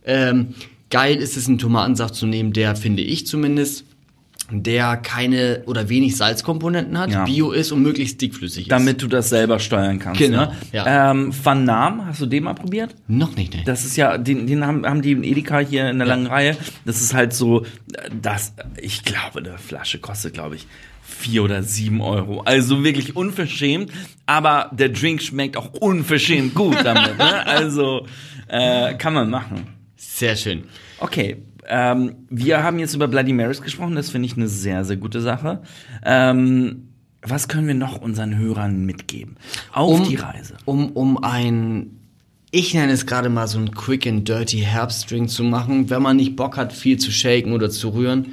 Ähm, 0.05 0.55
geil 0.93 1.15
ist 1.17 1.35
es, 1.37 1.47
einen 1.47 1.57
Tomatensaft 1.57 2.13
zu 2.13 2.27
nehmen, 2.27 2.53
der, 2.53 2.75
finde 2.75 3.01
ich 3.01 3.25
zumindest, 3.25 3.83
der 4.51 4.97
keine 4.97 5.63
oder 5.65 5.89
wenig 5.89 6.15
Salzkomponenten 6.15 6.97
hat, 6.99 7.09
Ja. 7.09 7.23
bio 7.25 7.51
ist 7.51 7.71
und 7.71 7.81
möglichst 7.81 8.21
dickflüssig 8.21 8.63
ist. 8.65 8.71
Damit 8.71 9.01
du 9.01 9.07
das 9.07 9.29
selber 9.29 9.57
steuern 9.57 9.97
kannst. 9.99 10.19
Genau, 10.19 10.41
Ne? 10.45 10.51
ja. 10.71 11.11
Ähm, 11.11 11.33
Van 11.43 11.63
Naam, 11.65 12.05
hast 12.05 12.21
du 12.21 12.25
den 12.27 12.43
mal 12.43 12.53
probiert? 12.53 12.93
Noch 13.07 13.35
nicht, 13.35 13.55
ne? 13.55 13.61
Das 13.65 13.83
ist 13.85 13.95
ja, 13.95 14.17
den, 14.17 14.45
den 14.45 14.63
haben, 14.67 14.85
haben 14.85 15.01
die 15.01 15.13
in 15.13 15.23
Edeka 15.23 15.59
hier 15.59 15.89
in 15.89 15.97
der 15.97 16.07
langen 16.07 16.27
Reihe. 16.27 16.55
Das 16.85 17.01
ist 17.01 17.13
halt 17.15 17.33
so, 17.33 17.65
das, 18.21 18.53
ich 18.79 19.03
glaube, 19.03 19.39
eine 19.39 19.57
Flasche 19.57 19.97
kostet, 19.99 20.33
glaube 20.35 20.55
ich, 20.57 20.67
vier 21.01 21.43
oder 21.43 21.63
sieben 21.63 22.01
Euro. 22.01 22.41
Also 22.41 22.83
wirklich 22.83 23.15
unverschämt. 23.15 23.91
Aber 24.27 24.69
der 24.73 24.89
Drink 24.89 25.21
schmeckt 25.23 25.57
auch 25.57 25.73
unverschämt 25.73 26.53
gut 26.53 26.77
damit. 26.83 27.17
ne? 27.17 27.45
Also 27.47 28.05
äh, 28.49 28.93
kann 28.95 29.13
man 29.13 29.29
machen. 29.29 29.67
Sehr 30.15 30.35
schön. 30.35 30.65
Okay. 30.99 31.37
Ähm, 31.67 32.15
wir 32.29 32.61
haben 32.61 32.77
jetzt 32.77 32.93
über 32.93 33.07
Bloody 33.07 33.33
Marys 33.33 33.61
gesprochen. 33.61 33.95
Das 33.95 34.09
finde 34.11 34.27
ich 34.27 34.35
eine 34.37 34.47
sehr, 34.47 34.83
sehr 34.85 34.97
gute 34.97 35.21
Sache. 35.21 35.61
Ähm, 36.05 36.89
was 37.21 37.47
können 37.47 37.65
wir 37.67 37.73
noch 37.73 37.99
unseren 38.01 38.37
Hörern 38.37 38.85
mitgeben? 38.85 39.37
Auf 39.71 40.07
die 40.07 40.15
Reise. 40.15 40.57
Um, 40.65 40.91
um 40.91 41.23
ein, 41.23 41.99
ich 42.51 42.73
nenne 42.75 42.91
es 42.91 43.05
gerade 43.07 43.29
mal 43.29 43.47
so 43.47 43.57
ein 43.57 43.71
Quick 43.71 44.05
and 44.05 44.27
Dirty 44.27 44.59
Herbstdrink 44.59 45.29
zu 45.29 45.43
machen, 45.43 45.89
wenn 45.89 46.01
man 46.01 46.17
nicht 46.17 46.35
Bock 46.35 46.57
hat, 46.57 46.73
viel 46.73 46.99
zu 46.99 47.11
shaken 47.11 47.53
oder 47.53 47.69
zu 47.71 47.89
rühren, 47.89 48.27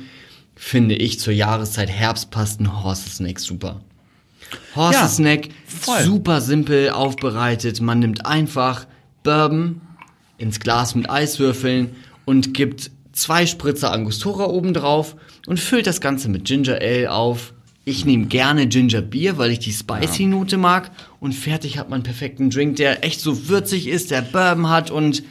finde 0.57 0.97
ich 0.97 1.19
zur 1.19 1.33
Jahreszeit 1.33 1.89
Herbst 1.89 2.31
passt 2.31 2.61
ein 2.61 2.83
Horse 2.83 3.09
Snack 3.09 3.39
super. 3.39 3.81
Horse 4.75 4.99
Ja, 4.99 5.09
Snack, 5.09 5.49
voll. 5.65 6.03
super 6.03 6.41
simpel 6.41 6.91
aufbereitet. 6.91 7.81
Man 7.81 8.01
nimmt 8.01 8.27
einfach 8.27 8.87
Bourbon 9.23 9.81
ins 10.41 10.61
Glas 10.61 10.95
mit 10.95 11.09
Eiswürfeln 11.09 11.91
und 12.25 12.55
gibt 12.55 12.91
zwei 13.13 13.47
Spritzer 13.47 13.93
Angostura 13.93 14.47
oben 14.47 14.75
drauf 14.75 15.17
und 15.47 15.61
füllt 15.61 15.87
das 15.87 16.01
Ganze 16.01 16.29
mit 16.29 16.45
Ginger 16.45 16.79
Ale 16.81 17.11
auf. 17.11 17.53
Ich 17.85 18.05
nehme 18.05 18.27
gerne 18.27 18.67
Ginger 18.67 19.03
Beer, 19.03 19.39
weil 19.39 19.51
ich 19.51 19.59
die 19.59 19.73
spicy 19.73 20.27
Note 20.27 20.59
mag 20.59 20.91
und 21.19 21.35
fertig 21.35 21.79
hat 21.79 21.89
man 21.89 21.99
einen 21.99 22.05
perfekten 22.05 22.51
Drink, 22.51 22.77
der 22.77 23.05
echt 23.05 23.21
so 23.21 23.49
würzig 23.49 23.89
ist, 23.89 24.11
der 24.11 24.23
Bourbon 24.23 24.69
hat 24.69 24.91
und 24.91 25.23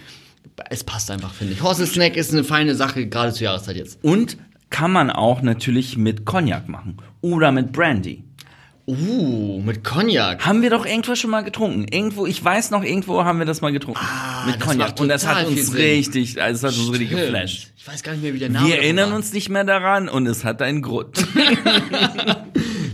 es 0.70 0.84
passt 0.84 1.10
einfach, 1.10 1.34
finde 1.34 1.54
ich. 1.54 1.64
Horse 1.64 1.86
Snack 1.88 2.16
ist 2.16 2.34
eine 2.34 2.44
feine 2.44 2.76
Sache, 2.76 3.08
gerade 3.08 3.34
zur 3.34 3.46
Jahreszeit 3.46 3.78
jetzt. 3.78 4.00
Und 4.04 4.38
kann 4.70 4.92
man 4.92 5.10
auch 5.10 5.42
natürlich 5.42 5.98
mit 5.98 6.26
Cognac 6.26 6.68
machen. 6.70 6.98
Oder 7.22 7.52
mit 7.52 7.72
Brandy. 7.72 8.24
Uh, 8.90 9.62
mit 9.64 9.84
Cognac. 9.84 10.44
Haben 10.46 10.62
wir 10.64 10.72
doch 10.72 10.86
irgendwo 10.86 11.14
schon 11.16 11.30
mal 11.30 11.42
getrunken. 11.44 11.86
Irgendwo, 11.92 12.26
ich 12.26 12.44
weiß 12.44 12.72
noch, 12.72 12.84
irgendwo 12.84 13.24
haben 13.24 13.38
wir 13.38 13.46
das 13.46 13.62
mal 13.62 13.72
getrunken. 13.72 14.00
mit 14.48 14.56
das 14.56 14.68
Cognac. 14.68 15.00
Und 15.00 15.10
das 15.10 15.28
hat 15.28 15.46
uns 15.46 15.76
richtig, 15.76 16.42
also 16.42 16.68
das 16.68 16.74
hat 16.76 16.80
uns 16.82 16.92
richtig 16.92 17.12
geflasht. 17.12 17.72
Ich 17.78 17.88
weiß 17.88 18.02
gar 18.02 18.14
nicht 18.14 18.24
mehr, 18.24 18.34
wie 18.34 18.40
der 18.40 18.50
Name 18.50 18.68
Wir 18.68 18.78
erinnern 18.78 19.12
war. 19.12 19.18
uns 19.18 19.32
nicht 19.32 19.50
mehr 19.50 19.64
daran 19.64 20.10
und 20.10 20.26
es 20.26 20.44
hat 20.44 20.62
einen 20.64 20.82
Grund. 20.82 21.18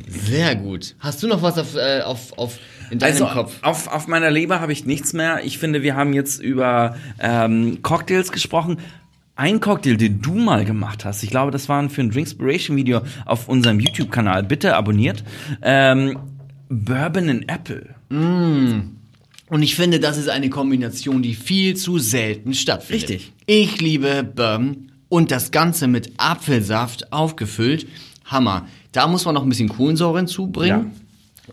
Sehr 0.08 0.56
gut. 0.56 0.96
Hast 1.00 1.22
du 1.24 1.28
noch 1.28 1.42
was 1.42 1.58
auf, 1.58 1.76
äh, 1.76 2.02
auf, 2.02 2.38
auf 2.38 2.58
in 2.92 3.00
deinem 3.00 3.14
Also 3.14 3.28
Kopf? 3.28 3.54
auf, 3.62 3.88
auf 3.88 4.08
meiner 4.08 4.32
Leber 4.32 4.60
habe 4.60 4.72
ich 4.74 4.86
nichts 4.86 5.14
mehr. 5.14 5.42
Ich 5.44 5.58
finde, 5.58 5.82
wir 5.82 5.96
haben 5.96 6.14
jetzt 6.14 6.42
über 6.42 6.96
ähm, 7.20 7.80
Cocktails 7.82 8.32
gesprochen. 8.32 8.78
Ein 9.38 9.60
Cocktail, 9.60 9.98
den 9.98 10.22
du 10.22 10.34
mal 10.34 10.64
gemacht 10.64 11.04
hast, 11.04 11.22
ich 11.22 11.30
glaube, 11.30 11.52
das 11.52 11.68
war 11.68 11.90
für 11.90 12.02
ein 12.02 12.10
Drinkspiration-Video 12.10 13.02
auf 13.26 13.50
unserem 13.50 13.82
YouTube-Kanal, 13.82 14.44
bitte 14.44 14.76
abonniert. 14.78 15.26
Ähm, 15.62 16.18
Bourbon 16.70 17.30
and 17.30 17.52
Apple. 17.52 17.96
Und 18.10 19.62
ich 19.62 19.76
finde, 19.76 20.00
das 20.00 20.18
ist 20.18 20.30
eine 20.30 20.50
Kombination, 20.50 21.22
die 21.22 21.34
viel 21.34 21.76
zu 21.76 22.00
selten 22.00 22.54
stattfindet. 22.54 23.10
Richtig. 23.10 23.34
Ich 23.46 23.82
liebe 23.82 24.24
Bourbon 24.24 24.92
und 25.10 25.32
das 25.32 25.52
Ganze 25.52 25.88
mit 25.88 26.14
Apfelsaft 26.18 27.12
aufgefüllt. 27.12 27.88
Hammer. 28.24 28.68
Da 28.94 29.08
muss 29.08 29.26
man 29.26 29.36
noch 29.36 29.44
ein 29.44 29.50
bisschen 29.50 29.70
Kohlensäure 29.70 30.18
hinzubringen. 30.18 30.92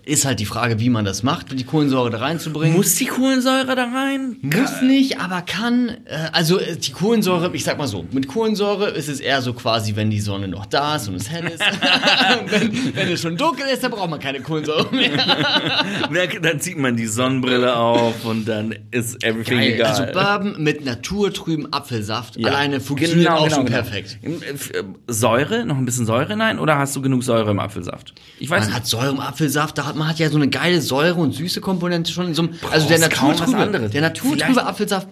Ist 0.05 0.25
halt 0.25 0.41
die 0.41 0.47
Frage, 0.47 0.81
wie 0.81 0.89
man 0.91 1.05
das 1.05 1.23
macht, 1.23 1.53
die 1.59 1.65
Kohlensäure 1.65 2.11
da 2.11 2.19
reinzubringen. 2.19 2.77
Muss 2.77 2.97
die 2.97 3.07
Kohlensäure 3.07 3.77
da 3.77 3.85
rein? 3.85 4.37
Muss 4.43 4.83
nicht, 4.83 5.21
aber 5.21 5.43
kann. 5.43 5.91
Äh, 6.07 6.29
also 6.33 6.59
äh, 6.59 6.77
die 6.77 6.91
Kohlensäure, 6.91 7.51
ich 7.55 7.63
sag 7.63 7.79
mal 7.79 7.87
so, 7.87 8.05
mit 8.11 8.27
Kohlensäure 8.27 8.91
ist 8.91 9.09
es 9.09 9.21
eher 9.21 9.43
so 9.43 9.53
quasi, 9.53 9.95
wenn 9.95 10.11
die 10.11 10.19
Sonne 10.21 10.49
noch 10.49 10.67
da 10.67 10.97
ist 10.97 11.07
und 11.09 11.15
es 11.15 11.31
hell 11.31 11.47
ist. 11.47 11.61
wenn, 12.49 12.97
wenn 12.97 13.09
es 13.13 13.21
schon 13.23 13.37
dunkel 13.37 13.65
ist, 13.73 13.85
dann 13.85 13.93
braucht 13.93 14.11
man 14.11 14.19
keine 14.19 14.41
Kohlensäure 14.41 14.93
mehr. 14.93 15.13
Dann 16.43 16.61
zieht 16.61 16.79
man 16.79 16.97
die 16.97 17.07
Sonnenbrille 17.07 17.77
auf 17.77 18.25
und 18.25 18.47
dann 18.47 18.75
ist 18.91 19.23
everything 19.25 19.59
Geil. 19.59 19.73
egal. 19.75 19.87
Also 19.91 20.05
Bourbon 20.13 20.63
mit 20.63 20.85
naturtrüben 20.85 21.73
Apfelsaft 21.73 22.37
Ja. 22.37 22.49
alleine 22.49 22.81
funktioniert 22.81 23.27
Genau, 23.29 23.39
auch 23.39 23.45
genau, 23.45 23.57
schon 23.57 23.67
genau. 23.67 23.79
perfekt. 23.79 24.19
Äh, 24.23 24.83
Säure, 25.07 25.65
noch 25.65 25.77
ein 25.77 25.85
bisschen 25.85 26.07
Säure 26.07 26.39
rein 26.39 26.59
oder 26.59 26.79
hast 26.79 26.97
du 26.97 27.03
genug 27.03 27.23
Säure 27.23 27.51
im 27.51 27.61
Apfelsaft? 27.61 28.15
Ich 28.39 28.51
weiß 28.51 28.61
Man 28.61 28.69
nicht. 28.69 28.77
hat 28.77 28.87
Säure 28.87 29.11
im 29.11 29.21
Apfelsaft, 29.21 29.79
da 29.79 29.92
hat 29.93 29.99
man 29.99 30.09
hat 30.09 30.19
ja 30.19 30.29
so 30.31 30.37
eine 30.37 30.49
geile 30.49 30.81
Säure 30.81 31.21
und 31.21 31.33
süße 31.33 31.61
Komponente 31.61 32.11
schon 32.13 32.29
in 32.29 32.35
so 32.35 32.43
einem. 32.43 32.55
Also 32.71 32.89
der 32.89 32.99
Brauchst 32.99 33.13
kaum 33.13 33.31
was 33.39 33.51
naturtrübe, 33.51 33.89
der 33.89 34.01
naturtrübe 34.03 34.67
Apfelsaft 34.67 35.09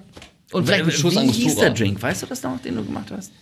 und 0.53 0.67
vielleicht 0.67 0.85
ein 0.85 0.91
Schuss 0.91 1.15
Wie 1.17 1.29
hieß 1.31 1.57
der 1.57 1.71
Drink? 1.71 2.03
Weißt 2.03 2.23
du 2.23 2.27
das 2.27 2.43
noch, 2.43 2.61
den 2.61 2.77
du 2.77 2.85
gemacht 2.85 3.13
hast? 3.17 3.33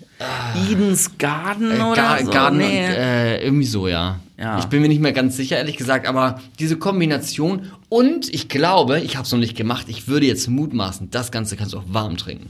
Eden's 0.70 1.16
Garden 1.16 1.70
Äh, 1.70 1.82
oder 1.82 1.94
Gar, 1.94 2.24
so? 2.24 2.30
Garden, 2.30 2.58
Nee. 2.58 2.86
äh, 2.86 3.44
irgendwie 3.44 3.66
so, 3.66 3.88
ja. 3.88 4.18
Ja. 4.38 4.60
Ich 4.60 4.66
bin 4.66 4.82
mir 4.82 4.88
nicht 4.88 5.00
mehr 5.00 5.12
ganz 5.12 5.36
sicher, 5.36 5.56
ehrlich 5.56 5.76
gesagt, 5.76 6.06
aber 6.06 6.40
diese 6.60 6.76
Kombination 6.76 7.72
und 7.88 8.32
ich 8.32 8.48
glaube, 8.48 9.00
ich 9.00 9.16
habe 9.16 9.26
es 9.26 9.32
noch 9.32 9.38
nicht 9.38 9.56
gemacht, 9.56 9.86
ich 9.88 10.06
würde 10.06 10.26
jetzt 10.26 10.46
mutmaßen, 10.48 11.10
das 11.10 11.32
Ganze 11.32 11.56
kannst 11.56 11.72
du 11.74 11.78
auch 11.78 11.84
warm 11.88 12.16
trinken. 12.16 12.46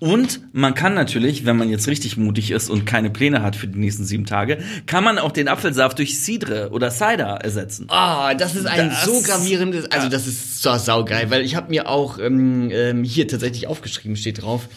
Und 0.00 0.40
man 0.52 0.74
kann 0.74 0.92
natürlich, 0.92 1.46
wenn 1.46 1.56
man 1.56 1.70
jetzt 1.70 1.88
richtig 1.88 2.18
mutig 2.18 2.50
ist 2.50 2.68
und 2.68 2.84
keine 2.84 3.08
Pläne 3.08 3.40
hat 3.40 3.56
für 3.56 3.66
die 3.66 3.78
nächsten 3.78 4.04
sieben 4.04 4.26
Tage, 4.26 4.58
kann 4.84 5.02
man 5.02 5.18
auch 5.18 5.32
den 5.32 5.48
Apfelsaft 5.48 5.98
durch 5.98 6.18
Cidre 6.18 6.68
oder 6.72 6.90
Cider 6.90 7.38
ersetzen. 7.42 7.86
Ah, 7.88 8.34
das 8.34 8.54
ist 8.54 8.66
ein 8.66 8.90
Das- 8.90 9.04
so 9.06 9.22
gravierendes, 9.22 9.90
also 9.90 10.10
das 10.10 10.26
ist 10.26 10.60
so 10.60 10.76
saugeil, 10.76 11.30
weil 11.30 11.42
ich 11.42 11.56
habe 11.56 11.70
mir 11.70 11.88
auch 11.88 12.18
ähm, 12.18 12.68
ähm, 12.70 13.02
hier 13.02 13.26
tatsächlich 13.28 13.66
aufgeschrieben, 13.66 14.16
steht 14.16 14.42
drauf, 14.42 14.68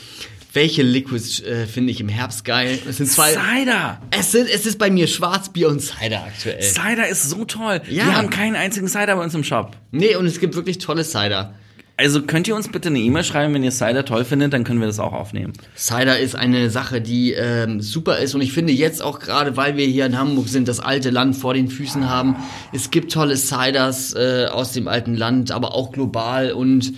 welche 0.58 0.82
Liquids 0.82 1.40
äh, 1.42 1.68
finde 1.68 1.92
ich 1.92 2.02
im 2.02 2.10
Herbst 2.10 2.44
geil. 2.44 2.80
Es 2.90 2.98
sind 2.98 3.06
zwei. 3.06 3.34
Cider! 3.34 4.02
Es, 4.10 4.32
sind, 4.32 4.50
es 4.50 4.66
ist 4.66 4.80
bei 4.80 4.90
mir 4.90 5.06
Schwarzbier 5.06 5.70
und 5.70 5.82
Cider 5.82 6.24
aktuell. 6.26 6.64
Cider 6.64 7.08
ist 7.08 7.30
so 7.30 7.46
toll. 7.46 7.80
Ja. 7.88 8.08
Wir 8.08 8.18
haben 8.18 8.32
keinen 8.32 8.56
einzigen 8.56 8.88
Cider 8.88 9.16
bei 9.16 9.24
uns 9.24 9.36
im 9.36 9.44
Shop. 9.44 9.78
Nee, 9.92 10.16
und 10.16 10.26
es 10.26 10.40
gibt 10.40 10.56
wirklich 10.56 10.80
tolle 10.80 11.04
Cider. 11.04 11.54
Also 11.96 12.24
könnt 12.24 12.48
ihr 12.48 12.56
uns 12.56 12.70
bitte 12.70 12.90
eine 12.90 12.98
E-Mail 12.98 13.24
schreiben, 13.24 13.54
wenn 13.54 13.64
ihr 13.64 13.72
Cider 13.72 14.04
toll 14.04 14.26
findet, 14.26 14.54
dann 14.54 14.64
können 14.64 14.80
wir 14.80 14.88
das 14.88 15.00
auch 15.00 15.14
aufnehmen. 15.14 15.54
Cider 15.76 16.18
ist 16.18 16.36
eine 16.36 16.72
Sache, 16.72 17.02
die 17.02 17.34
ähm, 17.34 17.80
super 17.80 18.18
ist 18.18 18.34
und 18.34 18.42
ich 18.42 18.52
finde 18.52 18.74
jetzt 18.74 19.02
auch 19.02 19.20
gerade, 19.20 19.58
weil 19.58 19.78
wir 19.78 19.86
hier 19.86 20.08
in 20.08 20.18
Hamburg 20.18 20.48
sind, 20.48 20.68
das 20.68 20.80
alte 20.80 21.12
Land 21.12 21.36
vor 21.36 21.54
den 21.54 21.70
Füßen 21.70 22.10
haben. 22.10 22.36
Es 22.74 22.90
gibt 22.90 23.12
tolle 23.12 23.38
Ciders 23.38 24.14
äh, 24.16 24.46
aus 24.52 24.74
dem 24.74 24.88
alten 24.88 25.16
Land, 25.16 25.52
aber 25.52 25.76
auch 25.76 25.92
global 25.92 26.52
und 26.52 26.94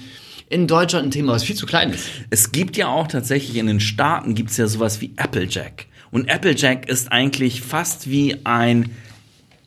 in 0.49 0.67
Deutschland 0.67 1.07
ein 1.07 1.11
Thema, 1.11 1.33
was 1.33 1.43
viel 1.43 1.55
zu 1.55 1.65
klein 1.65 1.91
ist. 1.91 2.09
Es 2.29 2.51
gibt 2.51 2.75
ja 2.75 2.87
auch 2.87 3.07
tatsächlich 3.07 3.57
in 3.57 3.67
den 3.67 3.79
Staaten 3.79 4.35
gibt's 4.35 4.57
ja 4.57 4.67
sowas 4.67 4.99
wie 4.99 5.13
Applejack. 5.15 5.85
Und 6.11 6.29
Applejack 6.29 6.89
ist 6.89 7.11
eigentlich 7.11 7.61
fast 7.61 8.09
wie 8.09 8.37
ein 8.45 8.89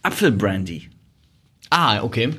Apfelbrandy. 0.02 0.90
Ah, 1.70 2.02
okay. 2.02 2.30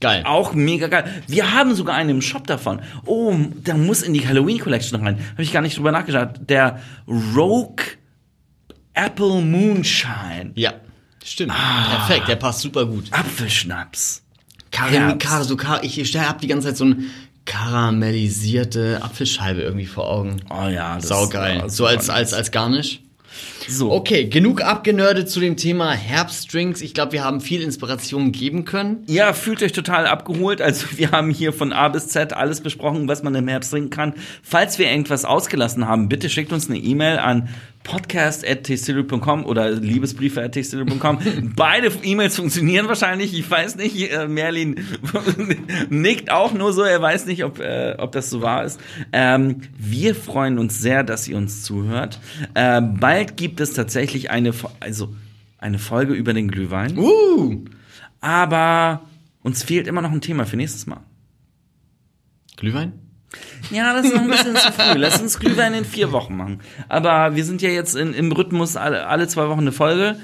Geil. 0.00 0.22
Auch 0.26 0.54
mega 0.54 0.88
geil. 0.88 1.22
Wir 1.26 1.52
haben 1.52 1.74
sogar 1.74 1.94
einen 1.94 2.10
im 2.10 2.22
Shop 2.22 2.46
davon. 2.46 2.80
Oh, 3.04 3.34
der 3.34 3.76
muss 3.76 4.02
in 4.02 4.14
die 4.14 4.26
Halloween 4.26 4.58
Collection 4.58 5.00
rein. 5.00 5.18
Habe 5.32 5.42
ich 5.42 5.52
gar 5.52 5.62
nicht 5.62 5.76
drüber 5.76 5.92
nachgeschaut. 5.92 6.40
Der 6.48 6.80
Rogue 7.06 7.84
Apple 8.94 9.42
Moonshine. 9.42 10.52
Ja, 10.54 10.74
stimmt. 11.22 11.52
Perfekt, 11.52 12.28
der 12.28 12.36
passt 12.36 12.60
super 12.60 12.86
gut. 12.86 13.04
Apfelschnaps. 13.10 14.22
Karin. 14.70 15.18
Kar, 15.18 15.44
so 15.44 15.56
Kar, 15.56 15.82
ich 15.84 16.16
habe 16.16 16.40
die 16.40 16.48
ganze 16.48 16.68
Zeit 16.68 16.76
so 16.76 16.84
eine 16.84 17.04
karamellisierte 17.46 19.00
Apfelscheibe 19.02 19.62
irgendwie 19.62 19.86
vor 19.86 20.10
Augen. 20.10 20.42
Oh 20.50 20.68
ja, 20.68 20.96
das 20.96 21.08
Saugeil. 21.08 21.62
war 21.62 21.70
so 21.70 21.86
als, 21.86 22.10
als, 22.10 22.34
als 22.34 22.50
Garnish. 22.50 23.00
So. 23.68 23.90
Okay, 23.90 24.26
genug 24.26 24.62
abgenördet 24.62 25.28
zu 25.28 25.40
dem 25.40 25.56
Thema 25.56 25.92
Herbstdrinks. 25.92 26.80
Ich 26.80 26.94
glaube, 26.94 27.12
wir 27.12 27.24
haben 27.24 27.40
viel 27.40 27.62
Inspiration 27.62 28.30
geben 28.30 28.64
können. 28.64 29.02
Ja, 29.06 29.32
fühlt 29.32 29.62
euch 29.62 29.72
total 29.72 30.06
abgeholt. 30.06 30.62
Also 30.62 30.86
wir 30.96 31.10
haben 31.10 31.30
hier 31.30 31.52
von 31.52 31.72
A 31.72 31.88
bis 31.88 32.08
Z 32.08 32.32
alles 32.32 32.60
besprochen, 32.60 33.08
was 33.08 33.22
man 33.22 33.34
im 33.34 33.48
Herbst 33.48 33.72
trinken 33.72 33.90
kann. 33.90 34.14
Falls 34.42 34.78
wir 34.78 34.88
irgendwas 34.90 35.24
ausgelassen 35.24 35.88
haben, 35.88 36.08
bitte 36.08 36.30
schickt 36.30 36.52
uns 36.52 36.68
eine 36.68 36.78
E-Mail 36.78 37.18
an 37.18 37.48
podcast.tastillery.com 37.86 39.46
oder 39.46 39.70
liebesbriefe.tastillery.com. 39.70 41.52
Beide 41.54 41.92
E-Mails 42.02 42.36
funktionieren 42.36 42.88
wahrscheinlich. 42.88 43.32
Ich 43.32 43.48
weiß 43.48 43.76
nicht, 43.76 44.12
äh, 44.12 44.26
Merlin 44.26 44.84
nickt 45.88 46.30
auch 46.30 46.52
nur 46.52 46.72
so. 46.72 46.82
Er 46.82 47.00
weiß 47.00 47.26
nicht, 47.26 47.44
ob, 47.44 47.60
äh, 47.60 47.94
ob 47.98 48.12
das 48.12 48.28
so 48.28 48.42
wahr 48.42 48.64
ist. 48.64 48.80
Ähm, 49.12 49.62
wir 49.78 50.14
freuen 50.14 50.58
uns 50.58 50.80
sehr, 50.80 51.04
dass 51.04 51.28
ihr 51.28 51.36
uns 51.36 51.62
zuhört. 51.62 52.18
Äh, 52.54 52.80
bald 52.82 53.36
gibt 53.36 53.60
es 53.60 53.72
tatsächlich 53.72 54.30
eine, 54.30 54.52
also 54.80 55.14
eine 55.58 55.78
Folge 55.78 56.14
über 56.14 56.34
den 56.34 56.48
Glühwein. 56.48 56.98
Uh! 56.98 57.64
Aber 58.20 59.02
uns 59.42 59.62
fehlt 59.62 59.86
immer 59.86 60.02
noch 60.02 60.10
ein 60.10 60.20
Thema 60.20 60.44
für 60.44 60.56
nächstes 60.56 60.86
Mal. 60.86 61.00
Glühwein? 62.56 63.05
Ja, 63.70 63.92
das 63.94 64.06
ist 64.06 64.14
noch 64.14 64.22
ein 64.22 64.28
bisschen 64.30 64.56
zu 64.56 64.72
früh. 64.72 64.98
Lass 64.98 65.20
uns 65.20 65.38
Glühwein 65.38 65.74
in 65.74 65.84
vier 65.84 66.12
Wochen 66.12 66.36
machen. 66.36 66.60
Aber 66.88 67.34
wir 67.36 67.44
sind 67.44 67.60
ja 67.62 67.68
jetzt 67.68 67.94
in, 67.96 68.14
im 68.14 68.30
Rhythmus 68.32 68.76
alle, 68.76 69.06
alle 69.06 69.26
zwei 69.28 69.48
Wochen 69.48 69.60
eine 69.60 69.72
Folge. 69.72 70.16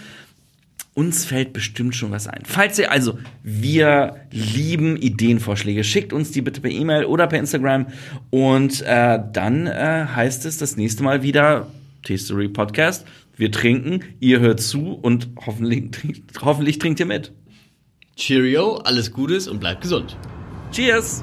Uns 0.95 1.25
fällt 1.25 1.53
bestimmt 1.55 1.97
schon 1.97 2.11
was 2.11 2.29
ein. 2.29 2.43
Falls 2.45 2.79
ihr, 2.79 2.93
also, 2.93 3.19
wir 3.43 4.17
lieben 4.31 4.97
Ideenvorschläge. 4.97 5.85
Schickt 5.85 6.13
uns 6.13 6.31
die 6.33 6.43
bitte 6.43 6.61
per 6.61 6.71
E-Mail 6.71 7.05
oder 7.07 7.27
per 7.27 7.39
Instagram. 7.39 7.87
Und 8.31 8.83
äh, 8.83 9.19
dann 9.33 9.67
äh, 9.67 10.07
heißt 10.15 10.45
es 10.45 10.59
das 10.59 10.77
nächste 10.77 11.03
Mal 11.03 11.23
wieder 11.23 11.69
Tastery 12.05 12.49
Podcast. 12.49 13.07
Wir 13.37 13.51
trinken, 13.51 14.01
ihr 14.21 14.41
hört 14.41 14.61
zu 14.61 14.93
und 14.93 15.29
hoffentlich, 15.47 15.91
trinkt- 15.93 16.23
hoffentlich 16.43 16.79
trinkt 16.79 17.01
ihr 17.01 17.07
mit. 17.07 17.33
Cheerio, 18.17 18.77
alles 18.77 19.11
Gutes 19.11 19.49
und 19.49 19.59
bleibt 19.61 19.81
gesund. 19.81 20.17
Cheers! 20.73 21.23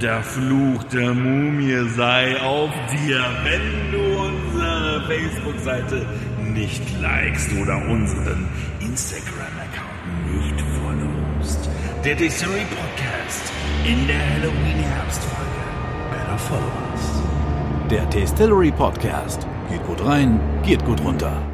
Der 0.00 0.22
Fluch 0.22 0.82
der 0.92 1.14
Mumie 1.14 1.88
sei 1.90 2.40
auf 2.40 2.70
dir, 2.90 3.24
wenn 3.44 3.92
du 3.92 3.98
unsere 4.18 5.06
Facebook-Seite 5.06 6.06
nicht 6.52 6.82
likest 7.00 7.52
oder 7.62 7.76
unseren 7.76 8.48
Instagram-Account 8.80 10.34
nicht 10.34 10.60
followst. 10.82 11.70
Der 12.04 12.16
Distillery 12.16 12.66
Podcast 12.66 13.52
in 13.84 14.06
der 14.08 14.18
Halloween-Herbstfolge. 14.18 15.64
Better 16.10 16.38
follow 16.38 16.72
us. 16.92 17.22
Der 17.90 18.10
Tastillery 18.10 18.72
Podcast. 18.72 19.46
Geht 19.70 19.84
gut 19.86 20.04
rein, 20.04 20.40
geht 20.64 20.84
gut 20.84 21.00
runter. 21.02 21.53